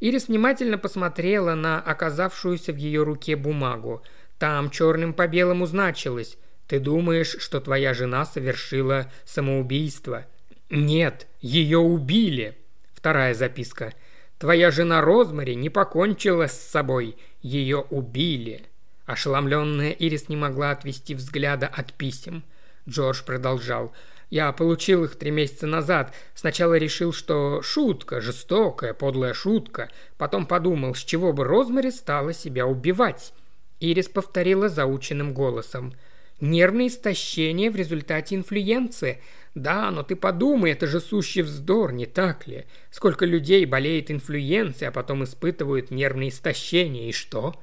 Ирис 0.00 0.26
внимательно 0.26 0.78
посмотрела 0.78 1.54
на 1.54 1.80
оказавшуюся 1.80 2.72
в 2.72 2.76
ее 2.76 3.04
руке 3.04 3.36
бумагу. 3.36 4.02
Там 4.40 4.70
черным 4.70 5.14
по 5.14 5.28
белому 5.28 5.66
значилось 5.66 6.36
«Ты 6.66 6.80
думаешь, 6.80 7.36
что 7.38 7.60
твоя 7.60 7.94
жена 7.94 8.26
совершила 8.26 9.12
самоубийство?» 9.24 10.26
«Нет, 10.68 11.28
ее 11.40 11.78
убили!» 11.78 12.58
Вторая 12.94 13.32
записка. 13.34 13.94
«Твоя 14.40 14.72
жена 14.72 15.02
Розмари 15.02 15.54
не 15.54 15.70
покончила 15.70 16.48
с 16.48 16.60
собой, 16.60 17.16
ее 17.42 17.86
убили!» 17.90 18.64
Ошеломленная 19.04 19.92
Ирис 19.92 20.28
не 20.28 20.34
могла 20.34 20.72
отвести 20.72 21.14
взгляда 21.14 21.68
от 21.68 21.92
писем. 21.92 22.42
Джордж 22.88 23.22
продолжал– 23.24 23.92
я 24.30 24.52
получил 24.52 25.04
их 25.04 25.16
три 25.16 25.30
месяца 25.30 25.66
назад. 25.66 26.12
Сначала 26.34 26.74
решил, 26.74 27.12
что 27.12 27.62
шутка, 27.62 28.20
жестокая, 28.20 28.92
подлая 28.92 29.34
шутка. 29.34 29.90
Потом 30.18 30.46
подумал, 30.46 30.94
с 30.94 31.04
чего 31.04 31.32
бы 31.32 31.44
Розмари 31.44 31.90
стала 31.90 32.32
себя 32.32 32.66
убивать. 32.66 33.32
Ирис 33.78 34.08
повторила 34.08 34.68
заученным 34.68 35.32
голосом. 35.32 35.94
Нервное 36.40 36.88
истощение 36.88 37.70
в 37.70 37.76
результате 37.76 38.34
инфлюенции. 38.34 39.22
Да, 39.54 39.90
но 39.90 40.02
ты 40.02 40.16
подумай, 40.16 40.72
это 40.72 40.86
же 40.86 41.00
сущий 41.00 41.42
вздор, 41.42 41.92
не 41.92 42.04
так 42.04 42.46
ли? 42.46 42.66
Сколько 42.90 43.24
людей 43.24 43.64
болеет 43.64 44.10
инфлюенцией, 44.10 44.88
а 44.88 44.92
потом 44.92 45.24
испытывают 45.24 45.90
нервное 45.90 46.28
истощение, 46.28 47.08
и 47.08 47.12
что? 47.12 47.54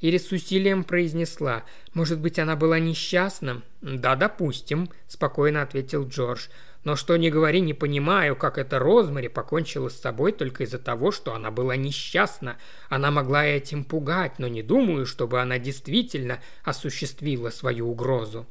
Ирис 0.00 0.28
с 0.28 0.32
усилием 0.32 0.84
произнесла. 0.84 1.64
«Может 1.92 2.20
быть, 2.20 2.38
она 2.38 2.54
была 2.54 2.78
несчастна?» 2.78 3.62
«Да, 3.80 4.14
допустим»,– 4.14 4.90
спокойно 5.08 5.62
ответил 5.62 6.06
Джордж. 6.06 6.48
«Но 6.84 6.94
что 6.94 7.16
ни 7.16 7.30
говори, 7.30 7.60
не 7.60 7.74
понимаю, 7.74 8.36
как 8.36 8.58
эта 8.58 8.78
Розмари 8.78 9.26
покончила 9.26 9.88
с 9.88 10.00
собой 10.00 10.30
только 10.32 10.62
из-за 10.62 10.78
того, 10.78 11.10
что 11.10 11.34
она 11.34 11.50
была 11.50 11.74
несчастна. 11.74 12.58
Она 12.88 13.10
могла 13.10 13.44
этим 13.44 13.84
пугать, 13.84 14.38
но 14.38 14.46
не 14.46 14.62
думаю, 14.62 15.04
чтобы 15.04 15.40
она 15.40 15.58
действительно 15.58 16.40
осуществила 16.62 17.50
свою 17.50 17.90
угрозу». 17.90 18.46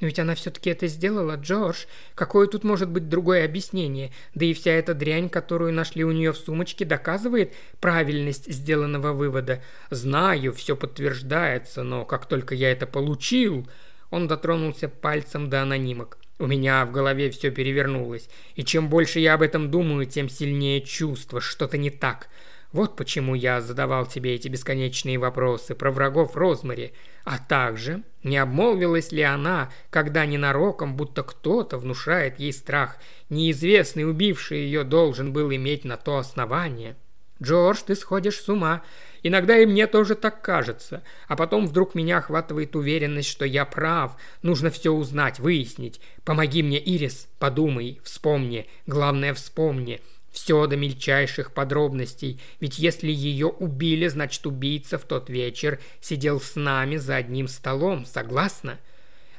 Но 0.00 0.06
ведь 0.06 0.18
она 0.18 0.34
все-таки 0.34 0.70
это 0.70 0.86
сделала, 0.86 1.36
Джордж. 1.36 1.86
Какое 2.14 2.46
тут 2.46 2.64
может 2.64 2.88
быть 2.88 3.08
другое 3.08 3.44
объяснение? 3.44 4.12
Да 4.34 4.44
и 4.44 4.54
вся 4.54 4.72
эта 4.72 4.94
дрянь, 4.94 5.28
которую 5.28 5.72
нашли 5.72 6.04
у 6.04 6.12
нее 6.12 6.32
в 6.32 6.38
сумочке, 6.38 6.84
доказывает 6.84 7.52
правильность 7.80 8.52
сделанного 8.52 9.12
вывода. 9.12 9.62
Знаю, 9.90 10.52
все 10.52 10.76
подтверждается, 10.76 11.82
но 11.82 12.04
как 12.04 12.26
только 12.26 12.54
я 12.54 12.70
это 12.70 12.86
получил... 12.86 13.66
Он 14.10 14.26
дотронулся 14.26 14.88
пальцем 14.88 15.50
до 15.50 15.60
анонимок. 15.60 16.16
У 16.38 16.46
меня 16.46 16.86
в 16.86 16.92
голове 16.92 17.30
все 17.30 17.50
перевернулось. 17.50 18.28
И 18.54 18.64
чем 18.64 18.88
больше 18.88 19.20
я 19.20 19.34
об 19.34 19.42
этом 19.42 19.70
думаю, 19.70 20.06
тем 20.06 20.28
сильнее 20.28 20.80
чувство, 20.80 21.40
что-то 21.40 21.76
не 21.76 21.90
так. 21.90 22.28
Вот 22.72 22.96
почему 22.96 23.34
я 23.34 23.62
задавал 23.62 24.06
тебе 24.06 24.34
эти 24.34 24.48
бесконечные 24.48 25.18
вопросы 25.18 25.74
про 25.74 25.90
врагов 25.90 26.36
Розмари. 26.36 26.92
А 27.24 27.38
также, 27.38 28.02
не 28.22 28.36
обмолвилась 28.36 29.10
ли 29.10 29.22
она, 29.22 29.70
когда 29.90 30.26
ненароком, 30.26 30.94
будто 30.94 31.22
кто-то 31.22 31.78
внушает 31.78 32.38
ей 32.38 32.52
страх, 32.52 32.98
неизвестный 33.30 34.08
убивший 34.08 34.58
ее 34.58 34.84
должен 34.84 35.32
был 35.32 35.50
иметь 35.50 35.84
на 35.84 35.96
то 35.96 36.18
основание? 36.18 36.96
«Джордж, 37.40 37.82
ты 37.86 37.94
сходишь 37.94 38.40
с 38.40 38.48
ума. 38.48 38.82
Иногда 39.22 39.56
и 39.58 39.64
мне 39.64 39.86
тоже 39.86 40.16
так 40.16 40.42
кажется. 40.42 41.04
А 41.28 41.36
потом 41.36 41.68
вдруг 41.68 41.94
меня 41.94 42.18
охватывает 42.18 42.74
уверенность, 42.74 43.28
что 43.28 43.44
я 43.44 43.64
прав. 43.64 44.16
Нужно 44.42 44.70
все 44.70 44.90
узнать, 44.90 45.38
выяснить. 45.38 46.00
Помоги 46.24 46.64
мне, 46.64 46.80
Ирис. 46.80 47.28
Подумай, 47.38 48.00
вспомни. 48.02 48.66
Главное, 48.86 49.34
вспомни. 49.34 50.00
Все 50.40 50.68
до 50.68 50.76
мельчайших 50.76 51.50
подробностей, 51.50 52.40
ведь 52.60 52.78
если 52.78 53.10
ее 53.10 53.48
убили, 53.48 54.06
значит 54.06 54.46
убийца 54.46 54.96
в 54.96 55.02
тот 55.02 55.28
вечер 55.28 55.80
сидел 56.00 56.40
с 56.40 56.54
нами 56.54 56.94
за 56.96 57.16
одним 57.16 57.48
столом, 57.48 58.06
согласна? 58.06 58.78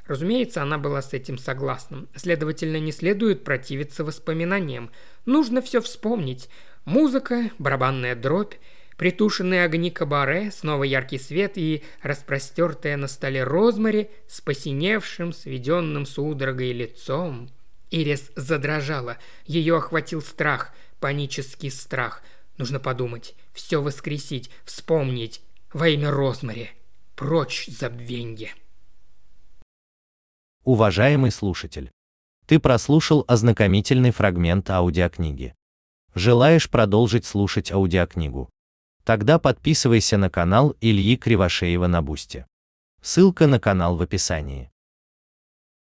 Разумеется, 0.07 0.61
она 0.61 0.77
была 0.77 1.01
с 1.01 1.13
этим 1.13 1.37
согласна. 1.37 2.05
Следовательно, 2.15 2.81
не 2.81 2.91
следует 2.91 3.45
противиться 3.45 4.03
воспоминаниям. 4.03 4.91
Нужно 5.25 5.61
все 5.61 5.79
вспомнить. 5.79 6.49
Музыка, 6.83 7.49
барабанная 7.59 8.15
дробь, 8.15 8.55
притушенные 8.97 9.63
огни 9.63 9.91
кабаре, 9.91 10.51
снова 10.51 10.83
яркий 10.83 11.17
свет 11.17 11.53
и 11.55 11.81
распростертая 12.01 12.97
на 12.97 13.07
столе 13.07 13.45
розмари 13.45 14.09
с 14.27 14.41
посиневшим, 14.41 15.31
сведенным 15.31 16.05
судорогой 16.05 16.73
лицом. 16.73 17.49
Ирис 17.89 18.31
задрожала. 18.35 19.17
Ее 19.45 19.77
охватил 19.77 20.21
страх– 20.21 20.73
панический 20.99 21.71
страх. 21.71 22.23
Нужно 22.57 22.79
подумать, 22.79 23.35
все 23.53 23.81
воскресить, 23.81 24.49
вспомнить. 24.65 25.41
Во 25.73 25.87
имя 25.87 26.11
Розмари. 26.11 26.71
Прочь 27.15 27.67
забвенье. 27.67 28.49
Уважаемый 30.63 31.31
слушатель, 31.31 31.91
ты 32.45 32.59
прослушал 32.59 33.23
ознакомительный 33.27 34.11
фрагмент 34.11 34.69
аудиокниги. 34.69 35.53
Желаешь 36.15 36.69
продолжить 36.69 37.25
слушать 37.25 37.71
аудиокнигу? 37.71 38.49
Тогда 39.03 39.39
подписывайся 39.39 40.17
на 40.17 40.29
канал 40.29 40.75
Ильи 40.81 41.17
Кривошеева 41.17 41.87
на 41.87 42.01
Бусте. 42.01 42.45
Ссылка 43.01 43.47
на 43.47 43.59
канал 43.59 43.95
в 43.95 44.01
описании. 44.01 44.71